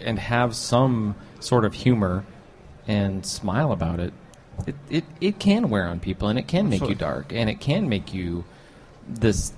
and 0.01 0.19
have 0.19 0.55
some 0.55 1.17
sort 1.41 1.65
of 1.65 1.75
humor, 1.75 2.25
and 2.87 3.27
smile 3.27 3.73
about 3.73 3.99
it, 4.01 4.13
it 4.67 4.75
it, 4.89 5.05
it 5.21 5.39
can 5.41 5.71
wear 5.71 5.87
on 5.89 5.99
people, 6.01 6.29
and 6.29 6.39
it 6.39 6.47
can 6.47 6.69
make 6.69 6.83
you 6.89 6.95
dark, 6.95 7.33
and 7.33 7.51
it 7.51 7.61
can 7.61 7.89
make 7.89 8.15
you 8.15 8.45
this 9.09 9.53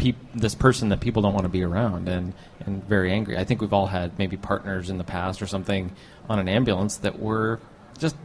peop, 0.00 0.16
this 0.34 0.54
person 0.54 0.88
that 0.88 1.00
people 1.00 1.22
don't 1.22 1.34
want 1.34 1.44
to 1.44 1.50
be 1.50 1.62
around, 1.62 2.08
and 2.08 2.32
and 2.66 2.82
very 2.84 3.12
angry. 3.12 3.36
I 3.36 3.44
think 3.44 3.60
we've 3.60 3.72
all 3.72 3.86
had 3.86 4.18
maybe 4.18 4.36
partners 4.36 4.90
in 4.90 4.98
the 4.98 5.04
past 5.04 5.40
or 5.42 5.46
something 5.46 5.92
on 6.28 6.38
an 6.38 6.48
ambulance 6.48 6.96
that 6.98 7.18
were 7.18 7.60
just 7.98 8.16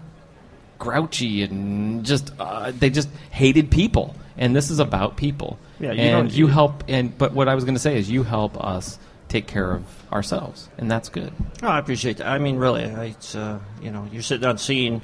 grouchy 0.77 1.43
and 1.43 2.05
just 2.05 2.31
uh, 2.39 2.71
they 2.71 2.89
just 2.89 3.09
hated 3.31 3.71
people 3.71 4.15
and 4.37 4.53
this 4.55 4.69
is 4.69 4.79
about 4.79 5.15
people 5.15 5.57
Yeah, 5.79 5.93
you 5.93 6.01
and 6.01 6.31
you 6.31 6.47
help 6.47 6.83
and 6.89 7.17
but 7.17 7.31
what 7.31 7.47
i 7.47 7.55
was 7.55 7.63
going 7.63 7.75
to 7.75 7.79
say 7.79 7.97
is 7.97 8.09
you 8.11 8.23
help 8.23 8.61
us 8.61 8.99
take 9.29 9.47
care 9.47 9.71
of 9.71 9.83
ourselves 10.11 10.67
and 10.77 10.91
that's 10.91 11.07
good 11.07 11.31
Oh, 11.63 11.67
I 11.69 11.79
appreciate 11.79 12.17
that. 12.17 12.27
I 12.27 12.37
mean, 12.37 12.57
really, 12.57 12.83
it's 12.83 13.33
uh, 13.35 13.59
you 13.81 13.89
know, 13.89 14.05
you're 14.11 14.21
sitting 14.21 14.45
on 14.45 14.57
scene, 14.57 15.01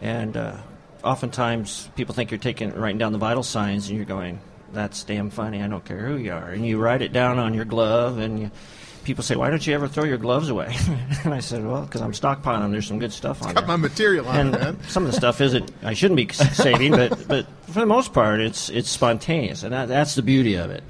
and 0.00 0.36
uh, 0.36 0.56
oftentimes 1.04 1.90
people 1.96 2.14
think 2.14 2.30
you're 2.30 2.38
taking 2.38 2.72
writing 2.72 2.98
down 2.98 3.12
the 3.12 3.18
vital 3.18 3.42
signs, 3.42 3.88
and 3.88 3.96
you're 3.96 4.06
going, 4.06 4.38
"That's 4.72 5.02
damn 5.04 5.30
funny. 5.30 5.62
I 5.62 5.68
don't 5.68 5.84
care 5.84 6.06
who 6.06 6.16
you 6.16 6.32
are," 6.32 6.50
and 6.50 6.66
you 6.66 6.78
write 6.78 7.02
it 7.02 7.12
down 7.12 7.38
on 7.38 7.54
your 7.54 7.64
glove, 7.64 8.18
and 8.18 8.38
you, 8.40 8.50
people 9.04 9.22
say, 9.24 9.36
"Why 9.36 9.50
don't 9.50 9.66
you 9.66 9.74
ever 9.74 9.88
throw 9.88 10.04
your 10.04 10.18
gloves 10.18 10.48
away?" 10.48 10.76
and 11.24 11.32
I 11.34 11.40
said, 11.40 11.64
"Well, 11.66 11.82
because 11.82 12.00
I'm 12.02 12.12
stockpiling 12.12 12.60
them. 12.60 12.72
There's 12.72 12.86
some 12.86 12.98
good 12.98 13.12
stuff 13.12 13.42
on 13.42 13.54
Got 13.54 13.66
my 13.66 13.76
there." 13.76 13.78
material 13.78 14.28
on 14.28 14.36
and 14.38 14.54
it, 14.54 14.60
man. 14.60 14.78
some 14.88 15.04
of 15.06 15.10
the 15.12 15.16
stuff 15.16 15.40
isn't 15.40 15.70
I 15.82 15.94
shouldn't 15.94 16.16
be 16.16 16.28
saving, 16.32 16.92
but 16.92 17.26
but 17.28 17.46
for 17.66 17.80
the 17.80 17.86
most 17.86 18.12
part, 18.12 18.40
it's 18.40 18.68
it's 18.68 18.90
spontaneous, 18.90 19.62
and 19.62 19.72
that, 19.72 19.88
that's 19.88 20.14
the 20.14 20.22
beauty 20.22 20.54
of 20.54 20.70
it. 20.70 20.82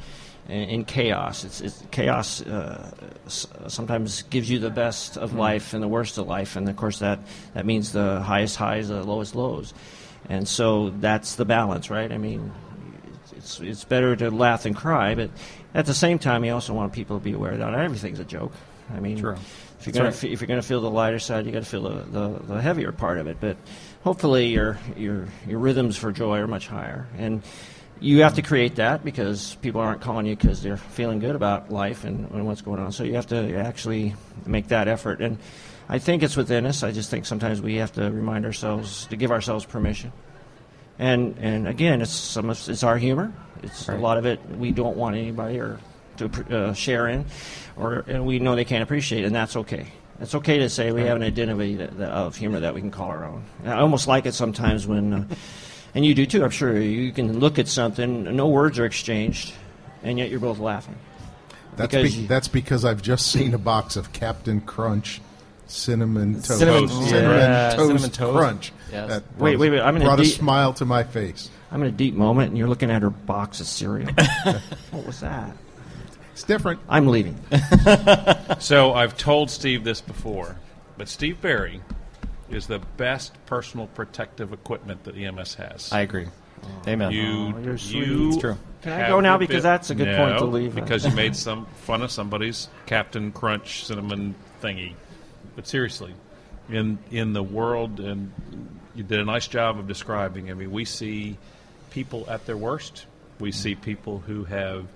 In, 0.48 0.62
in 0.70 0.84
chaos, 0.86 1.44
it's, 1.44 1.60
it's 1.60 1.82
chaos. 1.90 2.40
Uh, 2.40 2.90
s- 3.26 3.46
sometimes 3.66 4.22
gives 4.22 4.48
you 4.48 4.58
the 4.58 4.70
best 4.70 5.18
of 5.18 5.34
life 5.34 5.74
and 5.74 5.82
the 5.82 5.88
worst 5.88 6.16
of 6.16 6.26
life, 6.26 6.56
and 6.56 6.66
of 6.68 6.74
course 6.76 7.00
that 7.00 7.18
that 7.52 7.66
means 7.66 7.92
the 7.92 8.20
highest 8.22 8.56
highs, 8.56 8.88
the 8.88 9.02
lowest 9.04 9.34
lows, 9.34 9.74
and 10.30 10.48
so 10.48 10.88
that's 11.00 11.34
the 11.34 11.44
balance, 11.44 11.90
right? 11.90 12.10
I 12.10 12.16
mean, 12.16 12.50
it's 13.38 13.60
it's 13.60 13.84
better 13.84 14.14
to 14.16 14.30
laugh 14.30 14.64
than 14.64 14.74
cry, 14.74 15.14
but 15.14 15.30
at 15.74 15.86
the 15.86 15.94
same 15.94 16.18
time, 16.18 16.44
you 16.44 16.52
also 16.52 16.74
want 16.74 16.92
people 16.92 17.18
to 17.18 17.24
be 17.24 17.32
aware 17.32 17.56
that 17.56 17.70
not 17.70 17.74
everything's 17.74 18.20
a 18.20 18.24
joke. 18.24 18.52
I 18.94 19.00
mean, 19.00 19.18
True. 19.18 19.36
if 19.80 19.86
you're 19.86 19.92
gonna 19.92 20.10
right. 20.10 20.24
if 20.24 20.40
you're 20.40 20.48
gonna 20.48 20.62
feel 20.62 20.80
the 20.80 20.90
lighter 20.90 21.18
side, 21.18 21.46
you 21.46 21.52
got 21.52 21.62
to 21.62 21.68
feel 21.68 21.82
the, 21.82 22.04
the, 22.04 22.54
the 22.54 22.60
heavier 22.60 22.92
part 22.92 23.18
of 23.18 23.26
it. 23.26 23.38
But 23.40 23.56
hopefully, 24.02 24.48
your 24.48 24.78
your 24.96 25.28
your 25.46 25.58
rhythms 25.58 25.96
for 25.96 26.12
joy 26.12 26.38
are 26.38 26.46
much 26.46 26.68
higher, 26.68 27.06
and 27.16 27.42
you 28.00 28.22
have 28.22 28.34
to 28.34 28.42
create 28.42 28.76
that 28.76 29.04
because 29.04 29.56
people 29.56 29.80
aren't 29.80 30.00
calling 30.00 30.26
you 30.26 30.36
because 30.36 30.62
they're 30.62 30.76
feeling 30.76 31.18
good 31.18 31.34
about 31.34 31.70
life 31.70 32.04
and, 32.04 32.30
and 32.30 32.46
what's 32.46 32.62
going 32.62 32.80
on. 32.80 32.92
So 32.92 33.04
you 33.04 33.14
have 33.14 33.26
to 33.28 33.56
actually 33.56 34.14
make 34.46 34.68
that 34.68 34.88
effort, 34.88 35.20
and 35.20 35.38
I 35.88 35.98
think 35.98 36.22
it's 36.22 36.36
within 36.36 36.66
us. 36.66 36.82
I 36.82 36.92
just 36.92 37.10
think 37.10 37.26
sometimes 37.26 37.60
we 37.60 37.76
have 37.76 37.92
to 37.92 38.10
remind 38.10 38.44
ourselves 38.44 39.06
to 39.06 39.16
give 39.16 39.30
ourselves 39.30 39.64
permission. 39.64 40.12
And 40.98 41.36
and 41.38 41.68
again, 41.68 42.02
it's 42.02 42.12
some 42.12 42.50
of, 42.50 42.68
it's 42.68 42.82
our 42.82 42.98
humor. 42.98 43.32
It's 43.62 43.88
Right. 43.88 43.98
a 43.98 44.00
lot 44.00 44.18
of 44.18 44.26
it 44.26 44.40
we 44.56 44.72
don't 44.72 44.96
want 44.96 45.16
anybody 45.16 45.58
or 45.58 45.78
to 46.16 46.28
uh, 46.50 46.72
share 46.74 47.08
in, 47.08 47.24
or 47.76 48.04
and 48.08 48.26
we 48.26 48.38
know 48.40 48.56
they 48.56 48.64
can't 48.64 48.82
appreciate, 48.82 49.22
it, 49.22 49.26
and 49.26 49.34
that's 49.34 49.56
okay. 49.56 49.86
It's 50.20 50.34
okay 50.34 50.58
to 50.58 50.68
say 50.68 50.90
we 50.90 51.02
have 51.02 51.16
an 51.16 51.22
identity 51.22 51.76
that, 51.76 51.96
that, 51.98 52.10
of 52.10 52.34
humor 52.34 52.58
that 52.60 52.74
we 52.74 52.80
can 52.80 52.90
call 52.90 53.08
our 53.08 53.24
own. 53.24 53.44
And 53.62 53.72
I 53.72 53.78
almost 53.78 54.08
like 54.08 54.26
it 54.26 54.34
sometimes 54.34 54.84
when, 54.84 55.12
uh, 55.14 55.24
and 55.94 56.04
you 56.04 56.12
do 56.14 56.26
too. 56.26 56.42
I'm 56.42 56.50
sure 56.50 56.76
you 56.80 57.12
can 57.12 57.38
look 57.38 57.60
at 57.60 57.68
something, 57.68 58.24
no 58.34 58.48
words 58.48 58.80
are 58.80 58.84
exchanged, 58.84 59.54
and 60.02 60.18
yet 60.18 60.28
you're 60.30 60.40
both 60.40 60.58
laughing. 60.58 60.96
That's, 61.76 61.94
because 61.94 62.16
be- 62.16 62.26
that's 62.26 62.48
because 62.48 62.84
I've 62.84 63.02
just 63.02 63.28
seen 63.30 63.54
a 63.54 63.58
box 63.58 63.94
of 63.94 64.12
Captain 64.12 64.60
Crunch 64.60 65.20
cinnamon 65.68 66.34
toast. 66.34 66.58
Cinnamon- 66.58 66.88
cinnamon 66.88 67.36
yeah, 67.38 67.70
toast 67.70 67.86
cinnamon 67.86 68.10
toast. 68.10 68.36
crunch. 68.36 68.72
Yes. 68.92 69.08
That 69.08 69.22
Wait, 69.38 69.52
brought- 69.56 69.60
wait, 69.60 69.70
wait, 69.70 69.80
I'm 69.80 69.96
in 69.96 70.02
a 70.02 70.04
brought 70.06 70.20
a 70.20 70.22
deep- 70.24 70.34
smile 70.34 70.72
to 70.74 70.84
my 70.84 71.04
face. 71.04 71.50
I'm 71.70 71.82
in 71.82 71.88
a 71.88 71.92
deep 71.92 72.14
moment, 72.14 72.48
and 72.50 72.58
you're 72.58 72.68
looking 72.68 72.90
at 72.90 73.02
her 73.02 73.10
box 73.10 73.60
of 73.60 73.66
cereal. 73.66 74.08
what 74.90 75.06
was 75.06 75.20
that? 75.20 75.52
It's 76.32 76.42
different. 76.42 76.80
I'm 76.88 77.06
leaving. 77.08 77.36
So 78.60 78.92
I've 78.94 79.16
told 79.16 79.50
Steve 79.50 79.84
this 79.84 80.00
before, 80.00 80.56
but 80.96 81.08
Steve 81.08 81.40
Berry 81.40 81.80
is 82.50 82.66
the 82.66 82.80
best 82.96 83.32
personal 83.46 83.86
protective 83.88 84.52
equipment 84.52 85.04
that 85.04 85.16
EMS 85.16 85.54
has. 85.54 85.92
I 85.92 86.00
agree. 86.00 86.26
Oh. 86.64 86.66
Amen. 86.88 87.12
You, 87.12 87.54
Oh, 87.56 87.58
you're 87.62 87.78
sweet. 87.78 88.06
you 88.08 88.28
It's 88.28 88.36
true. 88.38 88.56
Can 88.82 88.92
I 89.00 89.08
go 89.08 89.20
now? 89.20 89.38
Because 89.38 89.56
bit- 89.56 89.62
that's 89.64 89.90
a 89.90 89.94
good 89.94 90.16
point 90.16 90.38
to 90.38 90.44
leave. 90.46 90.74
Because 90.74 91.04
you 91.04 91.12
made 91.12 91.36
some 91.36 91.66
fun 91.82 92.02
of 92.02 92.10
somebody's 92.10 92.68
Captain 92.86 93.30
Crunch 93.32 93.84
cinnamon 93.84 94.34
thingy. 94.62 94.94
But 95.58 95.66
seriously, 95.66 96.14
in 96.68 97.00
in 97.10 97.32
the 97.32 97.42
world, 97.42 97.98
and 97.98 98.30
you 98.94 99.02
did 99.02 99.18
a 99.18 99.24
nice 99.24 99.48
job 99.48 99.76
of 99.76 99.88
describing. 99.88 100.52
I 100.52 100.54
mean, 100.54 100.70
we 100.70 100.84
see 100.84 101.36
people 101.90 102.24
at 102.28 102.46
their 102.46 102.56
worst. 102.56 103.06
We 103.40 103.50
see 103.50 103.74
people 103.74 104.20
who 104.20 104.44
have 104.44 104.86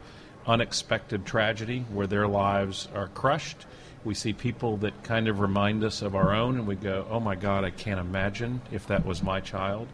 unexpected 0.46 1.26
tragedy 1.26 1.84
where 1.92 2.06
their 2.06 2.28
lives 2.28 2.86
are 2.94 3.08
crushed. 3.08 3.66
We 4.04 4.14
see 4.14 4.32
people 4.34 4.76
that 4.76 5.02
kind 5.02 5.26
of 5.26 5.40
remind 5.40 5.82
us 5.82 6.00
of 6.00 6.14
our 6.14 6.32
own, 6.32 6.58
and 6.58 6.66
we 6.68 6.76
go, 6.76 7.08
"Oh 7.10 7.18
my 7.18 7.34
God, 7.34 7.64
I 7.64 7.70
can't 7.70 7.98
imagine 7.98 8.60
if 8.70 8.86
that 8.86 9.04
was 9.04 9.20
my 9.20 9.40
child," 9.40 9.88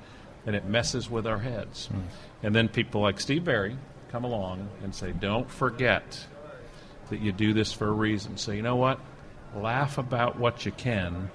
and 0.44 0.54
it 0.54 0.66
messes 0.66 1.08
with 1.08 1.26
our 1.26 1.38
heads. 1.38 1.86
Hmm. 1.86 2.00
And 2.42 2.54
then 2.54 2.68
people 2.68 3.00
like 3.00 3.20
Steve 3.20 3.44
Berry 3.44 3.78
come 4.12 4.24
along 4.24 4.68
and 4.84 4.94
say, 4.94 5.12
"Don't 5.12 5.50
forget 5.50 6.26
that 7.08 7.20
you 7.20 7.32
do 7.32 7.54
this 7.54 7.72
for 7.72 7.88
a 7.88 7.92
reason." 7.92 8.36
So 8.36 8.52
you 8.52 8.60
know 8.60 8.76
what? 8.76 9.00
Laugh 9.56 9.98
about 9.98 10.38
what 10.38 10.64
you 10.66 10.72
can, 10.72 11.30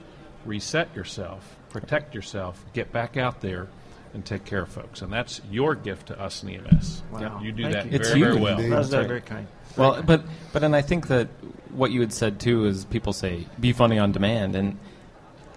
reset 0.46 0.96
yourself, 0.96 1.56
protect 1.70 2.14
yourself, 2.16 2.64
get 2.74 2.92
back 2.92 3.18
out 3.18 3.42
there. 3.42 3.68
And 4.16 4.24
take 4.24 4.46
care 4.46 4.62
of 4.62 4.70
folks, 4.70 5.02
and 5.02 5.12
that's 5.12 5.42
your 5.50 5.74
gift 5.74 6.10
to 6.10 6.22
us 6.22 6.44
in 6.44 6.50
EMS. 6.50 7.02
Wow. 7.12 7.42
You 7.42 7.52
do 7.52 7.64
Thank 7.64 7.74
that 7.74 7.86
you. 7.86 7.90
very, 7.90 8.00
It's 8.00 8.10
very 8.10 8.20
huge. 8.20 8.42
well. 8.44 8.58
Indeed. 8.60 8.72
That 8.72 8.78
was 8.78 8.90
That's 8.92 9.00
right. 9.00 9.08
very 9.08 9.22
kind. 9.22 9.48
Well, 9.76 10.04
but 10.04 10.24
but 10.52 10.64
and 10.64 10.76
I 10.76 10.84
think 10.84 11.08
that 11.08 11.30
what 11.72 11.90
you 11.90 12.00
had 12.00 12.14
said 12.14 12.40
too 12.40 12.66
is 12.68 12.86
people 12.86 13.12
say 13.12 13.48
be 13.60 13.74
funny 13.74 13.98
on 13.98 14.12
demand, 14.12 14.56
and 14.56 14.78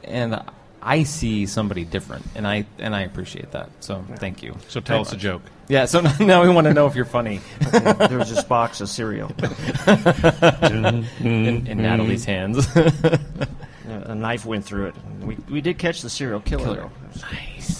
and 0.04 0.40
I 0.86 1.02
see 1.02 1.46
somebody 1.46 1.84
different, 1.84 2.24
and 2.36 2.46
I 2.46 2.64
and 2.78 2.94
I 2.94 3.02
appreciate 3.02 3.50
that. 3.50 3.70
So 3.80 4.04
thank 4.18 4.40
you. 4.40 4.56
So 4.68 4.78
tell 4.78 4.98
very 4.98 5.00
us 5.00 5.12
a 5.12 5.16
joke. 5.16 5.42
Yeah. 5.66 5.86
So 5.86 6.00
now 6.20 6.44
we 6.44 6.48
want 6.48 6.68
to 6.68 6.74
know 6.74 6.86
if 6.86 6.94
you're 6.94 7.04
funny 7.04 7.40
there 7.72 8.18
was 8.18 8.32
this 8.32 8.44
box 8.44 8.80
of 8.80 8.88
cereal. 8.88 9.32
in, 11.20 11.66
in 11.66 11.78
Natalie's 11.78 12.24
hands. 12.24 12.68
a 12.76 14.14
knife 14.14 14.46
went 14.46 14.64
through 14.64 14.86
it. 14.86 14.94
We, 15.22 15.36
we 15.50 15.60
did 15.60 15.76
catch 15.76 16.02
the 16.02 16.10
serial 16.10 16.38
killer. 16.40 16.64
Killer. 16.64 16.90
nice. 17.32 17.75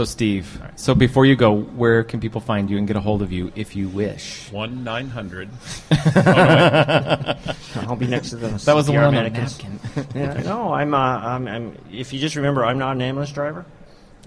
So 0.00 0.06
Steve, 0.06 0.62
so 0.76 0.94
before 0.94 1.26
you 1.26 1.36
go, 1.36 1.54
where 1.54 2.04
can 2.04 2.20
people 2.20 2.40
find 2.40 2.70
you 2.70 2.78
and 2.78 2.86
get 2.86 2.96
a 2.96 3.00
hold 3.00 3.20
of 3.20 3.32
you 3.32 3.52
if 3.54 3.76
you 3.76 3.90
wish? 3.90 4.50
One 4.50 4.82
nine 4.82 5.10
hundred. 5.10 5.50
I'll 5.90 7.96
be 7.96 8.06
next 8.06 8.30
to 8.30 8.36
the 8.36 8.48
That 8.64 8.74
was 8.74 8.86
the 8.86 8.94
CPR 8.94 9.04
one 9.04 9.14
on 9.14 9.24
the 9.24 9.28
napkin. 9.28 9.78
yeah, 10.14 10.42
no, 10.42 10.72
I'm, 10.72 10.94
uh, 10.94 10.98
I'm, 10.98 11.46
I'm. 11.46 11.78
If 11.92 12.14
you 12.14 12.18
just 12.18 12.34
remember, 12.34 12.64
I'm 12.64 12.78
not 12.78 12.96
an 12.96 13.02
ambulance 13.02 13.30
driver. 13.30 13.66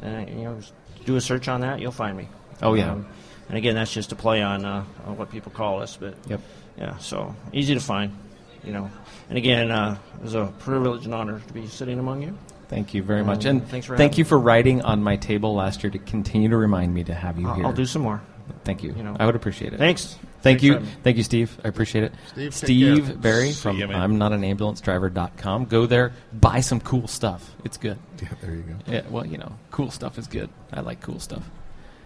Uh, 0.03 0.25
you 0.27 0.43
know, 0.43 0.59
do 1.05 1.15
a 1.15 1.21
search 1.21 1.47
on 1.47 1.61
that, 1.61 1.79
you'll 1.79 1.91
find 1.91 2.15
me. 2.15 2.27
Oh, 2.61 2.75
yeah. 2.75 2.91
Um, 2.91 3.07
and 3.49 3.57
again, 3.57 3.73
that's 3.73 3.91
just 3.91 4.11
a 4.11 4.15
play 4.15 4.43
on, 4.43 4.65
uh, 4.65 4.85
on 5.07 5.17
what 5.17 5.31
people 5.31 5.51
call 5.51 5.81
us. 5.81 5.97
But 5.97 6.13
Yep. 6.27 6.39
yeah, 6.77 6.97
so 6.99 7.35
easy 7.51 7.73
to 7.73 7.79
find. 7.79 8.15
You 8.63 8.73
know, 8.73 8.91
and 9.27 9.39
again, 9.39 9.71
uh, 9.71 9.97
it 10.17 10.21
was 10.21 10.35
a 10.35 10.53
privilege 10.59 11.05
and 11.05 11.15
honor 11.15 11.39
to 11.39 11.53
be 11.53 11.65
sitting 11.65 11.97
among 11.97 12.21
you. 12.21 12.37
Thank 12.73 12.95
you 12.95 13.03
very 13.03 13.19
Um, 13.21 13.27
much, 13.27 13.45
and 13.45 13.67
thanks 13.67 13.85
for 13.85 13.95
thank 13.95 14.17
you 14.17 14.23
me. 14.23 14.29
for 14.29 14.39
writing 14.39 14.81
on 14.81 15.03
my 15.03 15.15
table 15.15 15.53
last 15.53 15.83
year 15.83 15.91
to 15.91 15.99
continue 15.99 16.49
to 16.49 16.57
remind 16.57 16.91
me 16.91 17.03
to 17.03 17.13
have 17.13 17.37
you 17.37 17.47
I'll, 17.47 17.53
here. 17.53 17.65
I'll 17.67 17.71
do 17.73 17.85
some 17.85 18.01
more. 18.01 18.19
Thank 18.63 18.81
you. 18.81 18.93
you 18.97 19.03
know. 19.03 19.15
I 19.19 19.27
would 19.27 19.35
appreciate 19.35 19.73
it. 19.73 19.77
Thanks. 19.77 20.15
Thank 20.41 20.59
Thanks 20.59 20.63
you. 20.63 20.71
for 20.73 20.79
having 20.79 20.89
me. 20.89 20.95
Thank 21.03 21.17
you, 21.17 21.23
Steve. 21.23 21.57
I 21.63 21.67
appreciate 21.67 22.03
it. 22.05 22.13
Steve, 22.27 22.53
Steve. 22.55 23.21
Berry 23.21 23.51
See 23.51 23.61
from 23.61 23.77
ya, 23.77 23.85
man. 23.87 24.01
I'm 24.01 24.17
not 24.17 24.33
an 24.33 24.43
ambulance 24.43 24.81
driver.com. 24.81 25.65
Go 25.65 25.85
there, 25.85 26.13
buy 26.33 26.61
some 26.61 26.79
cool 26.79 27.07
stuff. 27.07 27.55
It's 27.63 27.77
good. 27.77 27.99
Yeah, 28.21 28.29
there 28.41 28.55
you 28.55 28.63
go. 28.63 28.73
Yeah, 28.91 29.01
well, 29.09 29.25
you 29.25 29.37
know, 29.37 29.53
cool 29.69 29.91
stuff 29.91 30.17
is 30.17 30.25
good. 30.25 30.49
I 30.71 30.81
like 30.81 30.99
cool 31.01 31.19
stuff. 31.19 31.47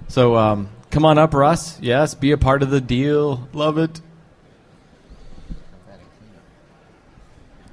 So 0.09 0.35
um, 0.35 0.69
come 0.91 1.05
on 1.05 1.17
up, 1.17 1.33
Russ. 1.33 1.79
Yes, 1.79 2.13
be 2.13 2.31
a 2.31 2.37
part 2.37 2.61
of 2.61 2.71
the 2.71 2.81
deal. 2.81 3.47
Love 3.53 3.77
it. 3.77 4.01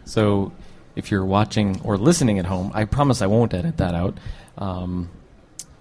So 0.05 0.53
if 0.97 1.11
you're 1.11 1.25
watching 1.25 1.81
or 1.83 1.97
listening 1.97 2.39
at 2.39 2.47
home, 2.47 2.71
I 2.75 2.85
promise 2.85 3.23
I 3.23 3.27
won't 3.27 3.53
edit 3.55 3.77
that 3.79 3.95
out. 3.95 4.19
Um, 4.59 5.11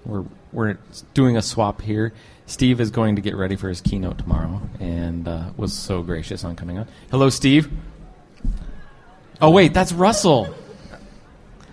we're 0.06 0.26
we're 0.52 0.78
doing 1.14 1.38
a 1.38 1.42
swap 1.42 1.82
here. 1.82 2.14
Steve 2.46 2.82
is 2.82 2.92
going 2.92 3.16
to 3.16 3.22
get 3.22 3.36
ready 3.36 3.56
for 3.56 3.70
his 3.70 3.82
keynote 3.82 4.18
tomorrow, 4.18 4.62
and 4.80 5.28
uh, 5.28 5.50
was 5.56 5.74
so 5.74 6.04
gracious 6.04 6.44
on 6.44 6.56
coming 6.56 6.78
on. 6.78 6.88
Hello, 7.10 7.30
Steve. 7.30 7.72
Oh 9.42 9.50
wait, 9.50 9.74
that's 9.74 9.92
Russell. 9.92 10.54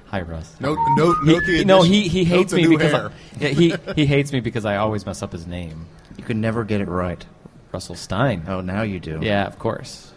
Hi, 0.06 0.22
Russ. 0.22 0.56
No, 0.58 0.74
no, 0.96 1.12
note 1.22 1.44
He, 1.44 1.64
no, 1.64 1.82
he, 1.82 2.08
he 2.08 2.24
hates 2.24 2.52
me 2.52 2.66
because. 2.66 2.94
I, 2.94 3.10
yeah, 3.38 3.48
he 3.48 3.74
he 3.94 4.06
hates 4.06 4.32
me 4.32 4.40
because 4.40 4.64
I 4.64 4.76
always 4.76 5.06
mess 5.06 5.22
up 5.22 5.32
his 5.32 5.46
name. 5.46 5.86
You 6.16 6.24
can 6.24 6.40
never 6.40 6.64
get 6.64 6.80
it 6.80 6.88
right. 6.88 7.24
Russell 7.72 7.94
Stine. 7.94 8.44
Oh, 8.48 8.60
now 8.60 8.82
you 8.82 8.98
do. 8.98 9.20
Yeah, 9.22 9.46
of 9.46 9.58
course. 9.58 10.09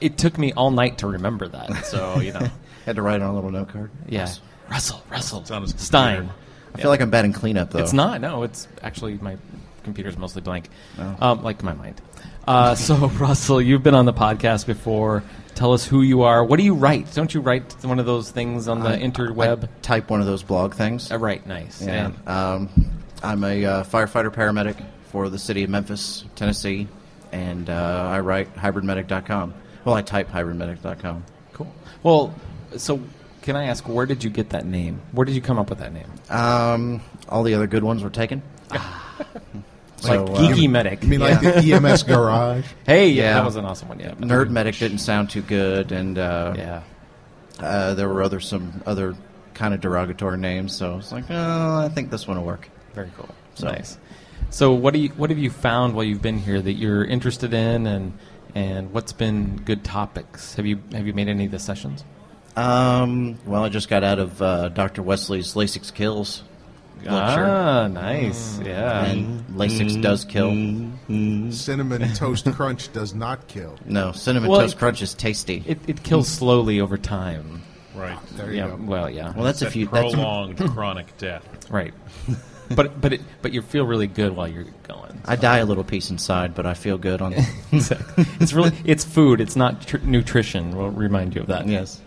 It 0.00 0.18
took 0.18 0.38
me 0.38 0.52
all 0.52 0.70
night 0.70 0.98
to 0.98 1.06
remember 1.06 1.48
that. 1.48 1.84
So 1.86 2.20
you 2.20 2.32
know, 2.32 2.48
Had 2.86 2.96
to 2.96 3.02
write 3.02 3.22
on 3.22 3.30
a 3.30 3.34
little 3.34 3.50
note 3.50 3.68
card. 3.70 3.90
yeah. 4.08 4.28
Russell, 4.70 5.02
Russell, 5.10 5.40
It's 5.40 5.50
on 5.50 5.62
his 5.62 5.74
Stine. 5.76 6.16
computer. 6.16 6.38
I 6.74 6.80
feel 6.80 6.90
like 6.90 7.00
I'm 7.00 7.10
batting 7.10 7.32
cleanup 7.32 7.70
though. 7.70 7.78
It's 7.80 7.92
not. 7.92 8.20
No, 8.20 8.42
it's 8.42 8.66
actually 8.82 9.14
my 9.18 9.36
computer's 9.84 10.16
mostly 10.16 10.40
blank, 10.42 10.68
Oh. 10.98 11.16
um, 11.20 11.42
like 11.42 11.62
my 11.62 11.72
mind. 11.74 12.00
Uh, 12.46 12.74
so 12.86 13.08
Russell, 13.08 13.60
you've 13.60 13.82
been 13.82 13.94
on 13.94 14.06
the 14.06 14.12
podcast 14.12 14.66
before. 14.66 15.22
Tell 15.54 15.72
us 15.72 15.84
who 15.86 16.02
you 16.02 16.22
are. 16.22 16.42
What 16.44 16.56
do 16.58 16.64
you 16.64 16.74
write? 16.74 17.12
Don't 17.14 17.32
you 17.32 17.40
write 17.40 17.72
one 17.84 17.98
of 18.00 18.06
those 18.06 18.30
things 18.30 18.66
on 18.68 18.80
the 18.80 18.88
I- 18.90 18.98
interweb? 18.98 19.64
I 19.64 19.68
type 19.82 20.10
one 20.10 20.20
of 20.20 20.26
those 20.26 20.42
blog 20.42 20.74
things. 20.74 21.12
Uh, 21.12 21.18
right. 21.18 21.46
Nice. 21.46 21.80
Yeah. 21.82 22.10
Um, 22.26 22.68
I'm 23.22 23.44
a 23.44 23.64
uh, 23.64 23.84
firefighter 23.84 24.32
paramedic 24.34 24.82
for 25.12 25.28
the 25.28 25.38
city 25.38 25.62
of 25.62 25.70
Memphis, 25.70 26.24
Tennessee, 26.34 26.88
and 27.32 27.70
uh, 27.70 28.08
I 28.10 28.20
write 28.20 28.54
hybridmedic.com. 28.56 29.54
Well, 29.84 29.94
I 29.94 30.02
type 30.02 30.28
hybridmedic.com. 30.30 31.24
Cool. 31.52 31.72
Well, 32.02 32.34
so 32.76 33.00
can 33.42 33.56
I 33.56 33.64
ask 33.66 33.86
where 33.88 34.06
did 34.06 34.24
you 34.24 34.30
get 34.30 34.50
that 34.50 34.64
name? 34.66 35.00
Where 35.12 35.24
did 35.24 35.34
you 35.34 35.40
come 35.42 35.58
up 35.58 35.68
with 35.70 35.78
that 35.80 35.92
name? 35.92 36.10
Um, 36.30 37.00
all 37.28 37.42
the 37.42 37.54
other 37.54 37.66
good 37.66 37.84
ones 37.84 38.02
were 38.02 38.10
taken. 38.10 38.42
Like 40.02 40.12
So, 40.18 40.24
uh, 40.26 40.38
geeky 40.38 40.68
medic. 40.68 41.02
You 41.02 41.08
mean 41.08 41.20
like 41.20 41.40
the 41.40 41.72
EMS 41.72 42.02
garage? 42.02 42.66
Hey, 42.86 43.08
yeah, 43.08 43.22
Yeah. 43.22 43.34
that 43.34 43.44
was 43.46 43.56
an 43.56 43.64
awesome 43.64 43.88
one. 43.88 44.00
Yeah. 44.00 44.10
Nerd 44.14 44.50
medic 44.50 44.76
didn't 44.76 44.98
sound 44.98 45.30
too 45.30 45.40
good, 45.40 45.92
and 45.92 46.18
uh, 46.18 46.52
Yeah. 46.58 46.82
uh, 47.58 47.94
there 47.94 48.08
were 48.10 48.22
other 48.22 48.38
some 48.38 48.82
other 48.84 49.14
kind 49.54 49.72
of 49.72 49.80
derogatory 49.80 50.36
names. 50.36 50.74
So 50.74 50.98
it's 50.98 51.10
like, 51.10 51.24
oh, 51.30 51.76
I 51.78 51.88
think 51.88 52.10
this 52.10 52.26
one 52.28 52.36
will 52.36 52.44
work. 52.44 52.68
Very 52.94 53.10
cool. 53.16 53.30
So- 53.54 53.68
Nice. 53.68 53.96
So 54.50 54.72
what 54.74 54.92
do 54.92 55.00
you 55.00 55.08
what 55.10 55.30
have 55.30 55.38
you 55.38 55.48
found 55.48 55.94
while 55.94 56.04
you've 56.04 56.20
been 56.22 56.38
here 56.38 56.60
that 56.60 56.74
you're 56.74 57.02
interested 57.04 57.54
in 57.54 57.86
and 57.86 58.12
and 58.54 58.92
what's 58.92 59.12
been 59.12 59.56
good 59.64 59.84
topics? 59.84 60.54
Have 60.54 60.66
you 60.66 60.80
have 60.92 61.06
you 61.06 61.12
made 61.12 61.28
any 61.28 61.46
of 61.46 61.50
the 61.50 61.58
sessions? 61.58 62.04
Um, 62.56 63.38
well, 63.46 63.64
I 63.64 63.68
just 63.68 63.88
got 63.88 64.04
out 64.04 64.18
of 64.20 64.40
uh, 64.40 64.68
Dr. 64.68 65.02
Wesley's 65.02 65.54
Lasix 65.54 65.92
Kills 65.92 66.44
lecture, 67.02 67.44
Ah, 67.44 67.88
nice. 67.88 68.58
Yeah. 68.64 69.04
and 69.06 69.44
Lasix 69.48 70.00
does 70.00 70.24
kill. 70.24 70.50
Cinnamon 71.52 72.12
Toast 72.14 72.50
Crunch 72.52 72.92
does 72.92 73.12
not 73.14 73.46
kill. 73.48 73.76
No, 73.84 74.12
cinnamon 74.12 74.48
Well, 74.50 74.60
toast 74.60 74.76
it- 74.76 74.78
crunch 74.78 75.02
is 75.02 75.12
tasty. 75.14 75.62
it 75.66 75.78
it 75.86 76.02
kills 76.02 76.28
slowly 76.28 76.80
over 76.80 76.96
time. 76.96 77.62
Right. 77.94 78.18
There 78.36 78.50
you 78.50 78.56
Yeah. 78.58 78.68
go. 78.68 78.76
Well, 78.80 79.10
yeah. 79.10 79.32
well, 79.34 79.44
that's 79.44 79.60
That 79.60 79.66
if 79.66 79.76
you. 79.76 79.86
That's, 79.86 80.14
prolonged 80.14 80.58
chronic 80.58 81.16
death. 81.18 81.46
right. 81.70 81.92
but 82.76 83.00
but 83.00 83.12
it, 83.14 83.20
but 83.42 83.52
you 83.52 83.62
feel 83.62 83.86
really 83.86 84.06
good 84.06 84.34
while 84.34 84.48
you're 84.48 84.64
going. 84.86 85.20
I 85.26 85.36
die 85.36 85.58
a 85.58 85.64
little 85.64 85.84
piece 85.84 86.10
inside, 86.10 86.54
but 86.54 86.66
I 86.66 86.74
feel 86.74 86.98
good 86.98 87.20
on. 87.22 87.34
Exactly. 87.72 88.24
it's 88.40 88.52
really 88.52 88.72
it's 88.84 89.04
food. 89.04 89.40
It's 89.40 89.56
not 89.56 89.86
tr- 89.86 89.98
nutrition. 89.98 90.76
We'll 90.76 90.90
remind 90.90 91.34
you 91.34 91.42
of 91.42 91.46
that. 91.48 91.66
yes. 91.66 92.00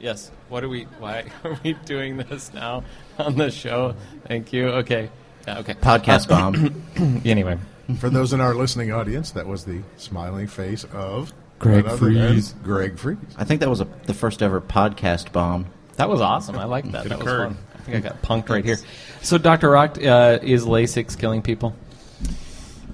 Yes. 0.00 0.30
What 0.48 0.62
are 0.64 0.68
we? 0.68 0.84
Why 0.98 1.24
are 1.44 1.58
we 1.64 1.72
doing 1.86 2.16
this 2.18 2.52
now 2.52 2.84
on 3.18 3.36
the 3.36 3.50
show? 3.50 3.94
Thank 4.26 4.52
you. 4.52 4.68
Okay. 4.68 5.08
Yeah, 5.46 5.58
okay. 5.60 5.74
Podcast 5.74 6.28
bomb. 6.28 6.82
Anyway, 7.24 7.58
For 7.98 8.10
those 8.10 8.32
in 8.32 8.40
our 8.40 8.54
listening 8.54 8.92
audience, 8.92 9.30
that 9.32 9.46
was 9.46 9.64
the 9.64 9.82
smiling 9.96 10.46
face 10.46 10.84
of 10.92 11.32
Greg 11.58 11.86
none 11.86 11.96
Freeze. 11.98 12.54
Greg 12.62 12.98
Friese. 12.98 13.18
I 13.36 13.44
think 13.44 13.60
that 13.60 13.68
was 13.70 13.80
a, 13.80 13.88
the 14.06 14.14
first 14.14 14.42
ever 14.42 14.60
podcast 14.60 15.32
bomb. 15.32 15.66
that 15.96 16.08
was 16.08 16.20
awesome. 16.20 16.58
I 16.58 16.64
like 16.64 16.90
that. 16.92 17.06
It 17.06 17.08
that 17.10 17.18
was 17.18 17.26
occurred. 17.26 17.48
fun. 17.48 17.58
I 17.84 17.90
think 17.90 18.04
I 18.04 18.08
got 18.08 18.22
punked 18.22 18.48
right 18.48 18.64
here. 18.64 18.78
So, 19.20 19.36
Doctor 19.36 19.68
Racht, 19.68 20.02
uh, 20.04 20.38
is 20.42 20.64
Lasix 20.64 21.18
killing 21.18 21.42
people? 21.42 21.76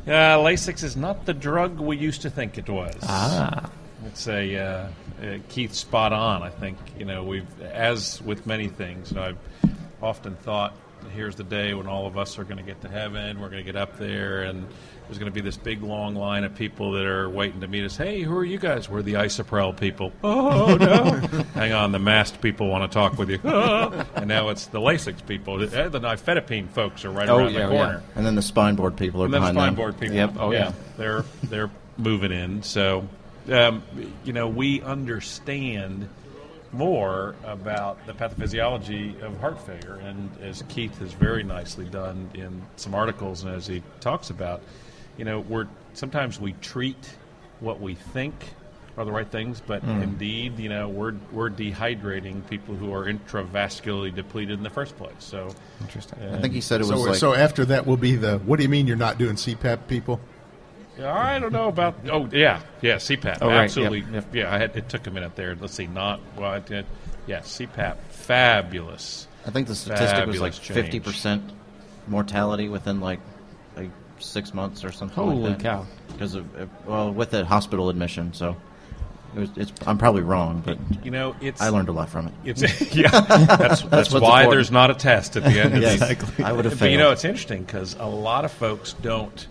Uh, 0.07 0.38
Lasix 0.38 0.82
is 0.82 0.97
not 0.97 1.26
the 1.26 1.34
drug 1.34 1.78
we 1.78 1.97
used 1.97 2.22
to 2.22 2.30
think 2.30 2.59
it 2.59 2.68
was. 2.68 2.97
Ah. 3.05 3.70
It's 4.07 4.26
a 4.26 4.57
uh, 4.57 4.88
uh, 5.22 5.38
Keith 5.49 5.74
spot 5.74 6.12
on. 6.12 6.43
I 6.43 6.51
think 6.51 6.78
you 6.99 7.05
know 7.05 7.22
we've 7.22 7.61
as 7.61 8.20
with 8.22 8.47
many 8.47 8.66
things. 8.66 9.11
You 9.11 9.18
know, 9.18 9.22
I've 9.22 9.70
often 10.03 10.34
thought 10.36 10.74
here's 11.14 11.36
the 11.36 11.45
day 11.45 11.74
when 11.74 11.86
all 11.86 12.07
of 12.07 12.18
us 12.18 12.38
are 12.38 12.45
going 12.45 12.57
to 12.57 12.62
get 12.62 12.80
to 12.80 12.88
heaven. 12.88 13.38
We're 13.41 13.51
going 13.51 13.64
to 13.64 13.72
get 13.72 13.80
up 13.80 13.99
there, 13.99 14.43
and 14.43 14.66
there's 15.11 15.19
going 15.19 15.31
to 15.33 15.35
be 15.35 15.41
this 15.41 15.57
big 15.57 15.83
long 15.83 16.15
line 16.15 16.45
of 16.45 16.55
people 16.55 16.93
that 16.93 17.05
are 17.05 17.29
waiting 17.29 17.61
to 17.63 17.67
meet 17.67 17.85
us. 17.85 17.97
Hey, 17.97 18.23
who 18.23 18.37
are 18.37 18.45
you 18.45 18.59
guys? 18.59 18.89
We're 18.89 19.03
the 19.03 19.15
Isuprel 19.15 19.77
people. 19.77 20.13
Oh 20.23 20.77
no! 20.77 21.15
Hang 21.55 21.73
on, 21.73 21.91
the 21.91 21.99
MAST 21.99 22.41
people 22.41 22.69
want 22.69 22.89
to 22.91 22.95
talk 22.95 23.19
with 23.19 23.29
you. 23.29 23.39
And 24.15 24.29
now 24.29 24.51
it's 24.51 24.67
the 24.67 24.79
Lasix 24.79 25.27
people. 25.27 25.61
Eh, 25.63 25.89
The 25.89 25.99
nifedipine 25.99 26.69
folks 26.69 27.05
are 27.05 27.11
right 27.11 27.29
Oh, 27.29 27.39
around 27.39 27.55
yeah, 27.55 27.67
the 27.67 27.73
corner. 27.73 28.03
Yeah. 28.07 28.13
And 28.19 28.25
then 28.25 28.37
the 28.37 28.43
spine 28.43 28.77
board 28.77 28.97
people 28.97 29.23
are 29.23 29.25
And 29.25 29.33
behind 29.33 29.57
spine 29.57 29.67
them. 29.67 29.75
board 29.75 29.99
people. 29.99 30.15
Yep. 30.15 30.35
Oh 30.39 30.53
yeah, 30.53 30.73
they're 30.97 31.25
they're 31.43 31.71
moving 31.99 32.31
in. 32.31 32.63
So, 32.63 33.09
um, 33.51 33.83
you 34.25 34.33
know, 34.33 34.47
we 34.47 34.81
understand 34.83 36.09
more 36.73 37.35
about 37.45 38.07
the 38.07 38.13
pathophysiology 38.13 39.21
of 39.23 39.41
heart 39.41 39.61
failure, 39.67 39.99
and 40.05 40.31
as 40.41 40.63
Keith 40.69 40.97
has 41.01 41.13
very 41.15 41.43
nicely 41.43 41.87
done 41.87 42.31
in 42.35 42.63
some 42.77 42.95
articles, 42.95 43.43
and 43.43 43.53
as 43.53 43.67
he 43.67 43.83
talks 43.99 44.31
about, 44.31 44.63
you 45.21 45.27
know, 45.27 45.41
we're 45.41 45.66
sometimes 45.93 46.41
we 46.41 46.55
treat 46.62 46.97
what 47.61 47.79
we 47.79 47.95
think 47.95 48.35
are 48.97 49.05
the 49.05 49.12
right 49.12 49.31
things, 49.31 49.61
but 49.64 49.85
Mm. 49.85 50.03
indeed, 50.03 50.59
you 50.59 50.71
know, 50.71 50.89
we're 50.89 51.12
we're 51.31 51.51
dehydrating 51.51 52.49
people 52.49 52.75
who 52.75 52.93
are 52.95 53.05
intravascularly 53.05 54.14
depleted 54.14 54.57
in 54.57 54.62
the 54.62 54.71
first 54.71 54.97
place. 54.97 55.12
So 55.18 55.55
interesting. 55.83 56.18
I 56.33 56.41
think 56.41 56.55
he 56.55 56.62
said 56.62 56.81
it 56.81 56.85
so, 56.85 56.95
was 56.95 57.07
like 57.07 57.16
so 57.16 57.35
after 57.35 57.66
that 57.66 57.87
will 57.87 57.99
be 57.99 58.16
the. 58.16 58.39
What 58.39 58.57
do 58.57 58.62
you 58.62 58.71
mean 58.71 58.87
you're 58.87 58.97
not 58.97 59.18
doing 59.18 59.37
CPAP, 59.37 59.87
people? 59.89 60.21
I 61.05 61.39
don't 61.39 61.53
know 61.53 61.68
about. 61.68 61.97
Oh, 62.11 62.27
yeah, 62.33 62.61
yeah, 62.81 62.97
CPAP, 62.97 63.39
Oh, 63.43 63.49
right, 63.49 63.64
absolutely. 63.64 64.05
yep, 64.12 64.25
Yeah, 64.35 64.55
I 64.55 64.59
had. 64.59 64.75
It 64.75 64.89
took 64.89 65.07
a 65.07 65.11
minute 65.11 65.37
there. 65.37 65.55
Let's 65.55 65.75
see, 65.75 65.87
not. 65.87 66.21
Well, 66.37 66.51
I 66.51 66.61
did. 66.61 66.87
Yeah, 67.27 67.41
CPAP, 67.41 67.97
fabulous. 68.09 69.27
I 69.47 69.51
think 69.51 69.68
the 69.68 69.75
statistic 69.75 70.27
was 70.27 70.41
like 70.41 70.55
fifty 70.55 70.99
percent 70.99 71.43
mortality 72.09 72.71
within 72.71 73.01
like 73.01 73.21
like 73.21 73.30
six 74.21 74.55
months 74.55 74.85
or 74.85 74.93
something. 74.93 75.14
Holy 75.14 75.37
like 75.37 75.59
that. 75.59 75.62
cow. 75.62 75.87
Because 76.09 76.35
of 76.35 76.61
uh, 76.61 76.66
well, 76.87 77.12
with 77.12 77.35
a 77.35 77.45
hospital 77.45 77.89
admission, 77.89 78.33
so 78.33 78.57
it 79.35 79.41
was, 79.41 79.51
it's. 79.57 79.73
I'm 79.87 79.99
probably 79.99 80.23
wrong, 80.23 80.62
but 80.64 80.79
You 81.05 81.11
know, 81.11 81.37
it's. 81.41 81.61
I 81.61 81.68
learned 81.68 81.89
a 81.89 81.93
lot 81.93 82.09
from 82.09 82.29
it. 82.29 82.35
It's 82.45 82.62
yeah. 82.95 83.11
That's, 83.11 83.83
that's, 83.83 84.12
what's 84.12 84.12
why 84.12 84.43
important. 84.43 84.51
there's 84.53 84.71
not 84.71 84.91
a 84.91 84.95
test 84.95 85.37
at 85.37 85.45
the 85.45 85.61
end 85.61 85.75
of 85.75 85.83
Yeah, 85.83 85.93
exactly. 85.93 86.45
I 86.45 86.53
would 86.53 86.64
have 86.64 86.79
But 86.79 86.91
you 86.91 86.99
know, 86.99 87.12
it's 87.12 87.25
interesting 87.25 87.62
because 87.64 87.95
a 87.95 88.07
lot 88.07 88.45
of 88.45 88.53
folks 88.53 88.95
don't 88.95 89.47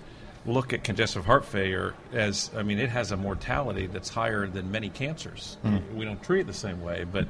look 0.45 0.73
at 0.73 0.83
congestive 0.83 1.25
heart 1.25 1.45
failure 1.45 1.93
as. 2.11 2.51
I 2.55 2.63
mean, 2.63 2.79
it 2.79 2.89
has 2.89 3.11
a 3.11 3.17
mortality 3.17 3.87
that's 3.87 4.09
higher 4.09 4.47
than 4.47 4.71
many 4.71 4.89
cancers. 4.89 5.57
Mm. 5.63 5.95
We 5.95 6.05
don't 6.05 6.21
treat 6.21 6.41
it 6.41 6.47
the 6.47 6.53
same 6.53 6.81
way, 6.81 7.05
but 7.09 7.27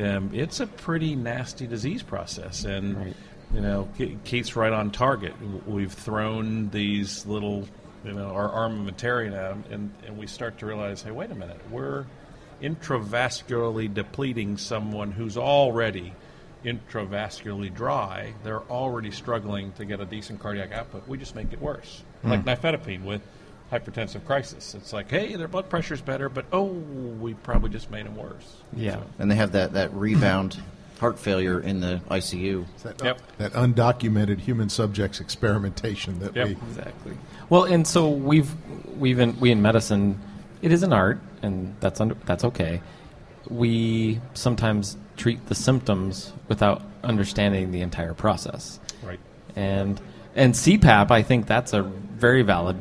um, 0.00 0.30
it's 0.32 0.60
a 0.60 0.66
pretty 0.66 1.16
nasty 1.16 1.66
disease 1.66 2.02
process, 2.02 2.64
and 2.64 3.14
you 3.54 3.60
know, 3.60 3.88
Ke- 3.98 4.22
Keith's 4.24 4.56
right 4.56 4.72
on 4.72 4.90
target. 4.90 5.34
We've 5.66 5.92
thrown 5.92 6.70
these 6.70 7.26
little, 7.26 7.68
you 8.04 8.12
know, 8.12 8.28
our 8.28 8.48
armamentarium 8.48 9.32
at 9.32 9.50
them, 9.50 9.64
and, 9.70 9.94
and 10.06 10.18
we 10.18 10.26
start 10.26 10.58
to 10.58 10.66
realize, 10.66 11.02
hey, 11.02 11.10
wait 11.10 11.30
a 11.30 11.34
minute, 11.34 11.60
we're 11.70 12.06
intravascularly 12.62 13.92
depleting 13.92 14.56
someone 14.56 15.10
who's 15.10 15.36
already 15.36 16.14
intravascularly 16.64 17.74
dry. 17.74 18.32
They're 18.44 18.62
already 18.62 19.10
struggling 19.10 19.72
to 19.72 19.84
get 19.84 20.00
a 20.00 20.04
decent 20.04 20.40
cardiac 20.40 20.72
output. 20.72 21.08
We 21.08 21.18
just 21.18 21.34
make 21.34 21.52
it 21.52 21.60
worse, 21.60 22.02
hmm. 22.22 22.30
like 22.30 22.44
nifedipine 22.44 23.04
with 23.04 23.20
hypertensive 23.70 24.24
crisis. 24.26 24.74
It's 24.74 24.92
like, 24.92 25.10
hey, 25.10 25.34
their 25.34 25.48
blood 25.48 25.68
pressure's 25.68 26.02
better, 26.02 26.28
but 26.28 26.44
oh, 26.52 26.66
we 26.66 27.34
probably 27.34 27.70
just 27.70 27.90
made 27.90 28.06
them 28.06 28.16
worse. 28.16 28.56
Yeah. 28.74 29.00
and 29.18 29.30
they 29.30 29.34
have 29.34 29.52
that 29.52 29.72
that 29.72 29.92
rebound 29.94 30.62
heart 31.02 31.18
failure 31.18 31.60
in 31.60 31.80
the 31.80 32.00
ICU. 32.08 32.64
That, 32.84 33.02
Yep. 33.04 33.20
that 33.38 33.52
undocumented 33.54 34.38
human 34.38 34.68
subjects 34.68 35.20
experimentation 35.20 36.20
that 36.20 36.34
Yep. 36.36 36.46
we. 36.46 36.52
Exactly. 36.70 37.12
Well, 37.50 37.64
and 37.64 37.84
so 37.86 38.08
we've 38.08 38.50
we've 38.98 39.18
in, 39.18 39.38
we 39.40 39.50
in 39.50 39.60
medicine, 39.60 40.18
it 40.62 40.70
is 40.70 40.84
an 40.84 40.92
art, 40.92 41.20
and 41.42 41.74
that's 41.80 42.00
under, 42.00 42.14
that's 42.24 42.44
okay. 42.44 42.80
We 43.50 44.20
sometimes 44.34 44.96
treat 45.16 45.44
the 45.46 45.56
symptoms 45.56 46.32
without 46.48 46.82
understanding 47.02 47.72
the 47.72 47.80
entire 47.80 48.14
process. 48.14 48.78
Right. 49.02 49.18
And 49.56 50.00
and 50.36 50.54
CPAP, 50.54 51.10
I 51.10 51.22
think 51.22 51.46
that's 51.46 51.72
a 51.72 51.82
very 51.82 52.42
valid 52.42 52.76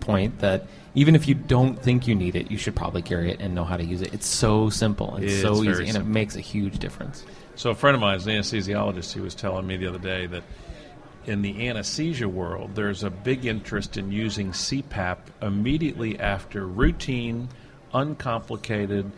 point 0.00 0.38
that 0.38 0.66
even 0.94 1.14
if 1.16 1.26
you 1.28 1.34
don't 1.34 1.82
think 1.82 2.06
you 2.06 2.14
need 2.14 2.36
it, 2.36 2.50
you 2.50 2.56
should 2.56 2.76
probably 2.76 3.02
carry 3.02 3.30
it 3.32 3.40
and 3.40 3.54
know 3.56 3.64
how 3.64 3.76
to 3.76 3.84
use 3.84 4.00
it. 4.02 4.14
It's 4.14 4.26
so 4.26 4.70
simple 4.70 5.14
and 5.16 5.24
It's 5.24 5.42
so 5.42 5.60
very 5.60 5.82
easy, 5.84 5.88
and 5.88 5.98
it 5.98 6.06
makes 6.06 6.36
a 6.36 6.40
huge 6.40 6.78
difference. 6.78 7.24
So 7.56 7.70
a 7.70 7.74
friend 7.74 7.94
of 7.94 8.02
mine 8.02 8.16
is 8.18 8.26
an 8.26 8.34
anesthesiologist. 8.34 9.14
He 9.14 9.20
was 9.20 9.34
telling 9.34 9.66
me 9.66 9.78
the 9.78 9.86
other 9.86 9.98
day 9.98 10.26
that 10.26 10.42
in 11.24 11.40
the 11.40 11.68
anesthesia 11.68 12.28
world, 12.28 12.74
there's 12.74 13.02
a 13.02 13.08
big 13.08 13.46
interest 13.46 13.96
in 13.96 14.12
using 14.12 14.52
CPAP 14.52 15.16
immediately 15.40 16.20
after 16.20 16.66
routine, 16.66 17.48
uncomplicated 17.94 19.10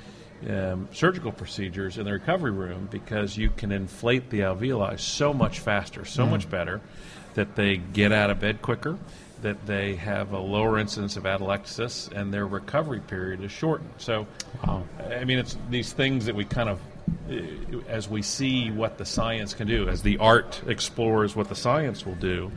um, 0.49 0.89
surgical 0.93 1.33
procedures 1.33 1.99
in 1.99 2.05
the 2.05 2.13
recovery 2.13 2.53
room 2.53 2.89
because 2.93 3.37
you 3.37 3.51
can 3.51 3.73
inflate 3.73 4.31
the 4.31 4.41
alveoli 4.41 5.01
so 5.01 5.35
much 5.35 5.59
faster, 5.59 6.05
so 6.05 6.25
much 6.25 6.49
better, 6.49 6.81
that 7.35 7.57
they 7.57 7.77
get 7.77 8.13
out 8.13 8.31
of 8.31 8.39
bed 8.39 8.63
quicker, 8.63 8.97
that 9.43 9.67
they 9.67 9.97
have 9.97 10.33
a 10.33 10.39
lower 10.39 10.79
incidence 10.79 11.17
of 11.17 11.25
atelectasis, 11.25 12.11
and 12.13 12.33
their 12.33 12.47
recovery 12.47 13.01
period 13.01 13.43
is 13.43 13.51
shortened. 13.51 13.91
So, 13.99 14.29
I 14.63 15.25
mean, 15.25 15.39
it's 15.39 15.57
these 15.71 15.93
things 15.93 16.27
that 16.27 16.37
we 16.37 16.45
kind 16.45 16.69
of 16.69 16.81
Uh, 17.31 17.79
as 17.89 18.09
we 18.09 18.23
see 18.23 18.71
what 18.71 18.99
the 18.99 19.05
science 19.05 19.55
can 19.55 19.67
do, 19.67 19.89
as 19.89 20.03
the 20.03 20.19
art 20.19 20.61
explores 20.67 21.37
what 21.37 21.49
the 21.49 21.55
science 21.55 22.05
will 22.07 22.15
do, 22.17 22.51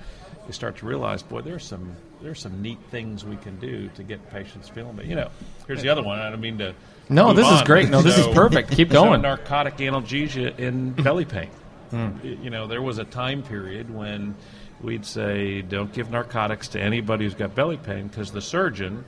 you 0.47 0.53
start 0.53 0.77
to 0.77 0.85
realize, 0.85 1.21
boy, 1.23 1.41
there's 1.41 1.65
some 1.65 1.95
there's 2.21 2.39
some 2.39 2.61
neat 2.61 2.77
things 2.91 3.25
we 3.25 3.35
can 3.37 3.57
do 3.59 3.89
to 3.95 4.03
get 4.03 4.29
patients 4.31 4.69
feeling. 4.69 4.95
But 4.95 5.05
you 5.05 5.15
know, 5.15 5.29
here's 5.67 5.81
the 5.81 5.89
other 5.89 6.03
one. 6.03 6.19
I 6.19 6.29
don't 6.29 6.39
mean 6.41 6.57
to. 6.59 6.73
No, 7.09 7.33
this 7.33 7.47
is 7.49 7.61
great. 7.63 7.89
No, 7.89 8.01
this 8.01 8.17
is 8.17 8.27
perfect. 8.27 8.71
Keep 8.71 8.91
so 8.91 9.03
going. 9.05 9.21
narcotic 9.21 9.77
analgesia 9.77 10.57
in 10.57 10.91
belly 11.03 11.25
pain. 11.25 11.49
Hmm. 11.89 12.11
Y- 12.23 12.37
You 12.43 12.49
know, 12.49 12.67
there 12.67 12.81
was 12.81 12.97
a 12.99 13.03
time 13.03 13.43
period 13.43 13.93
when 13.93 14.35
we'd 14.81 15.05
say, 15.05 15.61
don't 15.61 15.91
give 15.93 16.09
narcotics 16.09 16.69
to 16.69 16.81
anybody 16.81 17.25
who's 17.25 17.35
got 17.35 17.53
belly 17.53 17.77
pain 17.77 18.07
because 18.07 18.31
the 18.31 18.41
surgeon 18.41 19.03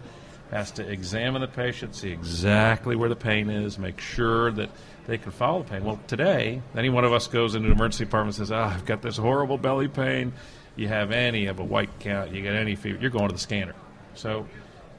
has 0.52 0.70
to 0.72 0.88
examine 0.88 1.41
the 1.41 1.48
patient, 1.48 1.96
see 1.96 2.12
exactly 2.12 2.96
where 2.96 3.10
the 3.10 3.16
pain 3.16 3.50
is, 3.50 3.80
make 3.80 4.00
sure 4.00 4.52
that 4.52 4.70
they 5.06 5.18
can 5.18 5.32
follow 5.32 5.64
the 5.64 5.70
pain. 5.70 5.84
Well, 5.84 5.99
today, 6.08 6.62
any 6.76 6.89
one 6.89 7.04
of 7.04 7.14
us 7.14 7.28
goes 7.28 7.56
into 7.56 7.68
an 7.68 7.74
emergency 7.74 8.06
department 8.06 8.38
and 8.38 8.47
says, 8.47 8.51
ah, 8.51 8.74
I've 8.74 8.86
got 8.86 9.01
this 9.01 9.18
horrible 9.18 9.58
belly 9.58 9.88
pain. 9.88 10.34
You 10.76 10.88
have 10.88 11.12
any 11.12 11.47
of 11.47 11.60
a 11.60 11.64
white 11.64 11.99
count, 11.99 12.32
you 12.32 12.41
get 12.41 12.56
any 12.56 12.76
fever, 12.76 12.99
you're 12.99 13.12
going 13.12 13.28
to 13.28 13.34
the 13.34 13.39
scanner. 13.39 13.76
So, 14.16 14.47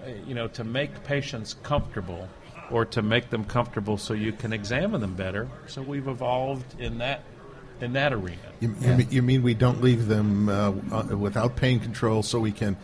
uh, 0.05 0.11
you 0.26 0.34
know, 0.34 0.48
to 0.48 0.64
make 0.64 1.05
patients 1.05 1.55
comfortable 1.62 2.28
or 2.70 2.84
to 2.86 3.02
make 3.02 3.30
them 3.30 3.44
comfortable 3.44 3.98
so 3.98 4.14
you 4.14 4.32
can 4.32 4.52
examine 4.52 5.00
them 5.00 5.14
better. 5.14 5.48
So 5.66 5.82
we've 5.82 6.09
evolved 6.09 6.80
in 6.80 6.98
that 6.98 7.22
in 7.80 7.92
that 7.94 8.12
arena. 8.12 8.38
You, 8.61 8.74
you, 8.80 8.94
mean, 8.94 9.09
you 9.11 9.22
mean 9.22 9.42
we 9.42 9.55
don't 9.55 9.82
leave 9.82 10.07
them 10.07 10.48
uh, 10.48 10.72
uh, 10.92 11.16
without 11.16 11.57
pain 11.57 11.80
control 11.80 12.22
so 12.22 12.38
we 12.38 12.52
can 12.52 12.76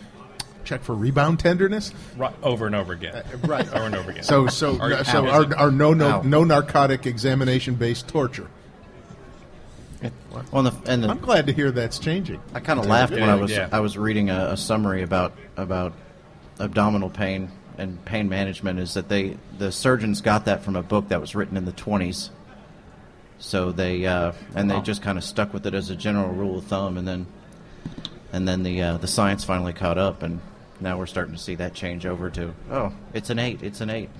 check 0.64 0.82
for 0.82 0.94
rebound 0.94 1.38
tenderness? 1.40 1.92
Right, 2.16 2.34
over 2.42 2.66
and 2.66 2.74
over 2.74 2.92
again. 2.92 3.22
right. 3.44 3.66
Over 3.68 3.86
and 3.86 3.94
over 3.94 4.10
again. 4.10 4.22
So, 4.22 4.46
so, 4.46 4.78
Are- 4.78 5.04
so 5.04 5.26
our, 5.26 5.54
our 5.56 5.70
no, 5.70 5.92
no, 5.94 6.08
Ow. 6.10 6.22
no 6.22 6.44
narcotic 6.44 7.06
examination 7.06 7.74
based 7.74 8.08
torture. 8.08 8.48
On 10.52 10.64
the 10.64 10.72
and 10.86 11.04
the, 11.04 11.08
I'm 11.08 11.18
glad 11.18 11.46
to 11.48 11.52
hear 11.52 11.70
that's 11.70 11.98
changing. 11.98 12.40
I 12.54 12.60
kind 12.60 12.78
of 12.80 12.86
laughed 12.86 13.12
when 13.12 13.28
I 13.28 13.34
was 13.34 13.50
Yeah. 13.50 13.68
I 13.70 13.80
was 13.80 13.98
reading 13.98 14.30
a, 14.30 14.50
a 14.52 14.56
summary 14.56 15.02
about 15.02 15.34
about 15.56 15.92
abdominal 16.58 17.10
pain 17.10 17.50
and 17.76 18.02
pain 18.06 18.28
management. 18.28 18.78
Is 18.78 18.94
that 18.94 19.08
they 19.08 19.36
the 19.58 19.70
surgeons 19.70 20.22
got 20.22 20.46
that 20.46 20.62
from 20.62 20.76
a 20.76 20.82
book 20.82 21.08
that 21.08 21.20
was 21.20 21.34
written 21.34 21.56
in 21.56 21.66
the 21.66 21.72
20s. 21.72 22.30
So 23.38 23.72
they 23.72 24.06
uh, 24.06 24.32
and 24.54 24.70
they 24.70 24.80
just 24.80 25.02
kind 25.02 25.18
of 25.18 25.24
stuck 25.24 25.52
with 25.52 25.66
it 25.66 25.74
as 25.74 25.90
a 25.90 25.96
general 25.96 26.30
rule 26.32 26.58
of 26.58 26.64
thumb, 26.64 26.96
and 26.96 27.06
then 27.06 27.26
and 28.32 28.48
then 28.48 28.62
the 28.62 28.80
uh, 28.80 28.96
the 28.96 29.08
science 29.08 29.44
finally 29.44 29.72
caught 29.74 29.98
up, 29.98 30.22
and 30.22 30.40
now 30.80 30.98
we're 30.98 31.06
starting 31.06 31.34
to 31.34 31.40
see 31.40 31.54
that 31.56 31.74
change 31.74 32.06
over 32.06 32.30
to 32.30 32.54
oh, 32.70 32.92
it's 33.14 33.30
an 33.30 33.38
eight, 33.38 33.62
it's 33.62 33.80
an 33.80 33.90
eight. 33.90 34.10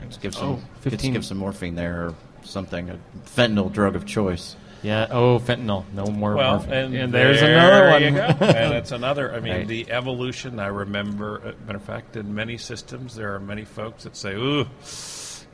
Let's 0.00 0.16
give 0.16 0.34
some 0.34 0.48
Oh, 0.48 0.52
let's 0.76 0.84
15. 0.84 1.12
give 1.12 1.24
some 1.24 1.38
morphine 1.38 1.74
there 1.74 2.06
or 2.06 2.14
something, 2.42 2.88
a 2.90 2.98
fentanyl 3.26 3.70
drug 3.72 3.96
of 3.96 4.06
choice. 4.06 4.56
Yeah. 4.82 5.06
Oh, 5.10 5.38
fentanyl. 5.38 5.84
No 5.94 6.04
more. 6.06 6.34
Well, 6.36 6.58
morphine. 6.58 6.94
and, 6.94 7.12
there's 7.12 7.40
there 7.40 7.56
another 7.56 7.90
one. 7.90 8.02
You 8.02 8.10
go. 8.10 8.22
and 8.46 8.72
that's 8.72 8.92
another. 8.92 9.32
I 9.34 9.40
mean, 9.40 9.52
Right. 9.54 9.66
the 9.68 9.90
evolution. 9.90 10.58
I 10.60 10.66
remember, 10.66 11.40
uh, 11.40 11.52
matter 11.66 11.78
of 11.78 11.84
fact, 11.84 12.16
in 12.16 12.34
many 12.34 12.58
systems, 12.58 13.14
there 13.14 13.34
are 13.34 13.40
many 13.40 13.64
folks 13.64 14.04
that 14.04 14.14
say, 14.16 14.34
"Ooh, 14.34 14.66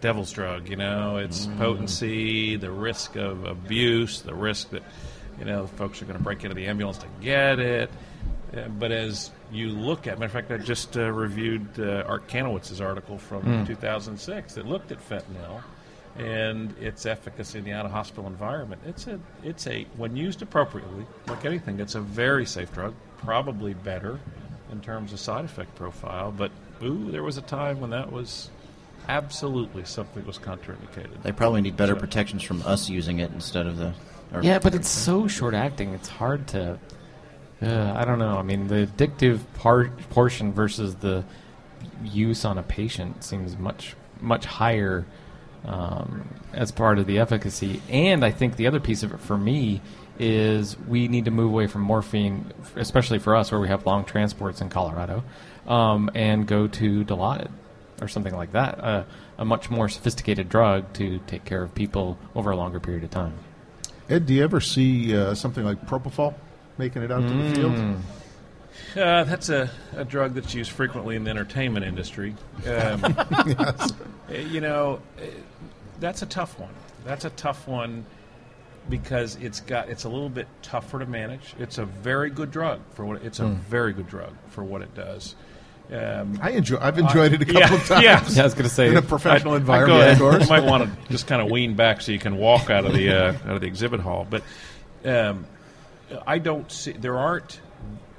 devil's 0.01 0.33
drug." 0.33 0.69
You 0.69 0.77
know, 0.77 1.19
it's 1.19 1.47
Mm. 1.47 1.59
potency, 1.59 2.57
the 2.57 2.71
risk 2.73 3.15
of 3.17 3.45
abuse, 3.45 4.21
the 4.23 4.35
risk 4.35 4.71
that 4.71 4.83
you 5.39 5.45
know 5.45 5.67
folks 5.77 6.03
are 6.03 6.07
going 6.07 6.19
to 6.19 6.25
break 6.25 6.43
into 6.45 6.55
the 6.57 6.67
ambulance 6.67 6.99
to 6.99 7.07
get 7.21 7.59
it. 7.61 7.91
Uh, 8.57 8.63
but 8.69 8.91
as 8.91 9.31
you 9.53 9.69
look 9.71 10.07
at, 10.07 10.19
matter 10.19 10.27
of 10.27 10.33
fact, 10.33 10.51
I 10.51 10.59
just 10.59 10.97
uh, 10.97 11.11
reviewed 11.11 11.67
uh, 11.79 12.05
Art 12.07 12.29
Kanowitz's 12.29 12.81
article 12.81 13.19
from 13.19 13.43
Mm. 13.43 13.67
2006 13.67 14.55
that 14.55 14.67
looked 14.67 14.93
at 14.93 14.99
fentanyl 15.09 15.63
and 16.19 16.77
its 16.79 17.07
efficacy 17.07 17.59
in 17.59 17.65
the 17.65 17.73
out 17.73 17.87
of 17.87 17.93
hospital 17.93 18.27
environment. 18.27 18.81
It's 18.87 19.07
a 19.07 19.19
it's 19.45 19.67
a 19.67 19.85
when 19.97 20.17
used 20.17 20.43
appropriately, 20.43 21.07
like 21.29 21.45
anything, 21.45 21.81
it's 21.81 21.95
a 21.95 22.01
very 22.01 22.45
safe 22.47 22.73
drug. 22.73 22.95
Probably 23.19 23.75
better 23.75 24.19
in 24.73 24.81
terms 24.81 25.13
of 25.13 25.21
side 25.21 25.45
effect 25.45 25.75
profile, 25.77 26.33
but 26.37 26.51
ooh, 26.83 27.11
there 27.11 27.23
was 27.23 27.37
a 27.37 27.43
time 27.43 27.81
when 27.81 27.91
that 27.91 28.11
was 28.13 28.51
absolutely 29.09 29.85
something 29.85 30.23
that 30.23 30.27
was 30.27 30.39
contraindicated. 30.39 31.23
They 31.23 31.33
probably 31.33 31.61
need 31.61 31.77
better 31.77 31.95
So- 31.95 32.01
protections 32.01 32.43
from 32.43 32.63
us 32.63 32.89
using 32.89 33.19
it 33.19 33.31
instead 33.33 33.67
of 33.67 33.77
the. 33.77 33.93
Yeah, 34.43 34.61
but 34.61 34.75
it's 34.77 34.89
so 34.89 35.27
short 35.27 35.55
acting. 35.55 35.93
It's 35.95 36.09
hard 36.09 36.47
to. 36.49 36.79
Uh, 37.63 37.93
I 37.95 38.05
don't 38.05 38.19
know. 38.19 38.39
I 38.39 38.43
mean, 38.43 38.69
the 38.69 38.87
addictive 38.87 39.41
part 39.55 39.97
portion 40.11 40.53
versus 40.53 40.95
the 40.97 41.25
use 42.03 42.45
on 42.45 42.59
a 42.59 42.63
patient 42.63 43.23
seems 43.23 43.57
much 43.59 43.95
much 44.21 44.45
higher 44.45 45.07
um, 45.65 46.29
as 46.53 46.73
part 46.73 46.99
of 46.99 47.07
the 47.07 47.19
efficacy. 47.19 47.83
And 47.89 48.25
I 48.25 48.31
think 48.31 48.57
the 48.57 48.67
other 48.67 48.81
piece 48.81 49.03
of 49.03 49.13
it 49.13 49.21
for 49.21 49.37
me 49.37 49.81
is 50.19 50.79
we 50.79 51.09
need 51.09 51.25
to 51.25 51.31
move 51.31 51.51
away 51.51 51.67
from 51.67 51.83
morphine, 51.83 52.53
especially 52.77 53.19
for 53.19 53.35
us 53.35 53.51
where 53.51 53.61
we 53.61 53.69
have 53.69 53.87
long 53.87 54.05
transports 54.05 54.61
in 54.61 54.69
Colorado, 54.69 55.23
um, 55.67 56.11
and 56.15 56.47
go 56.47 56.67
to 56.67 57.05
Dilaudid 57.05 57.51
or 58.03 58.09
something 58.09 58.35
like 58.35 58.53
that. 58.53 58.83
Uh, 58.83 59.05
a 59.39 59.45
much 59.45 59.71
more 59.71 59.89
sophisticated 59.89 60.49
drug 60.49 60.93
to 60.95 61.19
take 61.27 61.45
care 61.45 61.63
of 61.63 61.75
people 61.75 62.19
over 62.35 62.51
a 62.51 62.57
longer 62.57 62.81
period 62.81 63.05
of 63.05 63.11
time. 63.11 63.35
Ed, 64.09 64.27
do 64.27 64.35
you 64.35 64.45
ever 64.45 64.61
see 64.61 65.17
uh, 65.17 65.35
something 65.35 65.65
like 65.65 65.87
propofol 65.87 66.35
making 66.81 67.03
it 67.03 67.13
out 67.13 67.21
to 67.21 67.29
the 67.35 67.55
field? 67.55 67.75
Mm. 67.75 67.97
Uh, 68.97 69.25
that's 69.25 69.49
a, 69.51 69.71
a 69.97 70.05
drug 70.05 70.35
that's 70.35 70.55
used 70.55 70.71
frequently 70.73 71.15
in 71.15 71.23
the 71.25 71.31
entertainment 71.31 71.85
industry. 71.87 72.35
Um, 72.67 73.15
Yes. 73.47 73.93
uh, 74.29 74.35
You 74.35 74.61
know, 74.61 75.01
uh, 75.19 75.23
that's 76.01 76.23
a 76.23 76.27
tough 76.27 76.59
one. 76.59 76.73
That's 77.05 77.25
a 77.25 77.31
tough 77.31 77.69
one 77.69 78.05
because 78.89 79.37
it's 79.37 79.61
got 79.61 79.89
it's 79.91 80.05
a 80.05 80.09
little 80.09 80.29
bit 80.31 80.49
tougher 80.63 80.99
to 80.99 81.07
manage. 81.07 81.55
It's 81.59 81.79
a 81.79 81.85
very 81.85 82.31
good 82.31 82.51
drug 82.51 82.81
for 82.95 83.05
what 83.05 83.23
it's 83.23 83.39
a 83.41 83.47
Hmm. 83.49 83.55
very 83.69 83.93
good 83.93 84.09
drug 84.09 84.33
for 84.49 84.65
what 84.65 84.83
it 84.83 84.95
does. 84.95 85.35
Um, 85.93 86.39
I 86.41 86.51
enjoy. 86.51 86.79
I've 86.81 86.99
enjoyed 86.99 87.33
it 87.33 87.43
a 87.43 87.45
couple 87.45 87.61
yeah, 87.61 87.75
of 87.75 87.87
times. 87.87 88.03
yeah. 88.05 88.25
Yeah, 88.29 88.41
I 88.43 88.45
was 88.45 88.55
gonna 88.55 88.69
say- 88.69 88.89
in 88.89 88.97
a 88.97 89.03
professional 89.03 89.53
I- 89.55 89.57
I 89.57 89.59
go 89.59 89.63
environment, 89.63 90.13
of 90.13 90.19
course. 90.19 90.43
You 90.45 90.49
might 90.51 90.65
want 90.65 90.85
to 90.85 91.11
just 91.13 91.27
kind 91.27 91.43
of 91.43 91.51
wean 91.51 91.75
back 91.75 92.01
so 92.01 92.13
you 92.13 92.19
can 92.19 92.37
walk 92.37 92.71
out 92.71 92.85
of 92.87 92.93
the 92.95 93.11
uh, 93.11 93.33
out 93.47 93.57
of 93.57 93.61
the 93.61 93.67
exhibit 93.67 94.01
hall. 94.01 94.27
But 94.29 94.43
um, 95.05 95.45
I 96.27 96.39
don't 96.39 96.71
see 96.71 96.93
there 96.93 97.19
aren't 97.19 97.61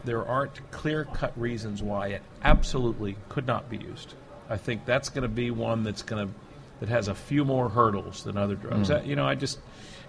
there 0.04 0.26
aren't 0.26 0.72
clear 0.72 1.06
cut 1.06 1.38
reasons 1.40 1.84
why 1.84 2.08
it 2.08 2.22
absolutely 2.44 3.16
could 3.30 3.46
not 3.46 3.70
be 3.70 3.78
used. 3.78 4.14
I 4.50 4.58
think 4.58 4.86
that's 4.86 5.10
going 5.10 5.24
to 5.24 5.30
be 5.30 5.52
one 5.52 5.84
that's 5.84 6.02
going 6.02 6.28
to 6.28 6.34
that 6.80 6.90
has 6.90 7.08
a 7.08 7.16
few 7.16 7.46
more 7.46 7.70
hurdles 7.70 8.24
than 8.24 8.38
other 8.38 8.56
drugs. 8.56 8.90
Mm. 8.90 9.00
Uh, 9.00 9.04
you 9.04 9.16
know, 9.16 9.28
I 9.28 9.36
just 9.36 9.60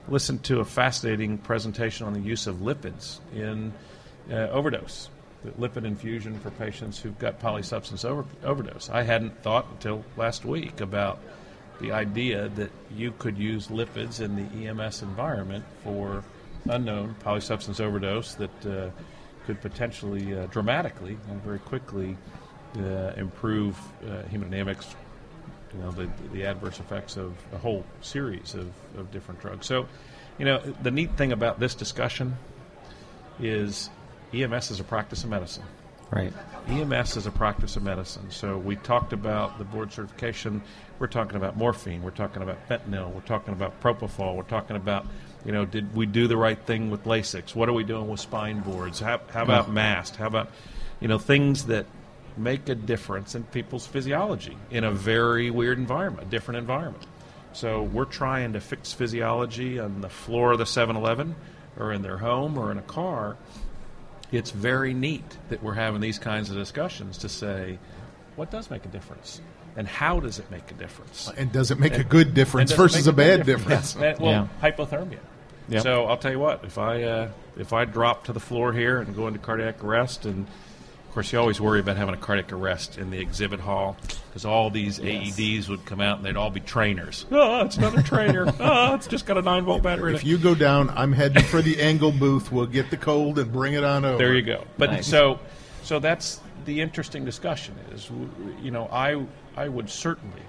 listened 0.09 0.43
to 0.45 0.61
a 0.61 0.65
fascinating 0.65 1.39
presentation 1.39 2.07
on 2.07 2.15
the 2.15 2.21
use 2.21 2.47
of 2.47 2.57
lipids 2.57 3.19
in 3.35 3.73
uh, 4.31 4.49
overdose, 4.49 5.11
the 5.45 5.51
lipid 5.53 5.85
infusion 5.85 6.41
for 6.41 6.51
patients 6.51 6.99
who've 6.99 7.19
got 7.19 7.41
polysubstance 7.41 8.07
over, 8.07 8.25
overdose. 8.43 8.89
I 8.89 9.03
hadn't 9.03 9.43
thought 9.43 9.67
until 9.71 10.03
last 10.17 10.47
week 10.47 10.81
about 10.81 11.21
the 11.81 11.93
idea 11.93 12.49
that 12.51 12.71
you 12.95 13.13
could 13.19 13.37
use 13.37 13.69
lipids 13.69 14.21
in 14.21 14.37
the 14.37 14.67
EMS 14.67 15.03
environment 15.03 15.65
for 15.85 16.25
unknown 16.67 17.15
polysubstance 17.25 17.81
overdose 17.81 18.35
that 18.35 18.67
uh, 18.67 18.91
could 19.47 19.61
potentially 19.61 20.37
uh, 20.37 20.47
dramatically 20.47 21.17
and 21.29 21.43
very 21.43 21.59
quickly 21.59 22.17
uh, 22.79 23.13
improve 23.17 23.79
uh, 24.05 24.23
hemodynamics, 24.33 24.95
you 25.75 25.81
know, 25.81 25.91
the, 25.91 26.09
the 26.33 26.45
adverse 26.45 26.81
effects 26.81 27.17
of 27.17 27.35
a 27.53 27.59
whole 27.59 27.85
series 28.01 28.55
of, 28.55 28.71
of 28.97 29.11
different 29.11 29.41
drugs. 29.41 29.67
So, 29.67 29.87
you 30.39 30.45
know, 30.45 30.61
the 30.83 30.91
neat 30.91 31.17
thing 31.17 31.33
about 31.33 31.61
this 31.61 31.75
discussion 31.75 32.37
is 33.41 33.91
EMS 34.33 34.71
is 34.71 34.81
a 34.81 34.85
practice 34.85 35.25
of 35.25 35.31
medicine. 35.31 35.65
Right. 36.11 36.33
EMS 36.69 37.17
is 37.17 37.27
a 37.27 37.31
practice 37.31 37.77
of 37.77 37.83
medicine. 37.83 38.31
So 38.31 38.59
we 38.59 38.77
talked 38.77 39.15
about 39.15 39.59
the 39.59 39.65
board 39.65 39.93
certification. 39.93 40.63
We're 40.99 41.07
talking 41.07 41.37
about 41.37 41.57
morphine. 41.57 42.03
We're 42.03 42.11
talking 42.11 42.43
about 42.43 42.69
fentanyl. 42.69 43.11
We're 43.13 43.23
talking 43.23 43.55
about 43.55 43.81
propofol. 43.81 44.37
We're 44.37 44.43
talking 44.43 44.77
about, 44.77 45.07
you 45.45 45.53
know, 45.53 45.65
did 45.65 45.95
we 45.95 46.07
do 46.07 46.29
the 46.29 46.37
right 46.37 46.59
thing 46.59 46.91
with 46.91 47.05
Lasix? 47.05 47.55
What 47.55 47.69
are 47.69 47.73
we 47.73 47.85
doing 47.85 48.09
with 48.09 48.21
spine 48.21 48.61
boards? 48.61 49.01
How, 49.01 49.21
how 49.33 49.43
about 49.43 49.71
MAST? 49.71 50.17
How 50.17 50.27
about, 50.27 50.51
you 51.01 51.09
know, 51.09 51.19
things 51.19 51.67
that 51.67 51.87
make 52.37 52.69
a 52.69 52.75
difference 52.75 53.35
in 53.35 53.45
people's 53.45 53.87
physiology 53.87 54.57
in 54.71 54.85
a 54.85 54.91
very 54.91 55.51
weird 55.51 55.79
environment, 55.79 56.27
a 56.27 56.31
different 56.31 56.59
environment. 56.59 57.05
So 57.53 57.83
we're 57.83 58.07
trying 58.07 58.55
to 58.55 58.61
fix 58.61 58.93
physiology 58.93 59.79
on 59.79 60.01
the 60.01 60.09
floor 60.09 60.53
of 60.53 60.59
the 60.59 60.65
7-Eleven 60.65 61.35
or 61.79 61.93
in 61.93 62.03
their 62.03 62.19
home 62.19 62.57
or 62.57 62.71
in 62.71 62.79
a 62.79 62.83
car 62.83 63.37
it's 64.33 64.51
very 64.51 64.95
neat 64.95 65.37
that 65.51 65.63
we're 65.63 65.75
having 65.75 66.01
these 66.01 66.19
kinds 66.19 66.51
of 66.51 66.57
discussions 66.57 67.19
to 67.19 67.29
say 67.29 67.79
what 68.37 68.51
does 68.51 68.71
make 68.71 68.85
a 68.85 68.89
difference 68.89 69.41
and 69.77 69.87
how 69.87 70.21
does 70.21 70.39
it 70.39 70.51
make 70.51 70.71
a 70.71 70.75
difference 70.75 71.31
And 71.37 71.53
does 71.53 71.71
it 71.71 71.79
make 71.79 71.99
a 71.99 72.05
good 72.05 72.35
difference 72.35 72.71
and 72.71 72.79
does 72.79 72.79
it 72.79 72.83
versus 72.83 73.07
make 73.07 73.13
a 73.13 73.17
bad 73.17 73.37
good 73.39 73.47
difference? 73.47 73.95
Yeah. 73.95 74.17
well 74.19 74.49
Yeah. 74.63 74.71
hypothermia 74.71 75.19
Yep. 75.69 75.83
so 75.83 76.07
i'll 76.07 76.17
tell 76.17 76.33
you 76.33 76.39
what 76.39 76.65
if 76.65 76.79
i 76.79 77.03
uh, 77.03 77.29
if 77.57 77.73
i 77.73 77.85
drop 77.85 78.25
to 78.25 78.33
the 78.33 78.41
floor 78.41 78.73
here 78.73 79.01
and 79.01 79.15
go 79.15 79.27
into 79.27 79.39
cardiac 79.39 79.83
arrest 79.85 80.25
and 80.27 80.47
of 80.47 81.15
course 81.15 81.33
you 81.33 81.39
always 81.39 81.61
worry 81.61 81.79
about 81.81 81.97
having 81.97 82.15
a 82.15 82.19
cardiac 82.19 82.53
arrest 82.53 82.99
in 82.99 83.11
the 83.11 83.19
exhibit 83.21 83.61
hall 83.61 83.97
because 84.29 84.45
all 84.45 84.71
these 84.71 84.99
aeds 84.99 85.69
would 85.69 85.85
come 85.85 86.01
out 86.01 86.17
and 86.17 86.27
they'd 86.27 86.37
all 86.37 86.51
be 86.51 86.61
trainers 86.61 87.27
oh 87.31 87.61
it's 87.65 87.77
another 87.77 88.03
trainer 88.03 88.53
oh 88.61 88.95
it's 88.95 89.07
just 89.07 89.27
got 89.27 89.37
a 89.39 89.43
9 89.43 89.65
volt 89.65 89.83
battery 89.83 90.11
in 90.11 90.17
If 90.17 90.25
you 90.25 90.39
go 90.39 90.55
down, 90.55 90.91
I'm 90.91 91.13
heading 91.13 91.43
for 91.45 91.61
the 91.63 91.81
angle 91.81 92.13
booth. 92.13 92.51
We'll 92.51 92.67
get 92.67 92.91
the 92.91 92.97
cold 92.97 93.39
and 93.39 93.53
bring 93.53 93.75
it 93.75 93.85
on 93.85 94.05
over. 94.05 94.19
There 94.19 94.35
you 94.35 94.43
go. 94.43 94.65
But 94.79 94.91
Nice. 94.91 95.07
so 95.07 95.39
so 95.83 95.99
that's 95.99 96.41
the 96.65 96.81
interesting 96.81 97.25
discussion 97.25 97.75
is 97.93 98.11
you 98.63 98.71
know 98.71 98.89
I 98.91 99.25
I 99.57 99.69
would 99.69 99.91
certainly 99.91 100.41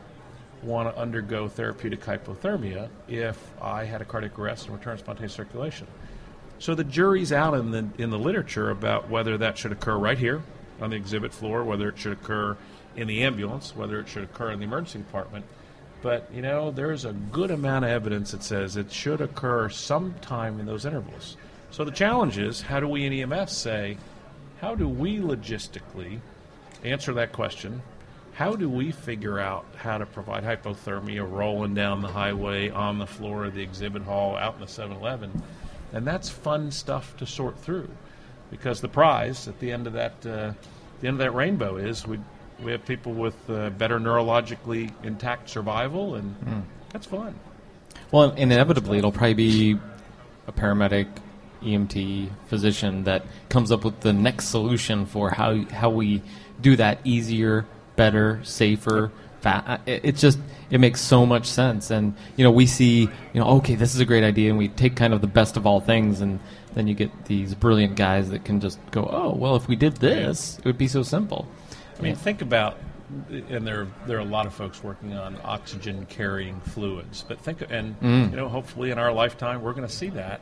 want 0.64 0.94
to 0.94 1.00
undergo 1.00 1.48
therapeutic 1.48 2.02
hypothermia 2.02 2.90
if 3.08 3.38
I 3.62 3.86
had 3.86 4.02
a 4.02 4.06
cardiac 4.06 4.38
arrest 4.40 4.68
and 4.68 4.78
returned 4.78 5.00
spontaneous 5.00 5.34
circulation. 5.34 5.88
So 6.60 6.76
the 6.76 6.84
jury's 6.84 7.32
out 7.32 7.56
in 7.56 7.72
the 7.72 7.88
in 7.98 8.10
the 8.10 8.20
literature 8.20 8.70
about 8.70 9.10
whether 9.10 9.38
that 9.38 9.58
should 9.58 9.72
occur 9.72 9.98
right 9.98 10.18
here 10.18 10.42
on 10.82 10.92
the 10.92 10.96
exhibit 10.96 11.34
floor, 11.34 11.64
whether 11.64 11.90
it 11.90 11.98
should 11.98 12.14
occur 12.14 12.58
in 12.96 13.08
the 13.08 13.24
ambulance, 13.24 13.76
whether 13.76 14.00
it 14.00 14.08
should 14.08 14.24
occur 14.24 14.52
in 14.52 14.60
the 14.60 14.66
emergency 14.66 15.00
department. 15.00 15.46
But 16.02 16.30
you 16.34 16.42
know, 16.42 16.72
there's 16.72 17.06
a 17.06 17.14
good 17.14 17.52
amount 17.52 17.86
of 17.86 17.92
evidence 17.92 18.32
that 18.32 18.44
says 18.44 18.78
it 18.78 18.92
should 18.92 19.22
occur 19.22 19.70
sometime 19.70 20.60
in 20.60 20.66
those 20.66 20.86
intervals. 20.86 21.38
So 21.72 21.84
the 21.84 21.92
challenge 21.92 22.38
is, 22.38 22.62
how 22.62 22.80
do 22.80 22.88
we 22.88 23.06
in 23.06 23.14
EMS 23.14 23.52
say, 23.52 23.98
how 24.62 24.76
do 24.76 24.88
we 24.88 25.18
logistically 25.18 26.20
answer 26.84 27.14
that 27.14 27.32
question? 27.32 27.82
How 28.34 28.56
do 28.56 28.68
we 28.68 28.92
figure 28.92 29.40
out 29.40 29.66
how 29.76 30.00
to 30.00 30.06
provide 30.06 30.44
hypothermia 30.44 31.30
rolling 31.30 31.76
down 31.76 32.02
the 32.02 32.08
highway, 32.08 32.70
on 32.70 32.98
the 32.98 33.06
floor 33.06 33.46
of 33.46 33.54
the 33.54 33.62
exhibit 33.62 34.02
hall, 34.02 34.36
out 34.36 34.56
in 34.56 34.62
the 34.62 34.68
7 34.68 34.96
Eleven? 34.98 35.44
And 35.92 36.06
that's 36.08 36.30
fun 36.30 36.72
stuff 36.72 37.16
to 37.18 37.28
sort 37.28 37.60
through 37.60 37.90
because 38.50 38.82
the 38.82 38.88
prize 38.88 39.48
at 39.48 39.60
the 39.60 39.72
end 39.72 39.86
of 39.86 39.94
that, 39.94 40.14
uh, 40.26 40.54
the 41.02 41.08
end 41.08 41.16
of 41.16 41.18
that 41.20 41.32
rainbow 41.32 41.78
is 41.78 42.08
we, 42.08 42.20
we 42.64 42.72
have 42.72 42.86
people 42.86 43.14
with 43.14 43.36
uh, 43.50 43.70
better 43.72 44.00
neurologically 44.00 44.92
intact 45.04 45.50
survival, 45.50 46.16
and 46.16 46.36
that's 46.92 47.06
fun. 47.06 47.36
Well, 48.12 48.32
inevitably, 48.32 49.00
it'll 49.00 49.12
probably 49.12 49.34
be 49.34 49.80
a 50.48 50.52
paramedic, 50.52 51.08
EMT, 51.64 52.30
physician 52.48 53.04
that 53.06 53.26
comes 53.50 53.72
up 53.72 53.86
with 53.86 54.00
the 54.02 54.14
next 54.14 54.50
solution 54.50 55.06
for 55.06 55.30
how 55.30 55.64
how 55.66 55.90
we 55.90 56.22
do 56.62 56.76
that 56.76 57.00
easier, 57.04 57.66
better, 57.96 58.40
safer. 58.44 59.12
Fa- 59.42 59.82
it, 59.86 60.06
it 60.06 60.16
just 60.16 60.40
it 60.70 60.80
makes 60.80 61.02
so 61.02 61.26
much 61.26 61.46
sense, 61.48 61.92
and 61.92 62.16
you 62.38 62.44
know 62.46 62.52
we 62.52 62.66
see 62.66 63.02
you 63.02 63.10
know 63.36 63.46
okay 63.58 63.76
this 63.76 63.94
is 63.94 64.00
a 64.00 64.06
great 64.06 64.24
idea, 64.24 64.50
and 64.50 64.58
we 64.58 64.70
take 64.70 64.96
kind 64.96 65.14
of 65.14 65.20
the 65.22 65.28
best 65.28 65.58
of 65.58 65.68
all 65.68 65.82
things, 65.82 66.22
and 66.22 66.40
then 66.76 66.88
you 66.88 66.94
get 66.94 67.26
these 67.26 67.54
brilliant 67.54 67.96
guys 67.98 68.30
that 68.30 68.46
can 68.46 68.60
just 68.62 68.80
go 68.92 69.08
oh 69.12 69.36
well 69.36 69.56
if 69.58 69.68
we 69.68 69.76
did 69.76 69.98
this 69.98 70.58
it 70.60 70.66
would 70.66 70.78
be 70.78 70.88
so 70.88 71.04
simple. 71.04 71.46
I 72.00 72.02
mean, 72.02 72.16
think 72.16 72.42
about, 72.42 72.78
and 73.50 73.68
there 73.68 73.86
there 74.08 74.18
are 74.18 74.22
a 74.22 74.26
lot 74.26 74.46
of 74.46 74.54
folks 74.54 74.82
working 74.84 75.14
on 75.14 75.38
oxygen 75.44 76.06
carrying 76.10 76.60
fluids. 76.62 77.24
But 77.28 77.40
think, 77.42 77.62
and 77.70 78.00
Mm. 78.00 78.32
you 78.32 78.38
know, 78.38 78.48
hopefully 78.48 78.92
in 78.92 78.98
our 78.98 79.12
lifetime, 79.12 79.62
we're 79.62 79.74
going 79.74 79.88
to 79.88 79.94
see 79.94 80.10
that 80.12 80.40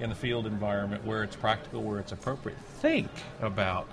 in 0.00 0.08
the 0.08 0.16
field 0.16 0.46
environment 0.46 1.04
where 1.04 1.22
it's 1.22 1.36
practical, 1.36 1.82
where 1.82 1.98
it's 2.00 2.12
appropriate. 2.12 2.58
Think 2.80 3.10
about 3.42 3.88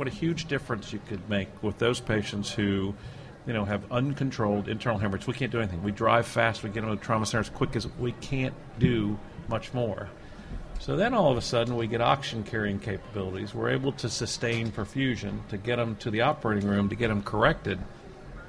what 0.00 0.08
a 0.08 0.10
huge 0.10 0.46
difference 0.46 0.94
you 0.94 1.00
could 1.08 1.28
make 1.28 1.48
with 1.62 1.76
those 1.76 2.00
patients 2.00 2.50
who, 2.50 2.94
you 3.46 3.52
know, 3.52 3.66
have 3.66 3.82
uncontrolled 3.92 4.66
internal 4.66 4.98
hemorrhage. 4.98 5.26
We 5.26 5.34
can't 5.34 5.52
do 5.52 5.58
anything. 5.58 5.82
We 5.82 5.92
drive 5.92 6.26
fast. 6.26 6.62
We 6.62 6.70
get 6.70 6.80
them 6.80 6.88
to 6.88 6.96
the 6.96 7.04
trauma 7.04 7.26
center 7.26 7.40
as 7.40 7.50
quick 7.50 7.76
as 7.76 7.86
we 7.98 8.12
can't 8.12 8.54
do 8.78 9.18
much 9.48 9.74
more. 9.74 10.08
So 10.78 10.96
then 10.96 11.12
all 11.12 11.30
of 11.30 11.36
a 11.36 11.42
sudden 11.42 11.76
we 11.76 11.86
get 11.86 12.00
oxygen 12.00 12.44
carrying 12.44 12.78
capabilities. 12.78 13.54
We're 13.54 13.68
able 13.68 13.92
to 13.92 14.08
sustain 14.08 14.72
perfusion 14.72 15.46
to 15.50 15.58
get 15.58 15.76
them 15.76 15.96
to 15.96 16.10
the 16.10 16.22
operating 16.22 16.66
room 16.66 16.88
to 16.88 16.94
get 16.94 17.08
them 17.08 17.22
corrected. 17.22 17.78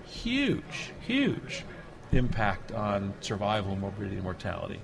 Huge, 0.06 0.94
huge. 1.02 1.66
impact 2.14 2.72
on 2.72 3.14
survival, 3.22 3.76
morbidity, 3.76 4.16
and 4.16 4.24
mortality. 4.24 4.80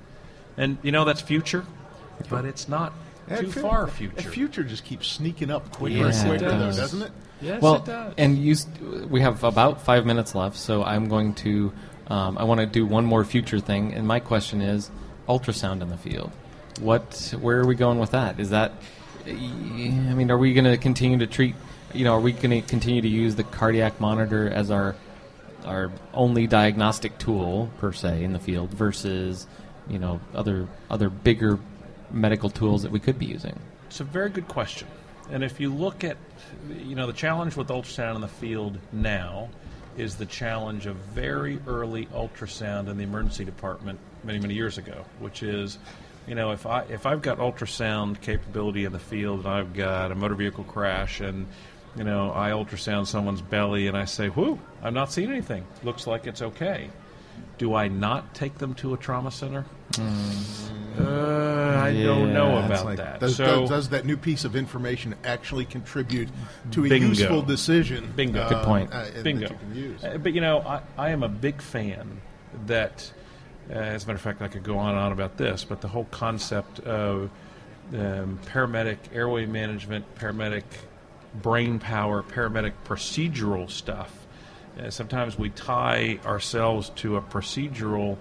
And 0.58 0.78
you 0.82 0.92
know 0.92 1.06
that's 1.06 1.22
future, 1.22 1.66
but 2.30 2.46
it's 2.46 2.68
not 2.68 2.94
And 3.30 3.40
too 3.46 3.52
fu- 3.52 3.62
far 3.62 3.84
and 3.84 3.92
future. 3.92 4.30
future 4.30 4.64
just 4.64 4.86
keeps 4.86 5.08
sneaking 5.08 5.52
up 5.52 5.72
quicker 5.72 5.98
Yes, 5.98 6.22
and 6.24 6.32
it 6.34 6.38
quicker, 6.40 6.52
though, 6.54 6.60
does. 6.66 6.78
doesn't 6.78 7.02
it? 7.02 7.12
Yes, 7.42 7.62
well, 7.62 7.76
it 7.76 7.86
does. 7.86 8.14
and 8.18 8.38
you, 8.38 8.56
st- 8.56 9.10
we 9.10 9.22
have 9.22 9.44
about 9.44 9.82
five 9.82 10.06
minutes 10.06 10.34
left, 10.34 10.56
so 10.58 10.84
I'm 10.84 11.08
going 11.10 11.34
to. 11.36 11.72
Um, 12.08 12.38
I 12.38 12.46
want 12.46 12.62
to 12.62 12.66
do 12.66 12.86
one 12.86 13.06
more 13.06 13.26
future 13.26 13.60
thing, 13.60 13.94
and 13.94 14.08
my 14.08 14.20
question 14.22 14.62
is 14.62 14.90
ultrasound 15.28 15.82
in 15.82 15.90
the 15.90 15.98
field. 15.98 16.32
What? 16.80 17.34
Where 17.40 17.60
are 17.60 17.66
we 17.68 17.76
going 17.76 18.00
with 18.00 18.12
that? 18.12 18.40
Is 18.40 18.52
that? 18.52 18.72
I 19.26 19.32
mean, 19.32 20.32
are 20.32 20.38
we 20.38 20.54
going 20.54 20.66
to 20.66 20.78
continue 20.78 21.18
to 21.20 21.28
treat? 21.28 21.56
You 21.94 22.06
know, 22.06 22.14
are 22.14 22.20
we 22.22 22.32
going 22.32 22.50
to 22.52 22.62
continue 22.62 23.02
to 23.02 23.08
use 23.08 23.36
the 23.36 23.44
cardiac 23.44 24.00
monitor 24.00 24.50
as 24.50 24.72
our 24.72 24.96
our 25.66 25.92
only 26.14 26.48
diagnostic 26.48 27.18
tool 27.18 27.70
per 27.80 27.92
se 27.92 28.24
in 28.24 28.32
the 28.32 28.40
field 28.40 28.70
versus 28.72 29.48
you 29.90 30.00
know 30.00 30.22
other 30.34 30.68
other 30.90 31.10
bigger 31.10 31.60
medical 32.12 32.50
tools 32.50 32.84
that 32.84 32.92
we 32.92 33.00
could 33.00 33.20
be 33.20 33.26
using? 33.26 33.58
It's 33.88 34.00
a 34.00 34.04
very 34.04 34.30
good 34.30 34.48
question. 34.48 34.88
And 35.30 35.44
if 35.44 35.60
you 35.60 35.74
look 35.74 36.04
at, 36.04 36.18
you 36.70 36.96
know, 36.96 37.08
the 37.08 37.14
challenge 37.14 37.56
with 37.56 37.68
ultrasound 37.68 38.16
in 38.16 38.22
the 38.22 38.28
field 38.28 38.78
now 38.92 39.50
is 39.98 40.16
the 40.16 40.26
challenge 40.26 40.86
of 40.86 40.96
very 40.96 41.60
early 41.68 42.06
ultrasound 42.08 42.88
in 42.88 42.98
the 42.98 43.04
emergency 43.04 43.44
department 43.44 44.00
many, 44.24 44.40
many 44.40 44.54
years 44.54 44.78
ago, 44.78 45.06
which 45.20 45.44
is, 45.44 45.80
you 46.28 46.36
know, 46.36 46.52
if 46.52 46.66
I 46.66 46.84
if 46.84 47.06
I've 47.06 47.22
got 47.22 47.40
ultrasound 47.40 48.22
capability 48.22 48.86
in 48.86 48.92
the 48.92 49.00
field 49.00 49.40
and 49.40 49.50
I've 49.50 49.74
got 49.74 50.12
a 50.12 50.16
motor 50.16 50.36
vehicle 50.36 50.64
crash 50.66 51.20
and 51.20 51.48
you 51.96 52.04
know, 52.04 52.32
I 52.32 52.52
ultrasound 52.52 53.08
someone's 53.08 53.42
belly 53.42 53.88
and 53.88 53.98
I 53.98 54.06
say, 54.06 54.30
"Whoo, 54.30 54.60
I'm 54.84 54.94
not 54.94 55.12
seeing 55.12 55.32
anything. 55.32 55.66
Looks 55.84 56.06
like 56.06 56.28
it's 56.28 56.42
okay." 56.42 56.90
Do 57.58 57.74
I 57.74 57.88
not 57.88 58.36
take 58.36 58.60
them 58.60 58.76
to 58.76 58.94
a 58.94 58.98
trauma 58.98 59.32
center? 59.32 59.66
Uh, 60.00 61.02
I 61.88 62.04
don't 62.04 62.34
know 62.34 62.58
about 62.58 62.86
like, 62.86 62.98
that. 62.98 63.20
Does, 63.20 63.36
so, 63.36 63.62
does, 63.62 63.70
does 63.70 63.90
that 63.90 64.06
new 64.06 64.18
piece 64.18 64.46
of 64.46 64.56
information 64.56 65.16
actually 65.24 65.66
contribute 65.66 66.30
to 66.72 66.86
a 66.86 66.90
Bingo. 66.90 67.08
useful 67.08 67.42
decision? 67.42 68.14
Bingo. 68.16 68.42
uh, 68.42 68.50
Good 68.50 68.64
point. 68.64 68.94
uh, 68.94 69.06
Bingo. 69.24 69.48
That 69.48 69.52
you 69.52 69.58
can 69.58 69.76
use. 69.76 70.04
Uh, 70.04 70.18
but 70.18 70.34
you 70.34 70.42
know, 70.42 70.60
I, 70.60 70.82
I 70.98 71.10
am 71.10 71.24
a 71.24 71.30
big 71.30 71.62
fan 71.62 72.22
that, 72.66 73.12
uh, 73.70 73.74
as 73.74 74.04
a 74.04 74.08
matter 74.08 74.16
of 74.16 74.22
fact, 74.22 74.42
I 74.42 74.48
could 74.48 74.64
go 74.64 74.78
on 74.78 74.92
and 74.92 75.00
on 75.00 75.12
about 75.12 75.38
this, 75.38 75.64
but 75.64 75.82
the 75.82 75.88
whole 75.88 76.08
concept 76.12 76.80
of 76.82 77.30
um, 77.94 78.40
paramedic 78.46 78.98
airway 79.14 79.46
management, 79.46 80.06
paramedic 80.16 80.64
brain 81.42 81.80
power, 81.80 82.24
paramedic 82.24 82.74
procedural 82.86 83.70
stuff. 83.70 84.26
Uh, 84.80 84.90
sometimes 84.90 85.38
we 85.38 85.50
tie 85.50 86.20
ourselves 86.26 86.90
to 86.96 87.18
a 87.18 87.22
procedural 87.22 88.18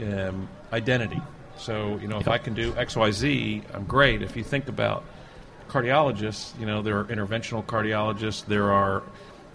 um, 0.00 0.48
identity. 0.72 1.20
So, 1.62 1.96
you 2.02 2.08
know, 2.08 2.18
if 2.18 2.26
I 2.26 2.38
can 2.38 2.54
do 2.54 2.74
X, 2.76 2.96
Y, 2.96 3.10
Z, 3.12 3.62
I'm 3.72 3.84
great. 3.84 4.20
If 4.20 4.36
you 4.36 4.42
think 4.42 4.66
about 4.68 5.04
cardiologists, 5.68 6.58
you 6.58 6.66
know, 6.66 6.82
there 6.82 6.98
are 6.98 7.04
interventional 7.04 7.64
cardiologists, 7.64 8.44
there 8.46 8.72
are 8.72 9.04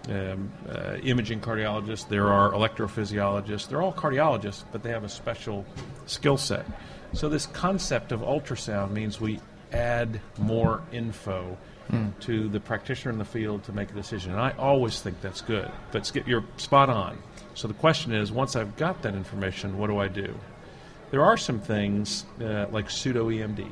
um, 0.07 0.49
uh, 0.69 0.95
imaging 1.03 1.41
cardiologists, 1.41 2.07
there 2.07 2.31
are 2.31 2.53
electrophysiologists. 2.53 3.67
They're 3.67 3.81
all 3.81 3.91
cardiologists, 3.91 4.63
but 4.71 4.83
they 4.83 4.91
have 4.91 5.03
a 5.03 5.09
special 5.09 5.65
skill 6.05 6.37
set. 6.37 6.65
So, 7.11 7.27
this 7.27 7.45
concept 7.47 8.13
of 8.13 8.21
ultrasound 8.21 8.91
means 8.91 9.19
we 9.19 9.41
add 9.73 10.21
more 10.37 10.81
info 10.93 11.57
to 12.21 12.47
the 12.47 12.59
practitioner 12.61 13.11
in 13.11 13.17
the 13.17 13.25
field 13.25 13.65
to 13.65 13.73
make 13.73 13.89
a 13.91 13.93
decision. 13.93 14.31
And 14.31 14.39
I 14.39 14.51
always 14.57 15.01
think 15.01 15.19
that's 15.19 15.41
good. 15.41 15.69
But 15.91 16.05
Skip, 16.05 16.25
you're 16.25 16.45
spot 16.55 16.89
on. 16.89 17.17
So, 17.53 17.67
the 17.67 17.73
question 17.73 18.13
is 18.13 18.31
once 18.31 18.55
I've 18.55 18.77
got 18.77 19.01
that 19.01 19.13
information, 19.13 19.77
what 19.77 19.87
do 19.87 19.97
I 19.97 20.07
do? 20.07 20.33
There 21.09 21.23
are 21.23 21.37
some 21.37 21.59
things 21.59 22.25
uh, 22.41 22.65
like 22.71 22.89
pseudo 22.89 23.29
EMD. 23.29 23.69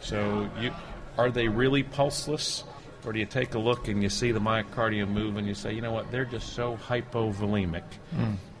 So, 0.00 0.48
you, 0.60 0.72
are 1.16 1.30
they 1.30 1.48
really 1.48 1.82
pulseless? 1.82 2.64
Or 3.04 3.12
do 3.12 3.18
you 3.18 3.26
take 3.26 3.54
a 3.54 3.58
look 3.58 3.88
and 3.88 4.02
you 4.02 4.10
see 4.10 4.32
the 4.32 4.40
myocardium 4.40 5.08
move 5.08 5.36
and 5.36 5.46
you 5.46 5.54
say, 5.54 5.72
you 5.72 5.80
know 5.80 5.92
what, 5.92 6.10
they're 6.10 6.24
just 6.24 6.52
so 6.52 6.76
hypovolemic, 6.88 7.84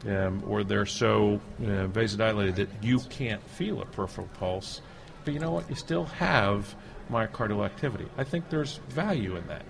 um, 0.06 0.42
or 0.46 0.64
they're 0.64 0.86
so 0.86 1.40
uh, 1.60 1.86
vasodilated 1.88 2.54
that 2.56 2.68
you 2.80 3.00
can't 3.10 3.42
feel 3.42 3.82
a 3.82 3.84
peripheral 3.84 4.28
pulse. 4.38 4.80
But 5.24 5.34
you 5.34 5.40
know 5.40 5.50
what, 5.50 5.68
you 5.68 5.74
still 5.76 6.04
have 6.04 6.74
myocardial 7.10 7.66
activity. 7.66 8.06
I 8.16 8.24
think 8.24 8.48
there's 8.48 8.78
value 8.88 9.36
in 9.36 9.46
that. 9.48 9.64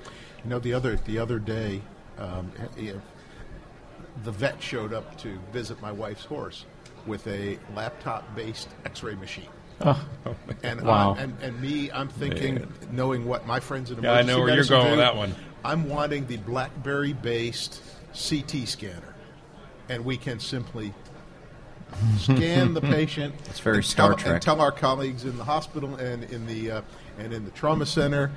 You 0.45 0.51
know, 0.51 0.59
the 0.59 0.74
other 0.74 0.97
the 0.97 1.18
other 1.18 1.39
day, 1.39 1.80
um, 2.18 2.53
the 4.22 4.30
vet 4.30 4.62
showed 4.62 4.93
up 4.93 5.18
to 5.18 5.39
visit 5.51 5.80
my 5.80 5.91
wife's 5.91 6.24
horse 6.24 6.66
with 7.09 7.27
a 7.27 7.59
laptop-based 7.75 8.69
X-ray 8.85 9.15
machine. 9.17 9.49
And, 10.63 10.83
Wow. 10.83 11.15
And 11.19 11.37
and 11.41 11.61
me, 11.61 11.91
I'm 11.93 12.09
thinking, 12.09 12.67
knowing 12.91 13.25
what 13.27 13.47
my 13.47 13.61
friends 13.61 13.91
in 13.91 14.03
Yeah, 14.03 14.13
I 14.13 14.21
emergency 14.21 14.33
know 14.33 14.41
where 14.41 14.55
you're 14.55 14.65
going 14.65 14.85
do, 14.85 14.91
with 14.91 14.99
that 14.99 15.17
one. 15.17 15.35
I'm 15.65 15.89
wanting 15.89 16.27
the 16.27 16.37
BlackBerry-based 16.39 17.81
CT 18.13 18.69
scanner, 18.69 19.15
and 19.89 20.05
we 20.05 20.17
can 20.17 20.41
simply 20.41 20.93
scan 22.19 22.75
the 22.75 22.81
patient. 22.97 23.35
It's 23.47 23.61
very 23.61 23.83
Star 23.83 24.11
tell, 24.11 24.17
Trek. 24.19 24.35
And 24.35 24.43
tell 24.43 24.61
our 24.61 24.73
colleagues 24.73 25.25
in 25.25 25.37
the 25.39 25.45
hospital 25.45 25.95
and 25.97 26.25
in 26.25 26.47
the 26.47 26.71
uh, 26.71 26.83
and 27.19 27.33
in 27.33 27.45
the 27.45 27.51
trauma 27.53 27.87
center, 27.87 28.33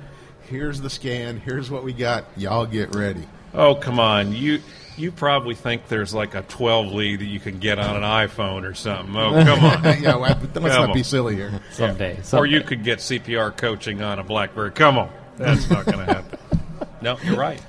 here's 0.48 0.80
the 0.80 0.90
scan. 0.90 1.38
Here's 1.38 1.70
what 1.70 1.84
we 1.84 1.92
got. 1.92 2.24
Y'all 2.36 2.66
get 2.66 2.94
ready. 2.94 3.26
Oh, 3.54 3.74
come 3.74 3.98
on. 4.00 4.32
You 4.32 4.60
you 4.96 5.10
probably 5.10 5.54
think 5.54 5.88
there's 5.88 6.12
like 6.12 6.34
a 6.34 6.42
12 6.42 6.92
lead 6.92 7.20
that 7.20 7.24
you 7.26 7.40
can 7.40 7.58
get 7.58 7.78
on 7.78 7.96
an 7.96 8.02
iPhone 8.02 8.68
or 8.68 8.74
something. 8.74 9.16
Oh, 9.16 9.32
come 9.44 9.64
on. 9.64 9.82
yeah, 10.02 10.16
well, 10.16 10.20
let's 10.38 10.52
Come 10.52 10.62
not 10.64 10.88
on. 10.90 10.92
be 10.94 11.02
silly 11.02 11.34
here. 11.34 11.60
Someday, 11.72 12.18
Or 12.18 12.22
someday. 12.22 12.50
you 12.50 12.60
could 12.60 12.84
get 12.84 12.98
CPR 12.98 13.56
coaching 13.56 14.02
on 14.02 14.18
a 14.18 14.22
BlackBerry. 14.24 14.70
Come 14.72 14.98
on. 14.98 15.10
That's 15.38 15.68
not 15.70 15.86
going 15.86 15.98
to 15.98 16.04
happen. 16.14 16.38
No, 17.00 17.18
you're 17.24 17.36
right. 17.36 17.60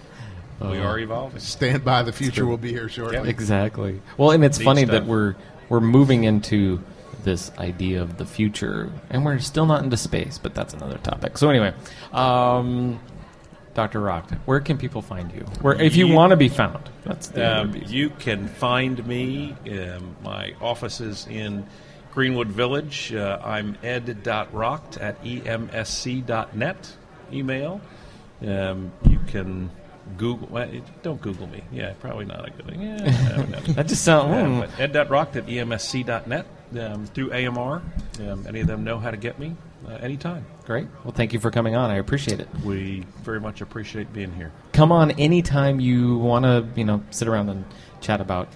We 0.62 0.78
are 0.78 1.00
evolving. 1.00 1.40
Stand 1.40 1.84
by. 1.84 2.04
The 2.04 2.12
future 2.14 2.46
will 2.46 2.58
be 2.60 2.70
here 2.70 2.88
shortly. 2.88 3.18
Yeah. 3.18 3.24
Exactly. 3.24 4.00
Well, 4.16 4.30
and 4.30 4.46
it's 4.46 4.60
Neat 4.60 4.66
funny 4.66 4.82
stuff. 4.86 4.92
that 4.92 5.06
we're 5.08 5.34
we're 5.70 5.80
moving 5.82 6.24
into 6.26 6.80
this 7.24 7.52
idea 7.58 8.04
of 8.04 8.18
the 8.20 8.26
future, 8.28 8.92
and 9.10 9.26
we're 9.26 9.40
still 9.40 9.66
not 9.66 9.84
into 9.84 9.98
space, 9.98 10.38
but 10.38 10.54
that's 10.54 10.76
another 10.76 11.00
topic. 11.00 11.40
So 11.40 11.50
anyway, 11.50 11.74
um, 12.14 13.00
Dr. 13.74 14.00
Racht, 14.02 14.38
where 14.46 14.60
can 14.60 14.78
people 14.78 15.02
find 15.02 15.32
you? 15.32 15.42
Where 15.62 15.74
if 15.82 15.96
you, 15.96 16.08
You- 16.08 16.14
want 16.14 16.30
to 16.32 16.38
be 16.38 16.50
found? 16.50 16.90
That's 17.04 17.28
the 17.30 17.62
Um, 17.62 17.76
you 17.88 18.10
can 18.12 18.48
find 18.48 19.06
me. 19.08 19.56
Um, 19.70 20.16
my 20.24 20.54
office 20.62 21.02
is 21.02 21.26
in 21.28 21.66
Greenwood 22.14 22.50
Village. 22.50 23.14
Uh, 23.14 23.40
I'm 23.44 23.76
ed.racht 23.84 25.02
at 25.02 25.24
emsc.net. 25.24 26.96
Email. 27.32 27.82
Um, 28.46 28.92
you 29.10 29.20
can 29.28 29.72
Google. 30.18 30.48
Well, 30.52 30.70
don't 31.02 31.22
Google 31.22 31.48
me. 31.48 31.64
Yeah, 31.72 31.94
probably 32.00 32.26
not 32.26 32.48
a 32.48 32.52
good 32.52 32.68
thing. 32.68 32.82
Yeah, 32.82 33.38
no, 33.38 33.44
no. 33.46 33.60
That 33.74 33.88
just 33.88 34.04
sounds. 34.04 34.34
Um, 34.36 34.60
but 34.60 34.80
ed.racht 34.80 35.36
at 35.36 35.48
emsc.net 35.48 36.46
um, 36.80 37.06
through 37.08 37.32
AMR. 37.34 37.82
Um, 38.20 38.46
any 38.48 38.60
of 38.62 38.68
them 38.68 38.84
know 38.84 39.00
how 39.00 39.10
to 39.12 39.18
get 39.18 39.40
me 39.40 39.56
uh, 39.88 39.94
anytime. 39.96 40.46
Great. 40.66 40.88
Well, 41.04 41.12
thank 41.14 41.34
you 41.34 41.40
for 41.40 41.52
coming 41.52 41.76
on. 41.76 41.92
I 41.92 41.96
appreciate 41.98 42.40
it. 42.40 42.48
We 42.64 43.06
very 43.22 43.40
much 43.42 43.60
appreciate 43.62 44.14
being 44.14 44.34
here. 44.34 44.52
Come 44.72 44.92
on 44.94 45.12
anytime 45.12 45.80
you 45.82 46.18
want 46.18 46.46
to, 46.46 46.66
you 46.76 46.86
know, 46.86 47.04
sit 47.12 47.28
around 47.28 47.50
and 47.50 47.66
chat 48.00 48.22
about 48.22 48.48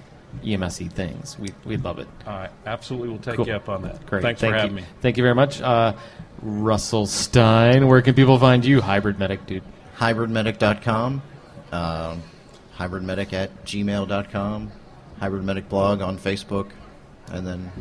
EMSE 0.43 0.91
things. 0.91 1.37
We 1.37 1.53
we'd 1.65 1.83
love 1.83 1.99
it. 1.99 2.07
I 2.25 2.49
absolutely 2.65 3.09
will 3.09 3.17
take 3.17 3.35
Cool. 3.35 3.47
you 3.47 3.53
up 3.53 3.67
on 3.67 3.81
that. 3.83 4.05
Great. 4.05 4.21
Thanks 4.21 4.39
Thank 4.39 4.53
for 4.53 4.57
having 4.59 4.77
you. 4.77 4.83
me. 4.83 4.87
Thank 5.01 5.17
you 5.17 5.23
very 5.23 5.35
much. 5.35 5.61
Uh, 5.61 5.93
Russell 6.41 7.07
Stine, 7.07 7.87
where 7.87 8.01
can 8.01 8.13
people 8.13 8.37
find 8.39 8.63
you? 8.63 8.79
Hybrid 8.79 9.19
Medic, 9.19 9.45
dude. 9.45 9.63
hybridmedic.com, 9.97 11.21
um, 11.71 12.23
hybridmedic 12.77 13.33
at 13.33 13.65
gmail.com, 13.65 14.71
hybridmedic 15.21 15.67
blog 15.69 16.01
on 16.01 16.17
Facebook, 16.17 16.69
and 17.31 17.45
then, 17.45 17.71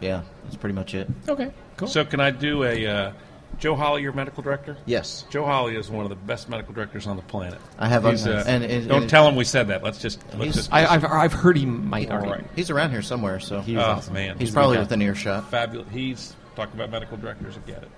yeah, 0.00 0.22
that's 0.44 0.56
pretty 0.56 0.74
much 0.74 0.94
it. 0.94 1.08
Okay, 1.28 1.50
cool. 1.78 1.88
So, 1.88 2.04
can 2.04 2.20
I 2.20 2.30
do 2.30 2.64
a 2.64 2.86
uh, 2.86 3.12
Joe 3.58 3.74
Holley, 3.74 4.02
your 4.02 4.12
medical 4.12 4.42
director? 4.42 4.76
Yes. 4.86 5.24
Joe 5.30 5.44
Holley 5.44 5.76
is 5.76 5.88
one 5.90 6.04
of 6.04 6.10
the 6.10 6.16
best 6.16 6.48
medical 6.48 6.74
directors 6.74 7.06
on 7.06 7.16
the 7.16 7.22
planet. 7.22 7.58
I 7.78 7.88
have 7.88 8.04
He's, 8.04 8.26
uh, 8.26 8.44
and- 8.46 8.62
and- 8.64 8.88
don't 8.88 9.02
and- 9.02 9.10
tell 9.10 9.26
him 9.26 9.34
we 9.36 9.44
said 9.44 9.68
that. 9.68 9.82
Let's 9.82 9.98
just. 9.98 10.22
Let's 10.36 10.54
just 10.56 10.72
I, 10.72 10.86
I've, 10.86 11.04
I've 11.04 11.32
heard 11.32 11.56
he 11.56 11.64
might 11.66 12.10
All 12.10 12.18
already. 12.18 12.42
right. 12.42 12.44
He's 12.54 12.70
around 12.70 12.90
here 12.90 13.02
somewhere, 13.02 13.40
so 13.40 13.60
He's 13.62 13.78
oh 13.78 13.80
awesome. 13.80 14.14
man, 14.14 14.38
he's 14.38 14.50
a 14.50 14.52
probably 14.52 14.78
within 14.78 15.00
earshot. 15.02 15.50
fabulous. 15.50 15.88
He's 15.90 16.36
talking 16.54 16.74
about 16.74 16.90
medical 16.90 17.16
directors. 17.16 17.56
I 17.56 17.66
get 17.66 17.82
it. 17.82 17.90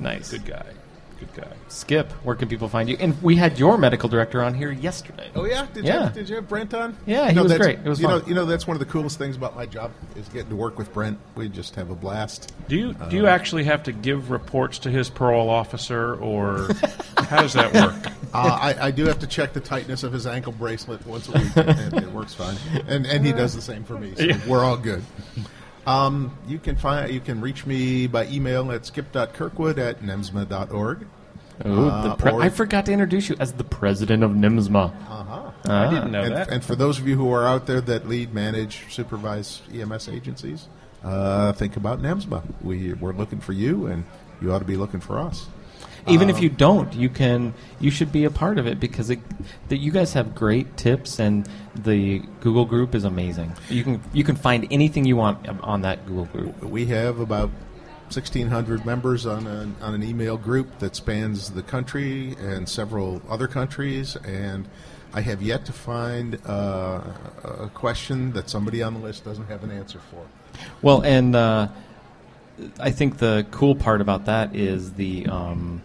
Nice. 0.00 0.30
Good 0.30 0.44
guy. 0.46 0.64
Good 1.34 1.44
guy. 1.44 1.52
Skip, 1.68 2.10
where 2.24 2.34
can 2.34 2.48
people 2.48 2.68
find 2.68 2.88
you? 2.88 2.96
And 2.98 3.20
we 3.22 3.36
had 3.36 3.58
your 3.58 3.78
medical 3.78 4.08
director 4.08 4.42
on 4.42 4.54
here 4.54 4.72
yesterday. 4.72 5.30
Oh 5.36 5.44
yeah, 5.44 5.66
did 5.72 5.84
Yeah. 5.84 6.08
you 6.08 6.14
did 6.14 6.28
you 6.28 6.34
have 6.36 6.48
Brent 6.48 6.74
on? 6.74 6.96
Yeah, 7.06 7.28
he 7.28 7.34
No, 7.36 7.44
was 7.44 7.52
that's- 7.52 7.64
great. 7.66 7.78
It 7.84 7.88
was 7.88 8.00
you 8.00 8.08
fun. 8.08 8.20
know 8.20 8.26
you 8.26 8.34
know 8.34 8.44
that's 8.44 8.66
one 8.66 8.74
of 8.74 8.80
the 8.80 8.86
coolest 8.86 9.18
things 9.18 9.36
about 9.36 9.54
my 9.54 9.66
job 9.66 9.92
is 10.16 10.28
getting 10.28 10.48
to 10.50 10.56
work 10.56 10.78
with 10.78 10.92
Brent. 10.92 11.18
We 11.36 11.48
just 11.48 11.76
have 11.76 11.90
a 11.90 11.94
blast. 11.94 12.52
Do 12.68 12.76
you 12.76 12.94
do 13.08 13.16
you 13.16 13.26
actually 13.28 13.64
have 13.64 13.82
to 13.84 13.92
give 13.92 14.30
reports 14.30 14.78
to 14.80 14.90
his 14.90 15.08
parole 15.10 15.48
officer, 15.48 16.16
or 16.16 16.68
How 17.18 17.42
does 17.42 17.52
that 17.54 17.72
work? 17.74 18.12
Uh, 18.34 18.58
I, 18.78 18.86
I 18.86 18.90
do 18.92 19.04
have 19.04 19.18
to 19.18 19.26
check 19.26 19.52
the 19.52 19.60
tightness 19.60 20.04
of 20.04 20.10
his 20.14 20.26
ankle 20.26 20.52
bracelet 20.52 21.06
once 21.06 21.28
a 21.28 21.32
week, 21.32 21.54
and 21.54 21.92
it 22.02 22.10
works 22.12 22.32
fine. 22.32 22.56
And 22.88 23.04
and 23.04 23.26
he 23.26 23.30
does 23.30 23.54
the 23.54 23.60
same 23.60 23.84
for 23.84 23.98
me, 23.98 24.14
so 24.16 24.26
we're 24.48 24.64
all 24.64 24.78
good. 24.78 25.02
Um, 25.86 26.36
you 26.46 26.58
can 26.58 26.76
find 26.76 27.12
you 27.12 27.20
can 27.20 27.40
reach 27.40 27.66
me 27.66 28.06
by 28.06 28.26
email 28.26 28.70
at 28.72 28.86
skip.kirkwood 28.86 29.78
at 29.78 30.00
nemsma.org. 30.00 31.06
Ooh, 31.66 31.88
Uh, 31.88 32.02
the 32.08 32.14
pre- 32.14 32.32
or- 32.32 32.42
I 32.42 32.48
forgot 32.48 32.86
to 32.86 32.92
introduce 32.92 33.28
you 33.28 33.36
as 33.38 33.52
the 33.52 33.64
president 33.64 34.22
of 34.24 34.32
NEMSMA. 34.32 34.92
Uh-huh. 35.08 35.50
I 35.66 35.90
didn't 35.90 36.10
know 36.10 36.22
and, 36.22 36.34
that. 36.34 36.48
and 36.50 36.64
for 36.64 36.74
those 36.74 36.98
of 36.98 37.06
you 37.06 37.16
who 37.16 37.30
are 37.32 37.46
out 37.46 37.66
there 37.66 37.80
that 37.80 38.08
lead, 38.08 38.34
manage, 38.34 38.84
supervise 38.90 39.62
EMS 39.72 40.08
agencies, 40.08 40.66
uh, 41.04 41.52
think 41.52 41.76
about 41.76 42.00
NEMSMA. 42.02 42.42
We, 42.62 42.94
we're 42.94 43.12
looking 43.12 43.38
for 43.40 43.52
you, 43.52 43.86
and 43.86 44.04
you 44.40 44.52
ought 44.52 44.58
to 44.60 44.64
be 44.64 44.76
looking 44.76 45.00
for 45.00 45.18
us. 45.20 45.46
Even 46.08 46.28
if 46.28 46.36
Um, 46.36 46.42
you 46.42 46.48
don't, 46.48 46.92
you 46.94 47.08
can. 47.08 47.54
You 47.80 47.90
should 47.90 48.10
be 48.10 48.24
a 48.24 48.30
part 48.30 48.58
of 48.58 48.66
it 48.66 48.80
because 48.80 49.08
it, 49.10 49.20
that 49.68 49.76
you 49.76 49.92
guys 49.92 50.12
have 50.14 50.34
great 50.34 50.76
tips, 50.76 51.20
and 51.20 51.48
the 51.74 52.22
Google 52.40 52.64
group 52.64 52.94
is 52.94 53.04
amazing. 53.04 53.52
You 53.68 53.84
can 53.84 54.00
you 54.12 54.24
can 54.24 54.36
find 54.36 54.66
anything 54.70 55.04
you 55.04 55.16
want 55.16 55.48
on 55.62 55.82
that 55.82 56.04
Google 56.06 56.24
group. 56.26 56.62
We 56.64 56.86
have 56.86 57.20
about 57.20 57.50
1,600 58.14 58.84
members 58.84 59.26
on 59.26 59.46
an, 59.46 59.74
on 59.80 59.94
an 59.94 60.02
email 60.02 60.36
group 60.36 60.78
that 60.80 60.94
spans 60.96 61.50
the 61.50 61.62
country 61.62 62.34
and 62.38 62.68
several 62.68 63.22
other 63.28 63.46
countries, 63.46 64.16
and 64.16 64.68
I 65.14 65.20
have 65.20 65.40
yet 65.40 65.64
to 65.66 65.72
find 65.72 66.38
uh, 66.46 67.00
a 67.44 67.70
question 67.72 68.32
that 68.32 68.50
somebody 68.50 68.82
on 68.82 68.94
the 68.94 69.00
list 69.00 69.24
doesn't 69.24 69.46
have 69.46 69.62
an 69.64 69.70
answer 69.70 70.00
for. 70.10 70.26
Well, 70.82 71.02
and 71.02 71.34
uh, 71.36 71.68
I 72.80 72.90
think 72.90 73.18
the 73.18 73.46
cool 73.50 73.74
part 73.74 74.00
about 74.00 74.26
that 74.26 74.54
is 74.56 74.94
the. 74.94 75.26
Um, 75.26 75.82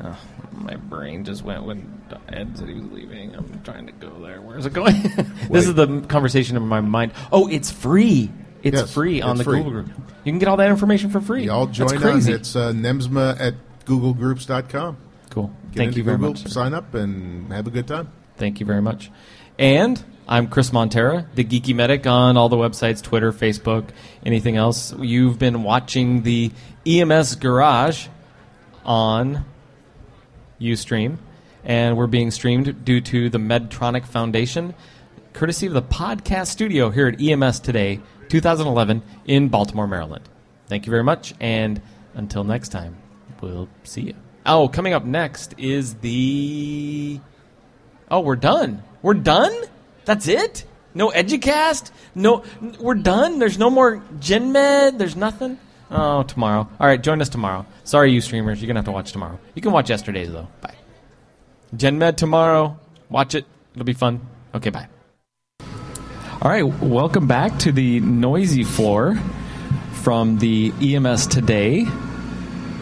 uh, 0.00 0.14
my 0.52 0.76
brain 0.76 1.24
just 1.24 1.42
went 1.42 1.64
when 1.64 2.02
Ed 2.28 2.56
said 2.58 2.68
he 2.68 2.74
was 2.74 2.86
leaving. 2.86 3.34
I'm 3.34 3.60
trying 3.64 3.86
to 3.86 3.92
go 3.92 4.10
there. 4.20 4.40
Where's 4.40 4.66
it 4.66 4.72
going? 4.72 4.94
this 5.50 5.66
is 5.66 5.74
the 5.74 6.00
conversation 6.08 6.56
in 6.56 6.62
my 6.66 6.80
mind. 6.80 7.12
Oh, 7.32 7.48
it's 7.48 7.70
free. 7.70 8.30
It's 8.62 8.76
Yes, 8.80 8.92
free 8.92 9.22
on 9.22 9.32
it's 9.32 9.38
the 9.38 9.44
free. 9.44 9.62
Google 9.62 9.82
group. 9.82 9.88
You 10.24 10.32
can 10.32 10.38
get 10.38 10.48
all 10.48 10.58
that 10.58 10.68
information 10.70 11.10
for 11.10 11.20
free. 11.20 11.44
Y'all 11.44 11.66
That's 11.66 11.78
join 11.78 11.98
crazy. 12.00 12.32
It's 12.32 12.54
uh, 12.54 12.72
nemsma 12.72 13.40
at 13.40 13.54
googlegroups.com. 13.86 14.96
Cool. 15.30 15.46
Get 15.72 15.76
Thank 15.76 15.88
into 15.88 15.98
you 15.98 16.04
very 16.04 16.16
Google, 16.16 16.32
much. 16.32 16.42
sir. 16.42 16.48
Sign 16.48 16.74
up 16.74 16.94
and 16.94 17.50
have 17.52 17.66
a 17.66 17.70
good 17.70 17.86
time. 17.86 18.10
Thank 18.36 18.60
you 18.60 18.66
very 18.66 18.82
much. 18.82 19.10
And 19.58 20.02
I'm 20.28 20.48
Chris 20.48 20.70
Montera, 20.70 21.26
the 21.34 21.44
Geeky 21.44 21.74
Medic 21.74 22.06
on 22.06 22.36
all 22.36 22.48
the 22.48 22.56
websites, 22.56 23.02
Twitter, 23.02 23.32
Facebook, 23.32 23.88
anything 24.24 24.56
else. 24.56 24.94
You've 24.98 25.38
been 25.38 25.62
watching 25.62 26.22
the 26.22 26.50
EMS 26.86 27.36
Garage 27.36 28.08
on 28.84 29.44
Ustream, 30.60 31.18
and 31.64 31.96
we're 31.96 32.06
being 32.06 32.30
streamed 32.30 32.84
due 32.84 33.00
to 33.00 33.30
the 33.30 33.38
Medtronic 33.38 34.06
Foundation, 34.06 34.74
courtesy 35.32 35.66
of 35.66 35.72
the 35.72 35.82
podcast 35.82 36.48
studio 36.48 36.90
here 36.90 37.08
at 37.08 37.20
EMS 37.20 37.60
Today 37.60 38.00
2011 38.28 39.02
in 39.26 39.48
Baltimore, 39.48 39.86
Maryland. 39.86 40.28
Thank 40.66 40.86
you 40.86 40.90
very 40.90 41.02
much, 41.02 41.34
and 41.40 41.80
until 42.14 42.44
next 42.44 42.68
time, 42.68 42.96
we'll 43.40 43.68
see 43.84 44.02
you. 44.02 44.14
Oh, 44.46 44.68
coming 44.68 44.92
up 44.92 45.04
next 45.04 45.54
is 45.58 45.94
the. 45.96 47.20
Oh, 48.10 48.20
we're 48.20 48.36
done. 48.36 48.82
We're 49.02 49.14
done? 49.14 49.52
That's 50.04 50.28
it? 50.28 50.64
No 50.94 51.10
Educast? 51.10 51.90
No, 52.14 52.44
we're 52.80 52.94
done? 52.94 53.38
There's 53.38 53.58
no 53.58 53.70
more 53.70 54.02
GenMed? 54.18 54.98
There's 54.98 55.16
nothing? 55.16 55.58
Oh, 55.90 56.22
tomorrow. 56.22 56.68
All 56.78 56.86
right, 56.86 57.02
join 57.02 57.20
us 57.20 57.28
tomorrow. 57.28 57.66
Sorry, 57.84 58.12
you 58.12 58.20
streamers. 58.20 58.60
You're 58.60 58.68
going 58.68 58.76
to 58.76 58.80
have 58.80 58.84
to 58.86 58.92
watch 58.92 59.12
tomorrow. 59.12 59.38
You 59.54 59.62
can 59.62 59.72
watch 59.72 59.90
yesterday's, 59.90 60.30
though. 60.30 60.48
Bye. 60.60 60.74
GenMed 61.74 62.16
tomorrow. 62.16 62.78
Watch 63.08 63.34
it. 63.34 63.44
It'll 63.74 63.84
be 63.84 63.92
fun. 63.92 64.20
Okay, 64.54 64.70
bye. 64.70 64.88
All 66.42 66.50
right, 66.50 66.62
welcome 66.62 67.26
back 67.26 67.58
to 67.60 67.72
the 67.72 68.00
noisy 68.00 68.64
floor 68.64 69.16
from 69.92 70.38
the 70.38 70.72
EMS 70.80 71.26
Today 71.26 71.86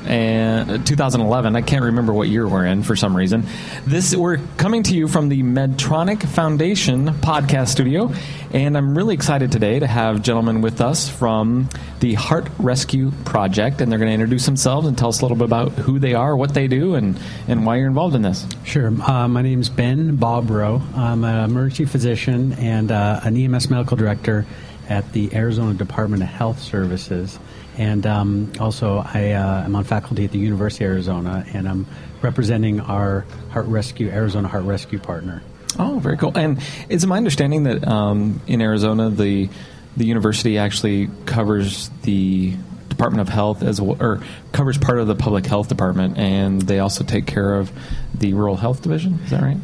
and 0.07 0.86
2011. 0.86 1.57
I 1.57 1.62
can't 1.62 1.84
remember 1.84 2.12
what 2.12 2.28
year 2.28 2.46
we're 2.46 2.66
in 2.66 2.82
for 2.82 2.96
some 2.96 3.16
reason. 3.16 3.46
This 3.86 4.14
we're 4.14 4.38
coming 4.57 4.82
to 4.84 4.94
you 4.94 5.09
from 5.09 5.28
the 5.28 5.42
Medtronic 5.42 6.22
Foundation 6.22 7.07
podcast 7.07 7.68
studio, 7.68 8.12
and 8.53 8.76
I'm 8.76 8.96
really 8.96 9.14
excited 9.14 9.53
today 9.53 9.78
to 9.78 9.86
have 9.86 10.22
gentlemen 10.22 10.61
with 10.61 10.80
us 10.80 11.09
from 11.09 11.68
the 12.01 12.14
Heart 12.14 12.49
Rescue 12.59 13.11
Project, 13.24 13.80
and 13.80 13.90
they're 13.90 13.99
going 13.99 14.11
to 14.11 14.14
introduce 14.14 14.46
themselves 14.46 14.86
and 14.86 14.96
tell 14.96 15.09
us 15.09 15.20
a 15.20 15.24
little 15.24 15.36
bit 15.36 15.44
about 15.44 15.72
who 15.72 15.99
they 15.99 16.14
are, 16.14 16.36
what 16.36 16.55
they 16.55 16.68
do, 16.68 16.94
and 16.94 17.18
and 17.46 17.66
why 17.66 17.76
you're 17.76 17.88
involved 17.88 18.14
in 18.14 18.22
this. 18.22 18.46
Sure. 18.64 18.88
Uh, 19.03 19.28
my 19.28 19.42
name's 19.42 19.68
Ben 19.68 20.16
Bobrow. 20.16 20.80
I'm 20.96 21.24
an 21.24 21.51
emergency 21.51 21.84
physician 21.84 22.53
and 22.55 22.92
uh, 22.92 23.20
an 23.24 23.36
EMS 23.36 23.70
medical 23.70 23.96
director 23.96 24.46
at 24.88 25.12
the 25.12 25.34
Arizona 25.34 25.74
Department 25.74 26.22
of 26.22 26.28
Health 26.28 26.61
Services. 26.61 27.38
And 27.79 28.07
um, 28.07 28.53
also, 28.59 28.99
I 28.99 29.33
uh, 29.33 29.64
am 29.64 29.76
on 29.76 29.85
faculty 29.85 30.24
at 30.24 30.33
the 30.33 30.39
University 30.39 30.85
of 30.85 30.91
Arizona, 30.91 31.47
and 31.55 31.68
I'm 31.68 31.87
representing 32.22 32.81
our 32.81 33.24
Heart 33.51 33.66
Rescue, 33.66 34.09
Arizona 34.11 34.49
Heart 34.49 34.64
Rescue 34.64 34.99
partner. 34.99 35.43
Oh, 35.79 36.01
very 36.01 36.16
cool. 36.16 36.37
And 36.37 36.61
it's 36.89 37.07
my 37.07 37.16
understanding 37.16 37.62
that 37.64 37.87
um, 37.87 38.41
in 38.47 38.61
Arizona, 38.61 39.11
the 39.11 39.49
the 39.97 40.07
university 40.07 40.59
actually 40.59 41.09
covers 41.26 41.91
the 42.03 42.55
Department 42.89 43.20
of 43.20 43.29
Health 43.29 43.62
as 43.62 43.81
well, 43.81 43.97
or 44.01 44.22
covers 44.53 44.76
part 44.76 44.99
of 44.99 45.07
the 45.07 45.14
public 45.14 45.47
health 45.47 45.68
department, 45.68 46.18
and 46.18 46.61
they 46.62 46.81
also 46.81 47.05
take 47.05 47.26
care 47.26 47.55
of 47.55 47.70
the 48.12 48.35
rural 48.35 48.57
health 48.57 48.83
division. 48.83 49.20
Is 49.24 49.31
that 49.31 49.43
right? 49.43 49.57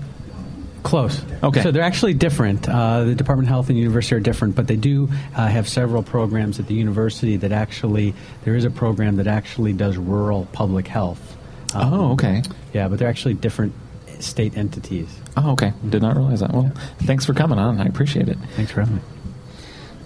Close. 0.85 1.21
Okay. 1.43 1.63
So 1.63 1.73
they're 1.73 1.83
actually 1.83 2.15
different. 2.15 2.69
Uh, 2.69 3.05
the 3.05 3.15
Department 3.15 3.49
of 3.49 3.51
Health 3.51 3.71
and 3.71 3.79
University 3.79 4.15
are 4.15 4.21
different, 4.21 4.55
but 4.55 4.69
they 4.69 4.77
do 4.77 5.09
uh, 5.35 5.49
have 5.49 5.67
several 5.69 6.03
programs 6.03 6.61
at 6.61 6.67
the 6.69 6.75
university 6.75 7.37
that 7.39 7.51
actually, 7.53 8.15
there 8.45 8.55
is 8.55 8.65
a 8.65 8.71
program 8.71 9.17
that 9.17 9.27
actually 9.27 9.73
does 9.73 9.97
rural 9.97 10.47
public 10.53 10.87
health. 10.87 11.37
Um, 11.75 11.93
Oh, 11.93 12.13
okay. 12.13 12.43
Yeah, 12.73 12.89
but 12.89 12.99
they're 12.99 13.09
actually 13.09 13.35
different 13.35 13.73
state 14.21 14.57
entities. 14.57 15.09
Oh, 15.37 15.53
okay. 15.53 15.73
Did 15.89 16.03
not 16.03 16.17
realize 16.17 16.41
that. 16.41 16.53
Well, 16.53 16.71
thanks 16.99 17.25
for 17.25 17.35
coming 17.35 17.59
on. 17.59 17.81
I 17.81 17.87
appreciate 17.87 18.29
it. 18.29 18.37
Thanks 18.55 18.71
for 18.71 18.81
having 18.81 18.97
me. 18.97 19.03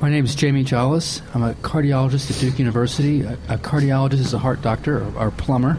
My 0.01 0.09
name 0.11 0.25
is 0.25 0.37
Jamie 0.37 0.65
Jollis. 0.65 1.21
I'm 1.35 1.43
a 1.43 1.55
cardiologist 1.55 2.31
at 2.31 2.39
Duke 2.41 2.59
University. 2.61 3.23
A, 3.23 3.33
a 3.49 3.59
cardiologist 3.59 4.21
is 4.21 4.33
a 4.33 4.39
heart 4.39 4.63
doctor 4.63 5.03
or, 5.03 5.27
or 5.27 5.31
plumber. 5.33 5.77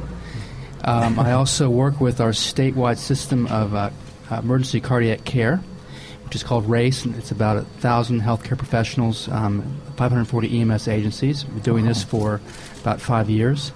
Um, 0.83 1.17
I 1.19 1.31
also 1.31 1.69
work 1.69 2.01
with 2.01 2.19
our 2.19 2.31
statewide 2.31 2.97
system 2.97 3.47
of 3.47 3.73
uh, 3.73 3.89
emergency 4.32 4.80
cardiac 4.80 5.23
care, 5.23 5.57
which 6.25 6.36
is 6.36 6.43
called 6.43 6.69
RACE, 6.69 7.05
and 7.05 7.15
it's 7.15 7.32
about 7.32 7.57
a 7.57 7.61
thousand 7.61 8.21
healthcare 8.21 8.57
professionals, 8.57 9.27
um, 9.30 9.61
540 9.97 10.61
EMS 10.61 10.88
agencies. 10.88 11.45
We're 11.45 11.59
doing 11.59 11.86
this 11.86 12.03
for 12.03 12.41
about 12.82 13.01
five 13.01 13.30
years. 13.30 13.71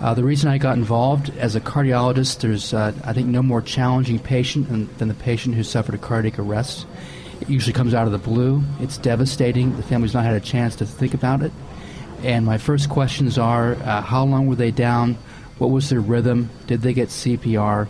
Uh, 0.00 0.14
the 0.14 0.24
reason 0.24 0.48
I 0.48 0.56
got 0.56 0.78
involved 0.78 1.30
as 1.36 1.56
a 1.56 1.60
cardiologist, 1.60 2.40
there's, 2.40 2.72
uh, 2.72 2.92
I 3.04 3.12
think, 3.12 3.28
no 3.28 3.42
more 3.42 3.60
challenging 3.60 4.18
patient 4.18 4.70
than, 4.70 4.88
than 4.96 5.08
the 5.08 5.14
patient 5.14 5.54
who 5.54 5.62
suffered 5.62 5.94
a 5.94 5.98
cardiac 5.98 6.38
arrest. 6.38 6.86
It 7.42 7.50
usually 7.50 7.74
comes 7.74 7.92
out 7.92 8.06
of 8.06 8.12
the 8.12 8.18
blue. 8.18 8.62
It's 8.80 8.96
devastating. 8.96 9.76
The 9.76 9.82
family's 9.82 10.14
not 10.14 10.24
had 10.24 10.34
a 10.34 10.40
chance 10.40 10.76
to 10.76 10.86
think 10.86 11.12
about 11.12 11.42
it. 11.42 11.52
And 12.22 12.46
my 12.46 12.56
first 12.56 12.88
questions 12.88 13.36
are 13.36 13.74
uh, 13.74 14.00
how 14.00 14.24
long 14.24 14.46
were 14.46 14.56
they 14.56 14.70
down? 14.70 15.18
What 15.58 15.68
was 15.68 15.90
their 15.90 16.00
rhythm? 16.00 16.48
Did 16.66 16.80
they 16.80 16.94
get 16.94 17.08
CPR? 17.08 17.88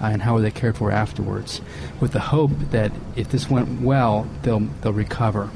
Uh, 0.00 0.06
and 0.06 0.22
how 0.22 0.34
were 0.34 0.40
they 0.40 0.50
cared 0.50 0.76
for 0.76 0.90
afterwards? 0.90 1.60
With 2.00 2.12
the 2.12 2.20
hope 2.20 2.50
that 2.70 2.92
if 3.16 3.30
this 3.30 3.50
went 3.50 3.82
well, 3.82 4.26
they'll, 4.42 4.60
they'll 4.80 4.92
recover. 4.92 5.50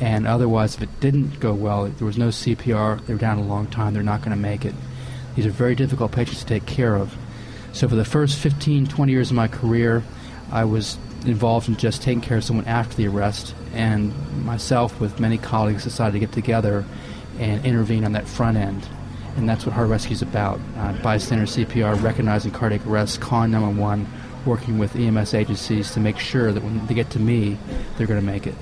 And 0.00 0.26
otherwise, 0.26 0.76
if 0.76 0.82
it 0.82 1.00
didn't 1.00 1.40
go 1.40 1.52
well, 1.52 1.86
there 1.86 2.06
was 2.06 2.18
no 2.18 2.28
CPR, 2.28 3.04
they 3.06 3.14
were 3.14 3.18
down 3.18 3.38
a 3.38 3.42
long 3.42 3.66
time, 3.66 3.94
they're 3.94 4.02
not 4.02 4.20
going 4.20 4.36
to 4.36 4.40
make 4.40 4.64
it. 4.64 4.74
These 5.34 5.46
are 5.46 5.50
very 5.50 5.74
difficult 5.74 6.12
patients 6.12 6.40
to 6.40 6.46
take 6.46 6.66
care 6.66 6.96
of. 6.96 7.16
So 7.72 7.88
for 7.88 7.94
the 7.94 8.04
first 8.04 8.38
15, 8.38 8.86
20 8.86 9.12
years 9.12 9.30
of 9.30 9.36
my 9.36 9.48
career, 9.48 10.02
I 10.50 10.64
was 10.64 10.98
involved 11.24 11.68
in 11.68 11.76
just 11.76 12.02
taking 12.02 12.20
care 12.20 12.38
of 12.38 12.44
someone 12.44 12.66
after 12.66 12.96
the 12.96 13.08
arrest, 13.08 13.54
and 13.72 14.12
myself, 14.44 15.00
with 15.00 15.20
many 15.20 15.38
colleagues, 15.38 15.84
decided 15.84 16.12
to 16.12 16.18
get 16.18 16.32
together 16.32 16.84
and 17.38 17.64
intervene 17.64 18.04
on 18.04 18.12
that 18.12 18.26
front 18.26 18.56
end. 18.56 18.86
And 19.36 19.48
that's 19.48 19.64
what 19.64 19.74
Heart 19.74 19.88
Rescue 19.88 20.12
is 20.12 20.22
about 20.22 20.60
uh, 20.76 20.92
bystander 21.02 21.46
CPR, 21.46 22.02
recognizing 22.02 22.50
cardiac 22.50 22.86
arrest, 22.86 23.20
calling 23.20 23.50
911, 23.52 24.06
working 24.44 24.78
with 24.78 24.96
EMS 24.96 25.34
agencies 25.34 25.92
to 25.92 26.00
make 26.00 26.18
sure 26.18 26.52
that 26.52 26.62
when 26.62 26.86
they 26.86 26.94
get 26.94 27.10
to 27.10 27.18
me, 27.18 27.56
they're 27.96 28.06
going 28.06 28.20
to 28.20 28.26
make 28.26 28.46
it. 28.46 28.54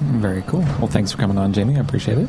Very 0.00 0.42
cool. 0.42 0.60
Well, 0.60 0.88
thanks 0.88 1.12
for 1.12 1.18
coming 1.18 1.38
on, 1.38 1.52
Jamie. 1.52 1.76
I 1.76 1.80
appreciate 1.80 2.18
it. 2.18 2.28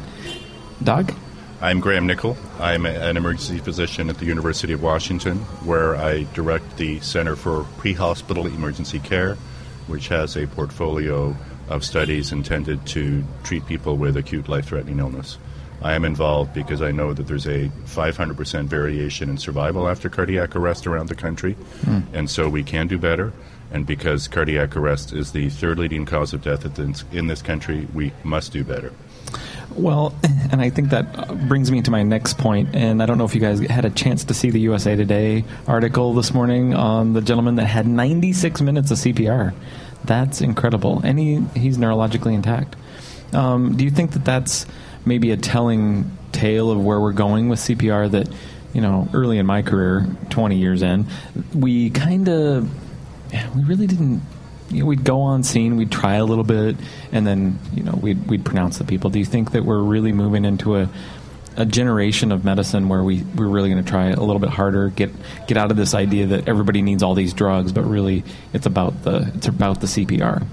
Doug? 0.83 1.13
I'm 1.59 1.79
Graham 1.79 2.05
Nichol. 2.05 2.37
I'm 2.59 2.85
a- 2.85 2.89
an 2.89 3.17
emergency 3.17 3.57
physician 3.57 4.09
at 4.09 4.19
the 4.19 4.25
University 4.25 4.73
of 4.73 4.83
Washington, 4.83 5.37
where 5.65 5.95
I 5.95 6.27
direct 6.33 6.77
the 6.77 6.99
Center 6.99 7.35
for 7.35 7.63
Pre 7.77 7.93
Hospital 7.93 8.45
Emergency 8.45 8.99
Care, 8.99 9.35
which 9.87 10.07
has 10.09 10.37
a 10.37 10.45
portfolio 10.45 11.35
of 11.67 11.83
studies 11.83 12.31
intended 12.31 12.85
to 12.87 13.23
treat 13.43 13.65
people 13.65 13.97
with 13.97 14.15
acute 14.17 14.47
life 14.47 14.67
threatening 14.67 14.99
illness. 14.99 15.37
I 15.81 15.93
am 15.93 16.05
involved 16.05 16.53
because 16.53 16.81
I 16.81 16.91
know 16.91 17.13
that 17.13 17.27
there's 17.27 17.45
a 17.45 17.69
500% 17.85 18.65
variation 18.65 19.29
in 19.29 19.37
survival 19.37 19.87
after 19.87 20.09
cardiac 20.09 20.55
arrest 20.55 20.87
around 20.87 21.07
the 21.09 21.15
country, 21.15 21.53
Hmm. 21.85 21.99
and 22.13 22.29
so 22.29 22.49
we 22.49 22.63
can 22.63 22.87
do 22.87 22.97
better. 22.97 23.31
And 23.71 23.85
because 23.85 24.27
cardiac 24.27 24.75
arrest 24.77 25.13
is 25.13 25.33
the 25.33 25.49
third 25.49 25.77
leading 25.77 26.05
cause 26.05 26.33
of 26.33 26.41
death 26.41 26.65
in 27.11 27.27
this 27.27 27.41
country, 27.41 27.87
we 27.93 28.13
must 28.23 28.53
do 28.53 28.63
better. 28.63 28.91
Well, 29.75 30.15
and 30.51 30.61
I 30.61 30.69
think 30.69 30.89
that 30.89 31.47
brings 31.49 31.69
me 31.69 31.81
to 31.81 31.91
my 31.91 32.01
next 32.01 32.37
point. 32.37 32.69
And 32.73 33.03
I 33.03 33.05
don't 33.05 33.17
know 33.17 33.25
if 33.25 33.35
you 33.35 33.41
guys 33.41 33.59
had 33.59 33.83
a 33.85 33.89
chance 33.89 34.23
to 34.25 34.33
see 34.33 34.49
the 34.49 34.59
USA 34.61 34.95
Today 34.95 35.43
article 35.67 36.13
this 36.13 36.33
morning 36.33 36.73
on 36.73 37.11
the 37.13 37.21
gentleman 37.21 37.55
that 37.55 37.65
had 37.65 37.85
96 37.87 38.61
minutes 38.61 38.89
of 38.89 38.97
CPR. 38.97 39.53
That's 40.05 40.39
incredible, 40.41 41.01
and 41.03 41.19
he, 41.19 41.43
he's 41.53 41.77
neurologically 41.77 42.33
intact. 42.33 42.75
Um, 43.33 43.75
do 43.75 43.83
you 43.83 43.91
think 43.91 44.11
that 44.11 44.23
that's 44.23 44.65
maybe 45.07 45.31
a 45.31 45.37
telling 45.37 46.11
tale 46.31 46.69
of 46.69 46.83
where 46.83 46.99
we're 46.99 47.13
going 47.13 47.49
with 47.49 47.59
CPR? 47.59 48.11
That 48.11 48.29
you 48.73 48.81
know, 48.81 49.07
early 49.13 49.39
in 49.39 49.45
my 49.45 49.61
career, 49.63 50.05
20 50.29 50.57
years 50.57 50.83
in, 50.83 51.07
we 51.53 51.89
kind 51.89 52.27
of 52.27 52.69
we 53.55 53.63
really 53.63 53.87
didn't 53.87 54.21
you 54.69 54.81
know, 54.81 54.85
we'd 54.85 55.03
go 55.03 55.21
on 55.21 55.43
scene, 55.43 55.77
we'd 55.77 55.91
try 55.91 56.15
a 56.15 56.25
little 56.25 56.43
bit, 56.43 56.75
and 57.11 57.25
then 57.25 57.57
you 57.73 57.83
know 57.83 57.93
we'd 57.93 58.27
we'd 58.27 58.45
pronounce 58.45 58.77
the 58.77 58.83
people. 58.83 59.09
Do 59.09 59.19
you 59.19 59.25
think 59.25 59.51
that 59.51 59.63
we're 59.63 59.81
really 59.81 60.11
moving 60.11 60.45
into 60.45 60.75
a 60.75 60.89
a 61.55 61.65
generation 61.65 62.31
of 62.31 62.45
medicine 62.45 62.87
where 62.87 63.03
we 63.03 63.23
we're 63.35 63.47
really 63.47 63.69
going 63.69 63.83
to 63.83 63.89
try 63.89 64.09
a 64.09 64.19
little 64.19 64.39
bit 64.39 64.49
harder, 64.49 64.89
get 64.89 65.11
get 65.47 65.57
out 65.57 65.71
of 65.71 65.77
this 65.77 65.93
idea 65.93 66.27
that 66.27 66.47
everybody 66.47 66.81
needs 66.81 67.01
all 67.01 67.15
these 67.15 67.33
drugs, 67.33 67.71
but 67.71 67.81
really 67.81 68.23
it's 68.53 68.65
about 68.65 69.03
the 69.03 69.31
it's 69.35 69.47
about 69.47 69.81
the 69.81 69.87
CPR. 69.87 70.45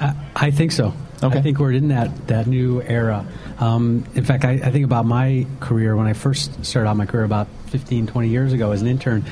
I, 0.00 0.14
I 0.36 0.50
think 0.50 0.72
so. 0.72 0.92
I 1.22 1.42
think 1.42 1.58
we're 1.58 1.72
in 1.72 1.88
that, 1.88 2.28
that 2.28 2.46
new 2.46 2.80
era. 2.82 3.26
Um, 3.58 4.04
in 4.14 4.24
fact, 4.24 4.44
I, 4.44 4.52
I 4.52 4.70
think 4.70 4.84
about 4.84 5.04
my 5.04 5.46
career 5.60 5.96
when 5.96 6.06
I 6.06 6.12
first 6.12 6.64
started 6.64 6.88
out 6.88 6.96
my 6.96 7.06
career 7.06 7.24
about 7.24 7.48
15, 7.66 8.06
20 8.06 8.28
years 8.28 8.52
ago 8.52 8.70
as 8.70 8.82
an 8.82 8.88
intern. 8.88 9.24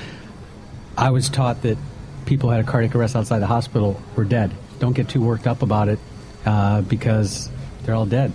I 0.97 1.11
was 1.11 1.29
taught 1.29 1.63
that 1.63 1.79
people 2.25 2.49
who 2.49 2.57
had 2.57 2.65
a 2.65 2.69
cardiac 2.69 2.95
arrest 2.95 3.15
outside 3.15 3.39
the 3.39 3.47
hospital 3.47 4.01
were 4.17 4.25
dead. 4.25 4.53
Don't 4.79 4.95
get 4.95 5.09
too 5.09 5.23
worked 5.23 5.47
up 5.47 5.63
about 5.63 5.89
it 5.89 5.99
uh, 6.45 6.81
because 6.83 7.51
they're 7.83 7.95
all 7.95 8.07
dead. 8.07 8.33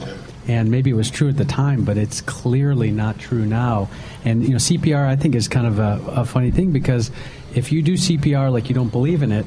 And 0.47 0.72
maybe 0.72 0.89
it 0.89 0.95
was 0.95 1.12
true 1.12 1.30
at 1.30 1.38
the 1.38 1.45
time, 1.45 1.84
but 1.84 1.97
it's 1.97 2.22
clearly 2.22 2.89
not 2.91 3.20
true 3.20 3.45
now. 3.45 3.89
And 4.24 4.43
you 4.43 4.49
know, 4.49 4.58
CPR 4.58 5.06
I 5.06 5.16
think 5.16 5.36
is 5.36 5.47
kind 5.47 5.68
of 5.68 5.80
a, 5.80 6.02
a 6.08 6.26
funny 6.26 6.52
thing 6.52 6.72
because 6.72 7.12
if 7.54 7.72
you 7.72 7.82
do 7.82 7.93
CPR 7.93 8.52
like 8.52 8.70
you 8.70 8.76
don't 8.76 8.91
believe 8.91 9.24
in 9.24 9.32
it, 9.32 9.45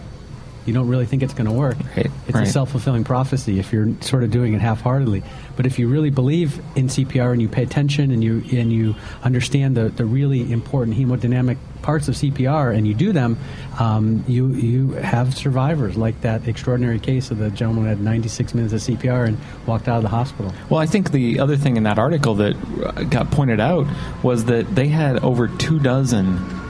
you 0.67 0.73
don't 0.73 0.89
really 0.89 1.07
think 1.07 1.23
it's 1.23 1.35
going 1.35 1.47
to 1.47 1.53
work. 1.53 1.77
It's 1.97 2.35
right. 2.35 2.47
a 2.47 2.51
self 2.51 2.71
fulfilling 2.71 3.05
prophecy 3.05 3.59
if 3.59 3.73
you're 3.73 3.89
sort 4.01 4.25
of 4.25 4.31
doing 4.31 4.55
it 4.55 4.61
half 4.61 4.81
heartedly. 4.81 5.23
But 5.57 5.67
if 5.67 5.79
you 5.79 5.89
really 5.89 6.11
believe 6.11 6.59
in 6.75 6.89
CPR 6.89 7.33
and 7.33 7.41
you 7.41 7.49
pay 7.49 7.62
attention 7.62 8.11
and 8.11 8.25
you 8.25 8.43
and 8.53 8.73
you 8.73 8.95
understand 9.23 9.77
the, 9.77 9.91
the 9.91 10.05
really 10.05 10.51
important 10.51 10.97
hemodynamic 10.97 11.59
parts 11.83 12.09
of 12.09 12.15
CPR 12.15 12.75
and 12.75 12.89
you 12.89 12.95
do 12.95 13.12
them, 13.12 13.39
um, 13.79 14.25
you 14.27 14.49
you 14.49 14.93
have 14.93 15.35
survivors 15.35 15.97
like 15.97 16.21
that 16.23 16.49
extraordinary 16.49 16.99
case 16.99 17.31
of 17.31 17.39
the 17.39 17.51
gentleman 17.51 17.85
who 17.85 17.91
had 17.91 18.01
96 18.01 18.55
minutes 18.55 18.73
of 18.73 18.81
CPR 18.81 19.29
and 19.29 19.39
walked 19.67 19.87
out 19.87 19.99
of 19.99 20.03
the 20.03 20.09
hospital. 20.09 20.53
Well, 20.71 20.81
I 20.81 20.87
think 20.87 21.12
the 21.12 21.41
other 21.41 21.57
thing 21.57 21.77
in 21.77 21.83
that 21.83 21.99
article 21.99 22.35
that 22.37 23.11
got 23.11 23.31
pointed 23.31 23.61
out 23.61 23.87
was 24.23 24.47
that 24.47 24.75
they 24.75 24.89
had 24.89 25.23
over 25.23 25.49
two 25.49 25.79
dozen 25.79 26.64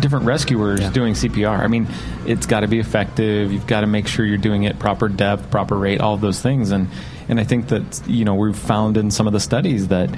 different 0.00 0.26
rescuers 0.26 0.80
doing 0.90 1.14
CPR. 1.14 1.58
I 1.58 1.66
mean, 1.66 1.88
it's 2.26 2.46
got 2.46 2.60
to 2.60 2.68
be 2.68 2.78
effective. 2.78 3.52
You've 3.52 3.66
got 3.66 3.80
to 3.80 3.86
make 3.86 4.06
sure 4.06 4.24
you're 4.24 4.38
doing 4.38 4.64
it 4.64 4.78
proper 4.78 5.08
depth, 5.08 5.50
proper 5.50 5.76
rate, 5.76 6.00
all 6.00 6.14
of 6.14 6.20
those 6.20 6.40
things. 6.40 6.70
And 6.70 6.88
and 7.28 7.40
I 7.40 7.44
think 7.44 7.68
that 7.68 8.02
you 8.06 8.24
know 8.24 8.34
we've 8.34 8.56
found 8.56 8.96
in 8.96 9.10
some 9.10 9.26
of 9.26 9.32
the 9.32 9.40
studies 9.40 9.88
that 9.88 10.10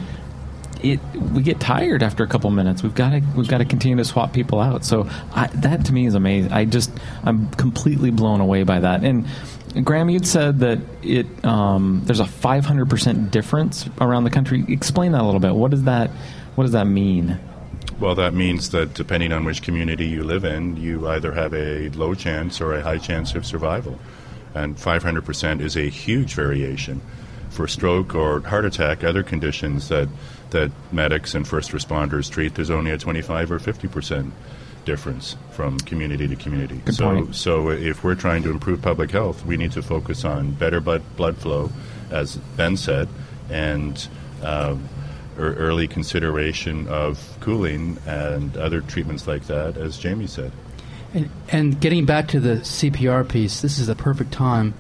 it 0.83 1.01
we 1.33 1.43
get 1.43 1.61
tired 1.61 2.03
after 2.03 2.25
a 2.25 2.27
couple 2.27 2.51
minutes. 2.51 2.83
We've 2.83 2.95
got 2.95 3.11
to 3.11 3.23
we've 3.37 3.49
got 3.49 3.59
to 3.59 3.65
continue 3.65 3.97
to 3.97 4.05
swap 4.05 4.33
people 4.33 4.61
out. 4.61 4.85
So 4.85 5.09
I, 5.35 5.47
that 5.49 5.87
to 5.87 5.93
me 5.93 6.07
is 6.07 6.15
amazing. 6.15 6.53
I 6.53 6.65
just 6.65 6.91
I'm 7.25 7.51
completely 7.51 8.11
blown 8.11 8.41
away 8.41 8.65
by 8.65 8.81
that. 8.81 9.05
And 9.05 9.27
Graham, 9.85 10.11
you'd 10.11 10.27
said 10.27 10.59
that 10.61 10.81
it 11.03 11.27
um, 11.45 12.03
there's 12.05 12.21
a 12.21 12.27
500 12.27 12.91
percent 12.91 13.31
difference 13.31 13.89
around 14.01 14.25
the 14.25 14.31
country. 14.31 14.65
Explain 14.69 15.13
that 15.13 15.21
a 15.21 15.25
little 15.25 15.41
bit. 15.41 15.55
What 15.55 15.71
does 15.71 15.85
that 15.85 16.11
what 16.57 16.65
does 16.65 16.73
that 16.73 16.87
mean? 16.87 17.39
Well, 18.01 18.15
that 18.17 18.35
means 18.35 18.71
that 18.71 18.95
depending 18.95 19.33
on 19.33 19.45
which 19.45 19.63
community 19.63 20.07
you 20.07 20.25
live 20.25 20.45
in, 20.45 20.77
you 20.77 21.09
either 21.09 21.33
have 21.33 21.55
a 21.55 21.89
low 21.91 22.15
chance 22.15 22.61
or 22.61 22.75
a 22.75 22.83
high 22.83 22.99
chance 22.99 23.35
of 23.35 23.47
survival. 23.47 23.99
And 24.55 24.77
500% 24.77 25.61
is 25.61 25.77
a 25.77 25.89
huge 25.89 26.35
variation. 26.35 27.01
For 27.51 27.69
stroke 27.69 28.15
or 28.15 28.41
heart 28.41 28.65
attack, 28.65 29.05
other 29.05 29.23
conditions 29.23 29.89
that, 29.89 30.09
that 30.51 30.71
medics 30.91 31.35
and 31.35 31.47
first 31.47 31.73
responders 31.73 32.31
treat, 32.31 32.55
there's 32.55 32.71
only 32.71 32.91
a 32.91 32.99
25 32.99 33.53
or 33.53 33.59
50% 33.59 34.31
difference 34.85 35.37
from 35.53 35.79
community 35.79 36.27
to 36.29 36.37
community. 36.37 36.81
Good 36.85 36.95
so, 36.95 37.05
point. 37.05 37.35
so 37.35 37.71
if 37.71 38.03
we're 38.03 38.15
trying 38.15 38.43
to 38.45 38.51
improve 38.51 38.83
public 38.83 39.11
health, 39.11 39.45
we 39.45 39.57
need 39.57 39.73
to 39.73 39.83
focus 39.83 40.25
on 40.25 40.53
better 40.53 40.81
blood, 40.81 41.03
blood 41.17 41.37
flow, 41.37 41.71
as 42.11 42.37
Ben 42.57 42.77
said, 42.77 43.09
and 43.51 44.09
um, 44.43 44.89
er- 45.39 45.55
early 45.55 45.89
consideration 45.89 46.89
of 46.89 47.37
cooling 47.41 47.99
and 48.07 48.57
other 48.57 48.81
treatments 48.81 49.27
like 49.27 49.47
that, 49.47 49.77
as 49.77 49.99
Jamie 49.99 50.27
said. 50.27 50.53
And, 51.15 51.31
and 51.49 51.81
getting 51.81 52.07
back 52.07 52.29
to 52.29 52.41
the 52.41 52.57
CPR 52.57 53.29
piece, 53.29 53.61
this 53.61 53.79
is 53.79 53.87
the 53.87 53.95
perfect 53.95 54.33
time. 54.33 54.75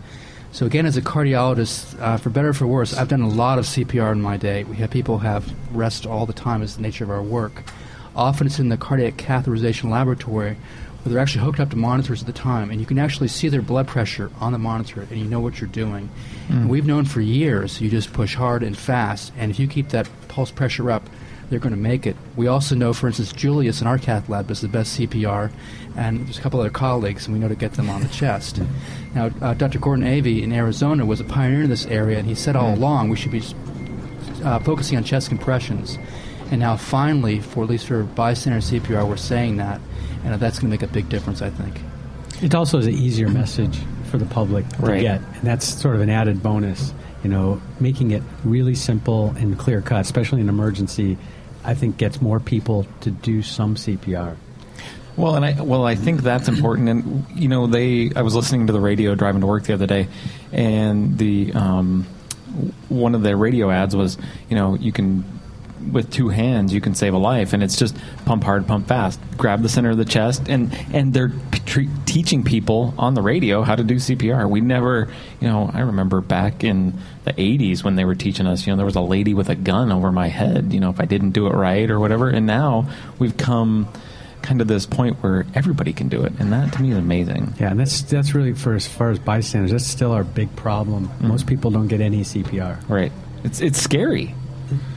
So 0.53 0.67
again, 0.67 0.85
as 0.85 0.97
a 0.97 1.03
cardiologist, 1.03 1.99
uh, 2.01 2.19
for 2.19 2.31
better 2.31 2.51
or 2.51 2.55
for 2.55 2.67
worse, 2.67 2.95
I've 2.95 3.09
done 3.09 3.23
a 3.23 3.29
lot 3.29 3.59
of 3.59 3.65
CPR 3.65 4.13
in 4.13 4.21
my 4.21 4.37
day. 4.37 4.65
We 4.65 4.77
have 4.77 4.91
people 4.91 5.19
have 5.19 5.51
rest 5.75 6.07
all 6.07 6.27
the 6.27 6.35
time 6.35 6.63
as 6.63 6.77
the 6.77 6.83
nature 6.83 7.05
of 7.05 7.11
our 7.11 7.23
work. 7.23 7.65
Often 8.15 8.49
it's 8.49 8.59
in 8.59 8.69
the 8.69 8.77
cardiac 8.77 9.17
catheterization 9.17 9.91
laboratory 9.91 10.57
where 11.03 11.13
they're 11.13 11.23
actually 11.23 11.45
hooked 11.45 11.59
up 11.59 11.71
to 11.71 11.77
monitors 11.77 12.21
at 12.21 12.27
the 12.27 12.33
time, 12.33 12.71
and 12.71 12.81
you 12.81 12.87
can 12.87 12.99
actually 12.99 13.29
see 13.29 13.49
their 13.49 13.63
blood 13.63 13.89
pressure 13.89 14.31
on 14.41 14.53
the 14.53 14.59
monitor, 14.59 15.07
and 15.11 15.19
you 15.19 15.25
know 15.25 15.41
what 15.41 15.61
you're 15.61 15.69
doing. 15.69 16.09
Mm. 16.49 16.51
And 16.51 16.71
we've 16.71 16.87
known 16.87 17.07
for 17.07 17.21
years 17.21 17.81
you 17.81 17.91
just 17.91 18.13
push 18.13 18.37
hard 18.37 18.63
and 18.63 18.77
fast, 18.77 19.33
and 19.37 19.51
if 19.51 19.59
you 19.59 19.67
keep 19.67 19.89
that 19.89 20.09
pulse 20.33 20.51
pressure 20.51 20.91
up, 20.91 21.03
they're 21.51 21.59
going 21.59 21.75
to 21.75 21.81
make 21.81 22.07
it. 22.07 22.17
We 22.35 22.47
also 22.47 22.75
know, 22.75 22.95
for 22.95 23.07
instance, 23.09 23.31
Julius 23.31 23.83
in 23.83 23.87
our 23.87 23.99
cath 23.99 24.31
lab 24.31 24.51
is 24.51 24.63
the 24.63 24.69
best 24.69 24.99
CPR, 24.99 25.53
and 25.97 26.27
there's 26.27 26.39
a 26.39 26.41
couple 26.41 26.59
other 26.59 26.71
colleagues, 26.71 27.27
and 27.27 27.35
we 27.35 27.41
know 27.41 27.49
to 27.49 27.55
get 27.55 27.75
them 27.75 27.91
on 27.91 28.01
the 28.01 28.09
chest. 28.09 28.59
Now, 29.15 29.31
uh, 29.43 29.53
Dr. 29.53 29.79
Gordon 29.79 30.07
Ewy 30.07 30.43
in 30.43 30.53
Arizona 30.53 31.05
was 31.05 31.21
a 31.21 31.25
pioneer 31.25 31.63
in 31.63 31.69
this 31.69 31.85
area, 31.87 32.19
and 32.19 32.27
he 32.27 32.35
said 32.35 32.57
all 32.57 32.75
along 32.75 33.11
we 33.11 33.17
should 33.17 33.33
be 33.33 33.43
uh, 34.43 34.59
focusing 34.61 34.97
on 34.97 35.05
chest 35.05 35.29
compressions. 35.29 35.99
And 36.51 36.61
now, 36.61 36.77
finally, 36.79 37.41
for 37.41 37.65
at 37.65 37.71
least 37.71 37.87
for 37.87 38.03
bystander 38.03 38.61
CPR, 38.61 39.07
we're 39.07 39.19
saying 39.19 39.59
that, 39.59 39.81
and 40.25 40.41
that's 40.41 40.59
going 40.59 40.71
to 40.71 40.75
make 40.75 40.83
a 40.83 40.93
big 40.93 41.11
difference, 41.11 41.43
I 41.43 41.51
think. 41.51 41.79
It 42.43 42.55
also 42.55 42.79
is 42.79 42.87
an 42.87 42.95
easier 42.95 43.29
message 43.29 43.79
for 44.11 44.17
the 44.17 44.27
public 44.27 44.67
to 44.71 45.01
get, 45.01 45.21
and 45.21 45.43
that's 45.43 45.67
sort 45.67 45.97
of 45.97 46.01
an 46.01 46.09
added 46.11 46.43
bonus. 46.43 46.95
You 47.23 47.31
know, 47.31 47.63
making 47.79 48.11
it 48.11 48.23
really 48.45 48.75
simple 48.75 49.31
and 49.37 49.59
clear 49.59 49.81
cut, 49.81 50.01
especially 50.01 50.41
in 50.41 50.49
emergency, 50.49 51.17
I 51.65 51.75
think 51.75 51.97
gets 51.97 52.21
more 52.21 52.41
people 52.41 52.87
to 53.03 53.11
do 53.11 53.43
some 53.43 53.77
CPR. 53.77 54.37
Well, 55.17 55.35
and 55.35 55.45
I 55.45 55.61
well, 55.61 55.85
I 55.85 55.95
think 55.95 56.23
that's 56.23 56.49
important. 56.49 56.89
And 56.89 57.27
you 57.35 57.49
know, 57.49 57.67
they 57.67 58.11
I 58.17 58.23
was 58.23 58.35
listening 58.35 58.67
to 58.69 58.73
the 58.73 58.81
radio 58.81 59.15
driving 59.15 59.43
to 59.43 59.47
work 59.47 59.65
the 59.65 59.75
other 59.75 59.87
day, 59.87 60.09
and 60.53 61.19
the 61.19 61.53
um, 61.53 62.07
one 62.89 63.15
of 63.15 63.23
the 63.23 63.37
radio 63.37 63.71
ads 63.71 63.95
was, 63.95 64.19
you 64.49 64.57
know, 64.57 64.75
you 64.75 64.93
can 64.93 65.25
with 65.91 66.11
two 66.11 66.29
hands 66.29 66.73
you 66.73 66.81
can 66.81 66.95
save 66.95 67.15
a 67.15 67.19
life, 67.19 67.53
and 67.53 67.63
it's 67.63 67.77
just 67.77 67.97
pump 68.25 68.45
hard, 68.45 68.67
pump 68.67 68.89
fast, 68.89 69.21
grab 69.37 69.63
the 69.63 69.69
center 69.69 69.91
of 69.91 69.97
the 69.97 70.05
chest, 70.05 70.49
and 70.49 70.73
and 70.93 71.13
they're 71.13 71.33
teaching 72.07 72.45
people 72.45 72.95
on 72.99 73.15
the 73.15 73.23
radio 73.23 73.63
how 73.63 73.75
to 73.75 73.83
do 73.83 73.97
CPR. 73.97 74.49
We 74.49 74.61
never, 74.61 75.09
you 75.41 75.49
know, 75.49 75.71
I 75.73 75.81
remember 75.81 76.21
back 76.21 76.65
in 76.65 76.99
the 77.25 77.33
80s 77.33 77.83
when 77.83 77.97
they 77.97 78.05
were 78.05 78.15
teaching 78.15 78.47
us, 78.47 78.67
you 78.67 78.73
know, 78.73 78.77
there 78.77 78.87
was 78.87 78.97
a 78.97 79.01
lady 79.01 79.33
with 79.33 79.49
a 79.49 79.55
gun 79.55 79.91
over 79.91 80.13
my 80.13 80.29
head, 80.29 80.73
you 80.73 80.81
know, 80.81 80.91
if 80.91 81.01
I 81.01 81.05
didn't 81.05 81.31
do 81.31 81.47
it 81.47 81.55
right 81.55 81.91
or 81.91 81.99
whatever. 81.99 82.29
And 82.29 82.47
now 82.47 82.89
we've 83.19 83.37
come 83.37 83.89
kind 84.43 84.61
of 84.61 84.69
this 84.69 84.87
point 84.87 85.17
where 85.23 85.47
everybody 85.55 85.93
can 85.93 86.09
do 86.09 86.25
it, 86.25 86.33
and 86.39 86.53
that 86.53 86.73
to 86.75 86.83
me 86.83 86.91
is 86.91 86.99
amazing. 86.99 87.55
Yeah, 87.59 87.71
and 87.71 87.81
that's 87.81 88.03
that's 88.03 88.35
really 88.35 88.53
for 88.53 88.75
as 88.75 88.87
far 88.87 89.11
as 89.11 89.19
bystanders, 89.19 89.71
that's 89.71 89.87
still 89.87 90.13
our 90.13 90.25
big 90.25 90.55
problem. 90.57 91.09
Mm-hmm. 91.09 91.29
Most 91.29 91.47
people 91.47 91.71
don't 91.71 91.89
get 91.89 92.01
any 92.01 92.23
CPR. 92.23 92.89
Right. 92.89 93.13
It's 93.45 93.61
it's 93.61 93.81
scary. 93.81 94.35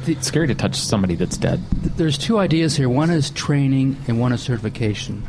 It's 0.08 0.28
scary 0.28 0.48
to 0.48 0.56
touch 0.56 0.76
somebody 0.76 1.16
that's 1.16 1.38
dead. 1.38 1.60
There's 1.98 2.18
two 2.18 2.38
ideas 2.38 2.76
here. 2.76 2.90
One 2.90 3.10
is 3.10 3.30
training, 3.32 3.98
and 4.08 4.20
one 4.20 4.32
is 4.32 4.42
certification. 4.42 5.24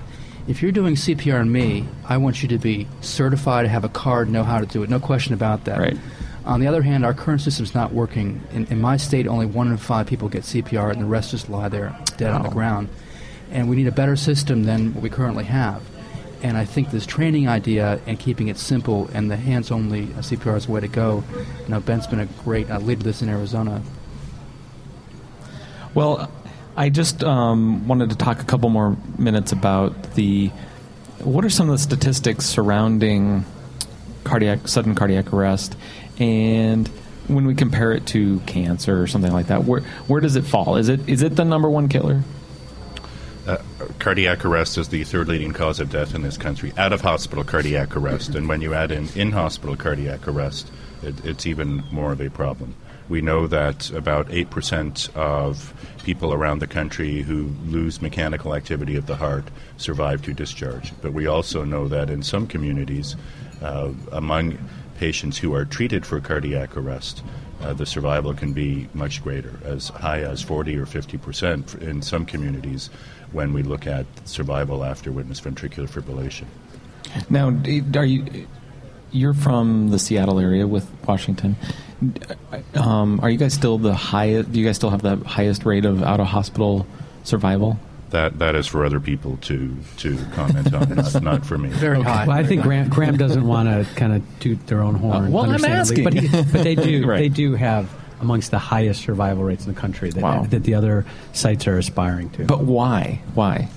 If 0.49 0.63
you're 0.63 0.73
doing 0.73 0.95
CPR 0.95 1.41
on 1.41 1.51
me, 1.51 1.89
I 2.05 2.19
want 2.19 2.43
you 2.43 2.49
to 2.51 2.59
be 2.59 2.87
certified, 3.01 3.67
have 3.67 3.85
a 3.85 3.89
card, 3.89 4.31
know 4.31 4.45
how 4.45 4.61
to 4.61 4.67
do 4.67 4.83
it. 4.83 4.91
No 4.91 5.01
question 5.01 5.35
about 5.35 5.65
that. 5.65 5.79
Right. 5.79 5.97
On 6.45 6.61
the 6.61 6.69
other 6.69 6.83
hand, 6.83 7.05
our 7.05 7.13
current 7.13 7.41
system's 7.41 7.75
not 7.75 7.93
working. 7.93 8.41
In, 8.53 8.67
in 8.67 8.81
my 8.81 8.97
state, 8.97 9.27
only 9.27 9.47
one 9.47 9.69
in 9.69 9.77
five 9.77 10.07
people 10.07 10.29
get 10.29 10.45
CPR, 10.45 10.93
and 10.93 11.01
the 11.01 11.07
rest 11.07 11.33
just 11.33 11.51
lie 11.51 11.69
there 11.69 11.99
dead 12.17 12.33
on 12.33 12.45
the 12.45 12.49
ground. 12.49 12.89
And 13.51 13.69
we 13.69 13.75
need 13.75 13.89
a 13.89 13.93
better 13.93 14.15
system 14.15 14.63
than 14.63 14.95
what 14.95 15.03
we 15.03 15.11
currently 15.11 15.45
have. 15.45 15.83
And 16.43 16.57
I 16.57 16.65
think 16.65 16.91
this 16.91 17.07
training 17.07 17.49
idea 17.49 18.01
and 18.07 18.19
keeping 18.19 18.47
it 18.47 18.59
simple 18.59 19.09
and 19.13 19.29
the 19.29 19.37
hands-only 19.37 20.05
uh, 20.05 20.19
CPR 20.19 20.57
is 20.57 20.67
the 20.67 20.73
way 20.73 20.81
to 20.81 20.89
go. 20.89 21.25
You 21.35 21.69
know, 21.69 21.81
Ben's 21.81 22.07
been 22.07 22.21
a 22.21 22.27
great 22.45 22.71
uh, 22.71 22.79
leader 22.79 23.01
of 23.01 23.05
this 23.05 23.23
in 23.23 23.29
Arizona. 23.29 23.83
Well, 25.97 26.31
I 26.77 26.91
just 26.91 27.25
um, 27.25 27.89
wanted 27.89 28.11
to 28.11 28.17
talk 28.17 28.43
a 28.43 28.45
couple 28.45 28.69
more 28.69 28.99
minutes 29.19 29.53
about 29.53 30.15
the. 30.15 30.49
What 31.21 31.43
are 31.43 31.49
some 31.49 31.71
of 31.71 31.73
the 31.73 31.83
statistics 31.83 32.45
surrounding 32.45 33.47
cardiac 34.23 34.69
sudden 34.69 34.95
cardiac 34.95 35.33
arrest, 35.33 35.75
and 36.19 36.87
when 37.29 37.47
we 37.47 37.55
compare 37.55 37.93
it 37.93 38.05
to 38.09 38.41
cancer 38.41 39.01
or 39.01 39.07
something 39.07 39.33
like 39.33 39.47
that, 39.47 39.65
where 39.65 39.81
where 40.07 40.21
does 40.21 40.37
it 40.37 40.45
fall? 40.45 40.77
Is 40.77 40.91
it 40.91 41.09
is 41.09 41.23
it 41.23 41.35
the 41.35 41.47
number 41.47 41.71
one 41.71 41.89
killer? 41.89 42.23
Uh, 43.47 43.57
cardiac 43.99 44.45
arrest 44.45 44.77
is 44.77 44.89
the 44.89 45.03
third 45.03 45.29
leading 45.29 45.55
cause 45.55 45.81
of 45.81 45.89
death 45.89 46.15
in 46.15 46.21
this 46.21 46.37
country. 46.37 46.75
Out 46.77 46.93
of 46.93 47.01
hospital 47.01 47.43
cardiac 47.43 47.97
arrest, 47.97 48.35
and 48.35 48.51
when 48.51 48.61
you 48.61 48.75
add 48.75 48.93
in 48.93 49.09
in 49.17 49.33
hospital 49.33 49.77
cardiac 49.77 50.29
arrest, 50.29 50.71
it, 51.03 51.25
it's 51.25 51.47
even 51.47 51.85
more 51.91 52.13
of 52.13 52.21
a 52.21 52.29
problem. 52.29 52.75
We 53.09 53.21
know 53.21 53.47
that 53.47 53.91
about 53.91 54.29
8% 54.29 55.15
of 55.15 55.73
people 56.05 56.33
around 56.33 56.59
the 56.59 56.67
country 56.67 57.23
who 57.23 57.53
lose 57.67 58.03
mechanical 58.03 58.55
activity 58.55 58.97
of 58.97 59.07
the 59.07 59.17
heart 59.17 59.45
survive 59.77 60.23
to 60.23 60.33
discharge. 60.33 60.93
But 61.03 61.13
we 61.13 61.27
also 61.27 61.65
know 61.65 61.89
that 61.89 62.11
in 62.11 62.23
some 62.23 62.47
communities, 62.47 63.17
uh, 63.63 63.93
among 64.13 64.59
patients 64.99 65.39
who 65.39 65.55
are 65.55 65.65
treated 65.65 66.05
for 66.07 66.21
cardiac 66.21 66.77
arrest, 66.77 67.23
uh, 67.61 67.73
the 67.73 67.87
survival 67.87 68.35
can 68.35 68.53
be 68.53 68.89
much 68.95 69.23
greater, 69.23 69.59
as 69.65 69.89
high 69.89 70.21
as 70.21 70.43
40 70.43 70.77
or 70.77 70.87
50 70.87 71.19
percent 71.19 71.75
in 71.77 72.03
some 72.03 72.27
communities 72.27 72.91
when 73.33 73.53
we 73.53 73.63
look 73.63 73.87
at 73.87 74.07
survival 74.25 74.85
after 74.85 75.11
witness 75.11 75.41
ventricular 75.41 75.89
fibrillation. 75.89 76.45
Now, 77.31 77.49
are 77.99 78.05
you 78.05 78.47
you're 79.13 79.35
from 79.35 79.91
the 79.91 79.99
Seattle 79.99 80.39
area 80.41 80.67
with 80.67 80.89
Washington? 81.07 81.57
Um, 82.75 83.21
are 83.21 83.31
you 83.31 83.39
guys 83.39 83.55
still 83.55 83.79
the 83.79 83.95
highest? 83.95 84.53
Do 84.53 84.61
you 84.61 84.67
guys 84.67 84.77
still 84.77 84.91
have 84.91 85.03
the 85.03 85.17
highest 85.17 85.65
rate 85.65 85.85
of 85.85 86.03
out 86.03 86.21
of 86.21 86.27
hospital 86.27 86.87
survival? 87.25 87.79
That 88.11 88.39
that 88.39 88.55
is 88.55 88.67
for 88.67 88.85
other 88.85 89.01
people 89.01 89.37
to 89.43 89.77
to 89.99 90.17
comment 90.35 90.73
on, 90.73 90.95
not, 90.95 91.23
not 91.23 91.47
for 91.47 91.59
me. 91.59 91.71
Very 91.71 92.03
high. 92.03 92.27
Well, 92.27 92.37
I 92.37 92.45
think 92.45 92.63
Graham, 92.63 92.89
Graham 92.89 93.17
doesn't 93.17 93.47
want 93.47 93.69
to 93.69 93.93
kind 93.95 94.13
of 94.15 94.23
toot 94.41 94.65
their 94.69 94.81
own 94.83 94.95
horn. 94.95 95.27
Uh, 95.27 95.31
well, 95.31 95.51
I'm 95.51 95.65
asking. 95.65 96.05
but, 96.05 96.15
he, 96.15 96.29
but 96.29 96.63
they 96.63 96.75
do. 96.75 97.07
Right. 97.07 97.19
They 97.19 97.29
do 97.29 97.55
have 97.55 97.91
amongst 98.21 98.51
the 98.51 98.59
highest 98.59 99.03
survival 99.03 99.45
rates 99.45 99.67
in 99.67 99.75
the 99.75 99.79
country 99.81 100.11
that, 100.11 100.23
Wow. 100.23 100.45
that 100.45 100.63
the 100.65 100.75
other 100.75 101.05
sites 101.33 101.67
are 101.67 101.77
aspiring 101.79 102.31
to. 102.31 102.45
But 102.45 102.61
why? 102.61 103.21
Why? 103.35 103.69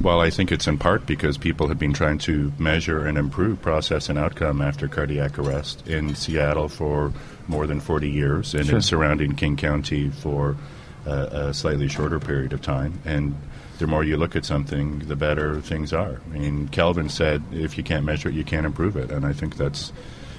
Well, 0.00 0.20
I 0.20 0.30
think 0.30 0.52
it's 0.52 0.68
in 0.68 0.78
part 0.78 1.06
because 1.06 1.36
people 1.38 1.66
have 1.68 1.78
been 1.78 1.92
trying 1.92 2.18
to 2.18 2.52
measure 2.56 3.04
and 3.04 3.18
improve 3.18 3.60
process 3.60 4.08
and 4.08 4.16
outcome 4.16 4.62
after 4.62 4.86
cardiac 4.86 5.38
arrest 5.38 5.86
in 5.88 6.14
Seattle 6.14 6.68
for 6.68 7.12
more 7.48 7.66
than 7.66 7.80
40 7.80 8.08
years 8.08 8.54
and 8.54 8.66
Sure. 8.66 8.76
in 8.76 8.82
surrounding 8.82 9.34
King 9.34 9.56
County 9.56 10.10
for 10.10 10.56
uh, 11.04 11.26
a 11.32 11.54
slightly 11.54 11.88
shorter 11.88 12.20
period 12.20 12.52
of 12.52 12.62
time. 12.62 13.00
And 13.04 13.34
the 13.78 13.88
more 13.88 14.04
you 14.04 14.16
look 14.16 14.36
at 14.36 14.44
something, 14.44 15.00
the 15.00 15.16
better 15.16 15.60
things 15.60 15.92
are. 15.92 16.20
I 16.32 16.38
mean, 16.38 16.68
Kelvin 16.68 17.08
said, 17.08 17.42
if 17.52 17.76
you 17.76 17.82
can't 17.82 18.04
measure 18.04 18.28
it, 18.28 18.34
you 18.34 18.44
can't 18.44 18.66
improve 18.66 18.96
it. 18.96 19.10
And 19.10 19.26
I 19.26 19.32
think 19.32 19.56
that's 19.56 19.92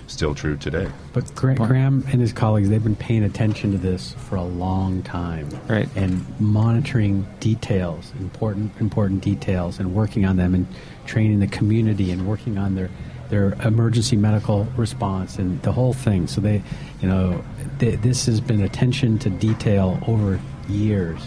still 0.09 0.33
true 0.35 0.57
today. 0.57 0.89
But 1.13 1.33
Gra- 1.35 1.55
Graham 1.55 2.03
and 2.11 2.19
his 2.21 2.33
colleagues, 2.33 2.69
they've 2.69 2.83
been 2.83 2.95
paying 2.95 3.23
attention 3.23 3.71
to 3.71 3.77
this 3.77 4.13
for 4.13 4.35
a 4.35 4.43
long 4.43 5.03
time. 5.03 5.49
Right. 5.67 5.87
And 5.95 6.25
monitoring 6.39 7.27
details, 7.39 8.11
important, 8.19 8.71
important 8.79 9.21
details, 9.21 9.79
and 9.79 9.93
working 9.93 10.25
on 10.25 10.37
them 10.37 10.53
and 10.53 10.67
training 11.05 11.39
the 11.39 11.47
community 11.47 12.11
and 12.11 12.27
working 12.27 12.57
on 12.57 12.75
their, 12.75 12.89
their 13.29 13.53
emergency 13.65 14.15
medical 14.15 14.65
response 14.75 15.37
and 15.37 15.61
the 15.61 15.71
whole 15.71 15.93
thing. 15.93 16.27
So 16.27 16.41
they, 16.41 16.61
you 17.01 17.07
know, 17.07 17.43
th- 17.79 17.99
this 18.01 18.25
has 18.25 18.41
been 18.41 18.61
attention 18.61 19.19
to 19.19 19.29
detail 19.29 19.99
over 20.07 20.39
years. 20.67 21.21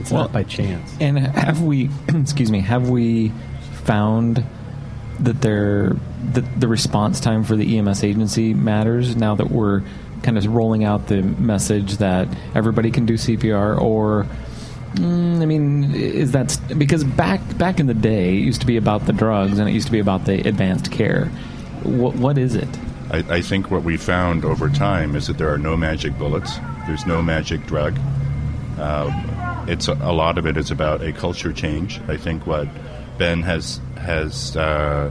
It's 0.00 0.12
Well, 0.12 0.22
not 0.22 0.32
by 0.32 0.44
chance. 0.44 0.94
And 1.00 1.18
have 1.18 1.62
we, 1.62 1.90
excuse 2.08 2.50
me, 2.52 2.60
have 2.60 2.88
we 2.88 3.32
found 3.84 4.44
that 5.20 5.40
there 5.40 5.96
that 6.32 6.60
the 6.60 6.68
response 6.68 7.20
time 7.20 7.44
for 7.44 7.56
the 7.56 7.78
EMS 7.78 8.04
agency 8.04 8.54
matters 8.54 9.16
now 9.16 9.34
that 9.34 9.50
we're 9.50 9.82
kind 10.22 10.36
of 10.36 10.46
rolling 10.46 10.84
out 10.84 11.06
the 11.08 11.22
message 11.22 11.98
that 11.98 12.28
everybody 12.54 12.90
can 12.90 13.06
do 13.06 13.14
CPR 13.14 13.80
or 13.80 14.26
mm, 14.94 15.40
I 15.40 15.46
mean 15.46 15.94
is 15.94 16.32
that 16.32 16.58
because 16.76 17.04
back 17.04 17.40
back 17.58 17.80
in 17.80 17.86
the 17.86 17.94
day 17.94 18.36
it 18.36 18.42
used 18.42 18.60
to 18.60 18.66
be 18.66 18.76
about 18.76 19.06
the 19.06 19.12
drugs 19.12 19.58
and 19.58 19.68
it 19.68 19.72
used 19.72 19.86
to 19.86 19.92
be 19.92 20.00
about 20.00 20.24
the 20.24 20.46
advanced 20.46 20.90
care 20.90 21.26
what 21.82 22.16
what 22.16 22.38
is 22.38 22.54
it 22.54 22.68
I, 23.10 23.18
I 23.36 23.40
think 23.40 23.70
what 23.70 23.84
we 23.84 23.96
found 23.96 24.44
over 24.44 24.68
time 24.68 25.16
is 25.16 25.28
that 25.28 25.38
there 25.38 25.52
are 25.52 25.58
no 25.58 25.76
magic 25.76 26.18
bullets. 26.18 26.58
There's 26.86 27.06
no 27.06 27.22
magic 27.22 27.64
drug. 27.66 27.98
Um, 28.78 29.64
it's 29.66 29.88
a, 29.88 29.94
a 29.94 30.12
lot 30.12 30.36
of 30.36 30.46
it 30.46 30.56
is 30.56 30.70
about 30.70 31.02
a 31.02 31.12
culture 31.12 31.52
change. 31.52 32.00
I 32.08 32.16
think 32.16 32.46
what 32.46 32.68
Ben 33.16 33.42
has 33.42 33.80
has 33.98 34.56
uh, 34.56 35.10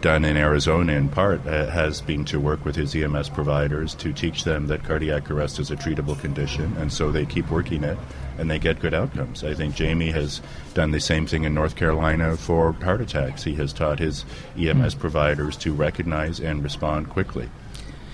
done 0.00 0.24
in 0.24 0.36
Arizona, 0.36 0.92
in 0.92 1.08
part, 1.08 1.44
uh, 1.46 1.66
has 1.66 2.00
been 2.00 2.24
to 2.26 2.38
work 2.38 2.64
with 2.64 2.76
his 2.76 2.94
EMS 2.94 3.28
providers 3.30 3.94
to 3.96 4.12
teach 4.12 4.44
them 4.44 4.68
that 4.68 4.84
cardiac 4.84 5.30
arrest 5.30 5.58
is 5.58 5.70
a 5.70 5.76
treatable 5.76 6.18
condition, 6.20 6.76
and 6.78 6.92
so 6.92 7.10
they 7.10 7.26
keep 7.26 7.50
working 7.50 7.82
it, 7.82 7.98
and 8.38 8.50
they 8.50 8.58
get 8.58 8.80
good 8.80 8.94
outcomes. 8.94 9.42
I 9.42 9.54
think 9.54 9.74
Jamie 9.74 10.12
has 10.12 10.40
done 10.74 10.92
the 10.92 11.00
same 11.00 11.26
thing 11.26 11.44
in 11.44 11.54
North 11.54 11.74
Carolina 11.74 12.36
for 12.36 12.72
heart 12.72 13.00
attacks. 13.00 13.42
He 13.42 13.54
has 13.56 13.72
taught 13.72 13.98
his 13.98 14.24
EMS 14.56 14.94
providers 14.94 15.56
to 15.58 15.72
recognize 15.72 16.38
and 16.38 16.62
respond 16.62 17.10
quickly. 17.10 17.48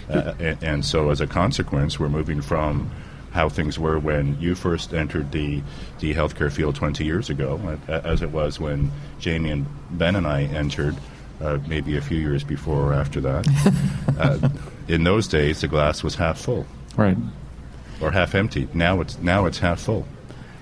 Uh, 0.09 0.35
and, 0.39 0.63
and 0.63 0.85
so, 0.85 1.11
as 1.11 1.21
a 1.21 1.27
consequence, 1.27 1.99
we're 1.99 2.09
moving 2.09 2.41
from 2.41 2.91
how 3.35 3.49
things 3.49 3.79
were 3.81 3.99
when 3.99 4.41
you 4.41 4.55
first 4.55 4.95
entered 4.95 5.33
the, 5.33 5.61
the 5.99 6.15
healthcare 6.15 6.51
field 6.51 6.77
20 6.77 7.05
years 7.05 7.29
ago, 7.29 7.79
as 7.89 8.23
it 8.23 8.31
was 8.31 8.61
when 8.61 8.93
Jamie 9.19 9.51
and 9.51 9.67
Ben 9.91 10.15
and 10.15 10.25
I 10.25 10.45
entered, 10.45 10.97
uh, 11.43 11.59
maybe 11.67 11.97
a 11.97 12.01
few 12.01 12.17
years 12.17 12.45
before 12.45 12.93
or 12.93 12.95
after 12.95 13.21
that. 13.21 13.47
uh, 14.19 14.49
in 14.87 15.03
those 15.03 15.27
days, 15.27 15.61
the 15.63 15.69
glass 15.69 16.05
was 16.05 16.15
half 16.15 16.39
full, 16.39 16.65
right 16.97 17.17
or 18.01 18.13
half 18.13 18.37
empty. 18.37 18.69
Now 18.73 19.01
it's 19.01 19.19
now 19.19 19.47
it's 19.47 19.59
half 19.59 19.81
full. 19.81 20.07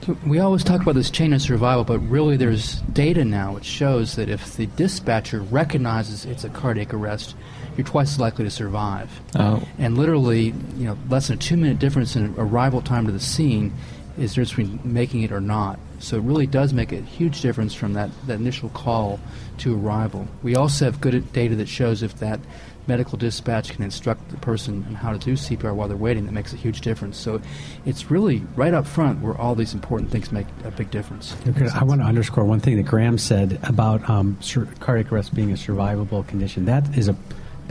So 0.06 0.16
we 0.26 0.38
always 0.38 0.64
talk 0.64 0.80
about 0.80 0.94
this 0.94 1.10
chain 1.10 1.32
of 1.34 1.42
survival, 1.42 1.84
but 1.84 1.98
really 2.00 2.36
there's 2.38 2.80
data 2.92 3.24
now 3.24 3.54
which 3.54 3.66
shows 3.66 4.16
that 4.16 4.28
if 4.30 4.56
the 4.56 4.66
dispatcher 4.66 5.42
recognizes 5.42 6.24
it's 6.24 6.42
a 6.42 6.48
cardiac 6.48 6.94
arrest, 6.94 7.36
you're 7.76 7.86
twice 7.86 8.12
as 8.12 8.20
likely 8.20 8.44
to 8.44 8.50
survive. 8.50 9.10
Oh. 9.34 9.62
And 9.78 9.96
literally, 9.96 10.54
you 10.76 10.86
know, 10.86 10.98
less 11.08 11.28
than 11.28 11.38
a 11.38 11.40
two-minute 11.40 11.78
difference 11.78 12.16
in 12.16 12.34
arrival 12.36 12.80
time 12.82 13.06
to 13.06 13.12
the 13.12 13.20
scene 13.20 13.72
is 14.18 14.34
the 14.34 14.44
difference 14.44 14.50
between 14.50 14.92
making 14.92 15.22
it 15.22 15.32
or 15.32 15.40
not. 15.40 15.78
So 15.98 16.16
it 16.16 16.22
really 16.22 16.46
does 16.46 16.72
make 16.72 16.92
a 16.92 17.00
huge 17.00 17.40
difference 17.40 17.74
from 17.74 17.92
that, 17.94 18.10
that 18.26 18.40
initial 18.40 18.68
call 18.70 19.20
to 19.58 19.74
arrival. 19.74 20.26
We 20.42 20.56
also 20.56 20.86
have 20.86 21.00
good 21.00 21.32
data 21.32 21.54
that 21.56 21.68
shows 21.68 22.02
if 22.02 22.18
that 22.18 22.40
medical 22.86 23.16
dispatch 23.16 23.70
can 23.70 23.84
instruct 23.84 24.28
the 24.30 24.36
person 24.38 24.84
on 24.88 24.94
how 24.94 25.12
to 25.12 25.18
do 25.18 25.34
CPR 25.34 25.74
while 25.74 25.88
they're 25.88 25.96
waiting, 25.96 26.26
that 26.26 26.32
makes 26.32 26.52
a 26.52 26.56
huge 26.56 26.80
difference. 26.80 27.16
So 27.16 27.40
it's 27.84 28.10
really 28.10 28.42
right 28.56 28.74
up 28.74 28.86
front 28.86 29.20
where 29.20 29.36
all 29.36 29.54
these 29.54 29.74
important 29.74 30.10
things 30.10 30.32
make 30.32 30.46
a 30.64 30.70
big 30.70 30.90
difference. 30.90 31.36
Okay, 31.46 31.68
I 31.72 31.84
want 31.84 32.00
to 32.00 32.06
underscore 32.06 32.44
one 32.44 32.60
thing 32.60 32.76
that 32.76 32.84
Graham 32.84 33.18
said 33.18 33.60
about 33.62 34.08
um, 34.10 34.36
sur- 34.40 34.68
cardiac 34.80 35.12
arrest 35.12 35.34
being 35.34 35.52
a 35.52 35.54
survivable 35.54 36.26
condition. 36.26 36.64
That 36.64 36.96
is 36.96 37.08
a 37.08 37.16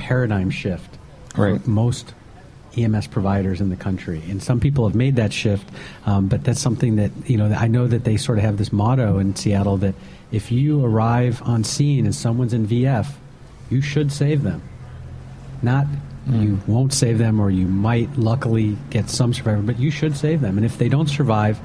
paradigm 0.05 0.49
shift 0.49 0.97
Right. 1.37 1.61
for 1.61 1.69
most 1.69 2.13
EMS 2.77 3.07
providers 3.07 3.61
in 3.61 3.69
the 3.69 3.75
country, 3.75 4.21
and 4.29 4.41
some 4.41 4.59
people 4.59 4.87
have 4.87 4.95
made 4.95 5.15
that 5.17 5.31
shift. 5.33 5.69
Um, 6.05 6.27
but 6.27 6.43
that's 6.43 6.59
something 6.59 6.95
that 6.95 7.11
you 7.27 7.37
know. 7.37 7.45
I 7.53 7.67
know 7.67 7.85
that 7.87 8.03
they 8.05 8.17
sort 8.17 8.37
of 8.37 8.43
have 8.43 8.57
this 8.57 8.71
motto 8.73 9.19
in 9.19 9.35
Seattle 9.35 9.77
that 9.77 9.93
if 10.31 10.51
you 10.51 10.83
arrive 10.83 11.41
on 11.43 11.63
scene 11.63 12.05
and 12.05 12.15
someone's 12.15 12.53
in 12.53 12.65
VF, 12.65 13.07
you 13.69 13.81
should 13.81 14.11
save 14.11 14.43
them. 14.43 14.61
Not 15.61 15.85
you 16.29 16.59
won't 16.67 16.93
save 16.93 17.17
them, 17.17 17.39
or 17.39 17.49
you 17.51 17.67
might 17.67 18.17
luckily 18.17 18.77
get 18.89 19.09
some 19.09 19.33
survivor, 19.33 19.61
but 19.61 19.79
you 19.79 19.91
should 19.91 20.15
save 20.15 20.39
them. 20.41 20.55
And 20.57 20.65
if 20.65 20.77
they 20.77 20.87
don't 20.87 21.09
survive, 21.09 21.59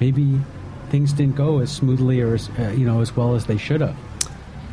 maybe 0.00 0.38
things 0.90 1.12
didn't 1.12 1.36
go 1.36 1.60
as 1.60 1.70
smoothly 1.70 2.20
or 2.20 2.34
as, 2.34 2.50
uh, 2.58 2.74
you 2.76 2.84
know 2.84 3.00
as 3.00 3.16
well 3.16 3.34
as 3.34 3.46
they 3.46 3.56
should 3.56 3.80
have. 3.80 3.96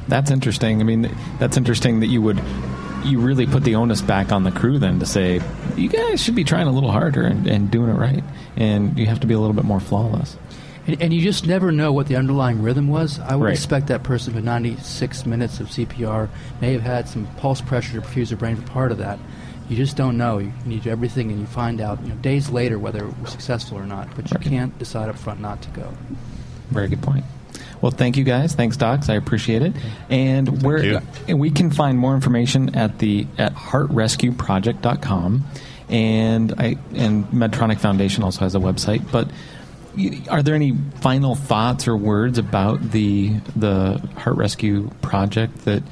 That's 0.08 0.32
interesting. 0.32 0.82
I 0.82 0.84
mean, 0.84 1.10
that's 1.40 1.56
interesting 1.58 2.00
that 2.02 2.08
you 2.08 2.22
would 2.22 2.42
you 3.06 3.20
really 3.20 3.46
put 3.48 3.64
the 3.64 3.76
onus 3.76 4.02
back 4.02 4.32
on 4.32 4.44
the 4.44 4.52
crew 4.52 4.80
then 4.80 5.00
to 5.00 5.06
say 5.06 5.42
you 5.76 5.90
guys 5.90 6.22
should 6.22 6.36
be 6.36 6.44
trying 6.44 6.68
a 6.68 6.72
little 6.72 6.92
harder 6.92 7.24
and, 7.24 7.48
and 7.48 7.72
doing 7.72 7.90
it 7.90 7.94
right, 7.94 8.24
and 8.56 8.98
you 8.98 9.06
have 9.06 9.20
to 9.22 9.28
be 9.28 9.34
a 9.34 9.40
little 9.40 9.56
bit 9.56 9.66
more 9.66 9.80
flawless. 9.80 10.38
And, 10.88 11.02
and 11.02 11.14
you 11.14 11.22
just 11.22 11.46
never 11.46 11.72
know 11.72 11.92
what 11.92 12.08
the 12.08 12.16
underlying 12.16 12.62
rhythm 12.62 12.88
was. 12.88 13.20
I 13.20 13.36
would 13.36 13.46
Right. 13.46 13.54
expect 13.54 13.88
that 13.88 14.04
person 14.04 14.34
for 14.34 14.40
96 14.42 15.26
minutes 15.26 15.60
of 15.60 15.68
CPR 15.68 16.30
may 16.62 16.72
have 16.74 16.82
had 16.82 17.10
some 17.10 17.28
pulse 17.38 17.60
pressure 17.62 17.94
to 17.94 18.02
perfuse 18.02 18.30
their 18.30 18.38
brain 18.38 18.56
for 18.56 18.62
part 18.68 18.92
of 18.92 18.98
that. 19.00 19.20
You 19.70 19.76
just 19.76 19.98
don't 19.98 20.18
know. 20.18 20.38
You 20.38 20.54
need 20.66 20.84
do 20.84 20.90
everything, 20.90 21.30
and 21.30 21.42
you 21.42 21.46
find 21.46 21.82
out 21.82 22.02
you 22.02 22.10
know, 22.10 22.16
days 22.16 22.50
later 22.50 22.80
whether 22.80 23.06
it 23.06 23.20
was 23.22 23.32
successful 23.32 23.78
or 23.78 23.86
not. 23.86 24.08
But 24.16 24.32
you 24.32 24.40
can't 24.40 24.78
decide 24.80 25.10
up 25.10 25.18
front 25.18 25.42
not 25.42 25.62
to 25.64 25.70
go. 25.72 25.92
Very 26.70 26.88
good 26.88 27.02
point. 27.02 27.26
Well, 27.82 27.92
thank 27.92 28.18
you 28.18 28.24
guys. 28.24 28.56
Thanks, 28.56 28.78
docs. 28.78 29.10
I 29.10 29.16
appreciate 29.16 29.62
it. 29.62 29.74
And 30.10 30.64
where 30.64 31.02
you. 31.28 31.38
we 31.38 31.52
can 31.52 31.72
find 31.72 31.98
more 31.98 32.16
information 32.16 32.76
at 32.76 33.00
the 33.00 33.28
at 33.38 33.54
heartrescueproject.com. 33.54 35.46
and 35.90 36.54
I 36.58 36.78
and 36.96 37.26
Medtronic 37.28 37.80
Foundation 37.80 38.24
also 38.24 38.42
has 38.42 38.56
a 38.56 38.60
website. 38.60 39.12
But 39.12 39.30
are 40.30 40.44
there 40.44 40.56
any 40.56 40.74
final 41.02 41.36
thoughts 41.36 41.88
or 41.88 41.98
words 41.98 42.38
about 42.38 42.92
the 42.92 43.36
the 43.56 44.02
Heart 44.18 44.38
Rescue 44.38 44.90
project 45.02 45.66
that 45.66 45.84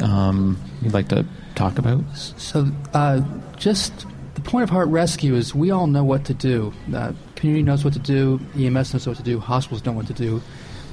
um, 0.00 0.58
you'd 0.82 0.94
like 0.94 1.08
to 1.08 1.24
talk 1.54 1.78
about? 1.78 2.02
So, 2.16 2.68
uh, 2.92 3.22
just 3.56 4.06
the 4.34 4.40
point 4.40 4.64
of 4.64 4.70
Heart 4.70 4.88
Rescue 4.88 5.34
is 5.34 5.54
we 5.54 5.70
all 5.70 5.86
know 5.86 6.04
what 6.04 6.24
to 6.26 6.34
do. 6.34 6.72
The 6.88 7.14
community 7.36 7.62
knows 7.62 7.84
what 7.84 7.92
to 7.94 8.00
do, 8.00 8.40
EMS 8.58 8.92
knows 8.92 9.06
what 9.06 9.16
to 9.18 9.22
do, 9.22 9.38
hospitals 9.38 9.84
know 9.84 9.92
what 9.92 10.06
to 10.08 10.14
do, 10.14 10.42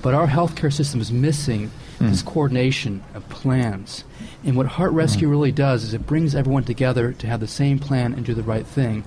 but 0.01 0.13
our 0.13 0.27
healthcare 0.27 0.73
system 0.73 0.99
is 0.99 1.11
missing 1.11 1.69
hmm. 1.97 2.07
this 2.09 2.21
coordination 2.21 3.03
of 3.13 3.27
plans. 3.29 4.03
And 4.43 4.55
what 4.57 4.67
Heart 4.67 4.91
Rescue 4.93 5.27
hmm. 5.27 5.31
really 5.31 5.51
does 5.51 5.83
is 5.83 5.93
it 5.93 6.05
brings 6.05 6.35
everyone 6.35 6.63
together 6.63 7.13
to 7.13 7.27
have 7.27 7.39
the 7.39 7.47
same 7.47 7.79
plan 7.79 8.13
and 8.13 8.25
do 8.25 8.33
the 8.33 8.43
right 8.43 8.65
thing. 8.65 9.03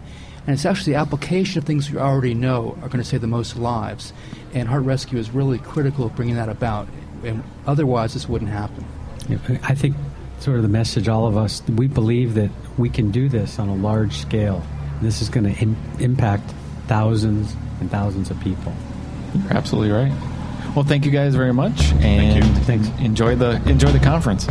And 0.46 0.54
it's 0.54 0.66
actually 0.66 0.92
the 0.92 0.98
application 0.98 1.58
of 1.58 1.64
things 1.64 1.90
we 1.90 1.98
already 1.98 2.34
know 2.34 2.76
are 2.82 2.88
going 2.88 2.98
to 2.98 3.04
save 3.04 3.22
the 3.22 3.26
most 3.26 3.56
lives. 3.56 4.12
And 4.52 4.68
Heart 4.68 4.84
Rescue 4.84 5.18
is 5.18 5.30
really 5.30 5.58
critical 5.58 6.06
of 6.06 6.14
bringing 6.14 6.36
that 6.36 6.50
about. 6.50 6.86
And 7.24 7.42
otherwise, 7.66 8.12
this 8.12 8.28
wouldn't 8.28 8.50
happen. 8.50 8.84
Yeah, 9.28 9.38
I 9.62 9.74
think 9.74 9.96
sort 10.40 10.56
of 10.58 10.62
the 10.62 10.68
message 10.68 11.08
all 11.08 11.26
of 11.26 11.38
us 11.38 11.62
we 11.68 11.86
believe 11.86 12.34
that 12.34 12.50
we 12.76 12.90
can 12.90 13.10
do 13.10 13.30
this 13.30 13.58
on 13.58 13.68
a 13.68 13.74
large 13.74 14.18
scale. 14.18 14.62
This 15.00 15.22
is 15.22 15.30
going 15.30 15.54
to 15.54 15.60
Im- 15.60 15.76
impact 15.98 16.52
thousands 16.86 17.56
and 17.80 17.90
thousands 17.90 18.30
of 18.30 18.38
people. 18.40 18.74
You're 19.34 19.56
absolutely 19.56 19.90
right. 19.90 20.12
Well, 20.74 20.84
thank 20.84 21.04
you 21.04 21.12
guys 21.12 21.36
very 21.36 21.52
much, 21.52 21.92
and 22.00 22.44
enjoy 23.00 23.36
the 23.36 23.62
enjoy 23.68 23.92
the 23.92 24.00
conference. 24.00 24.48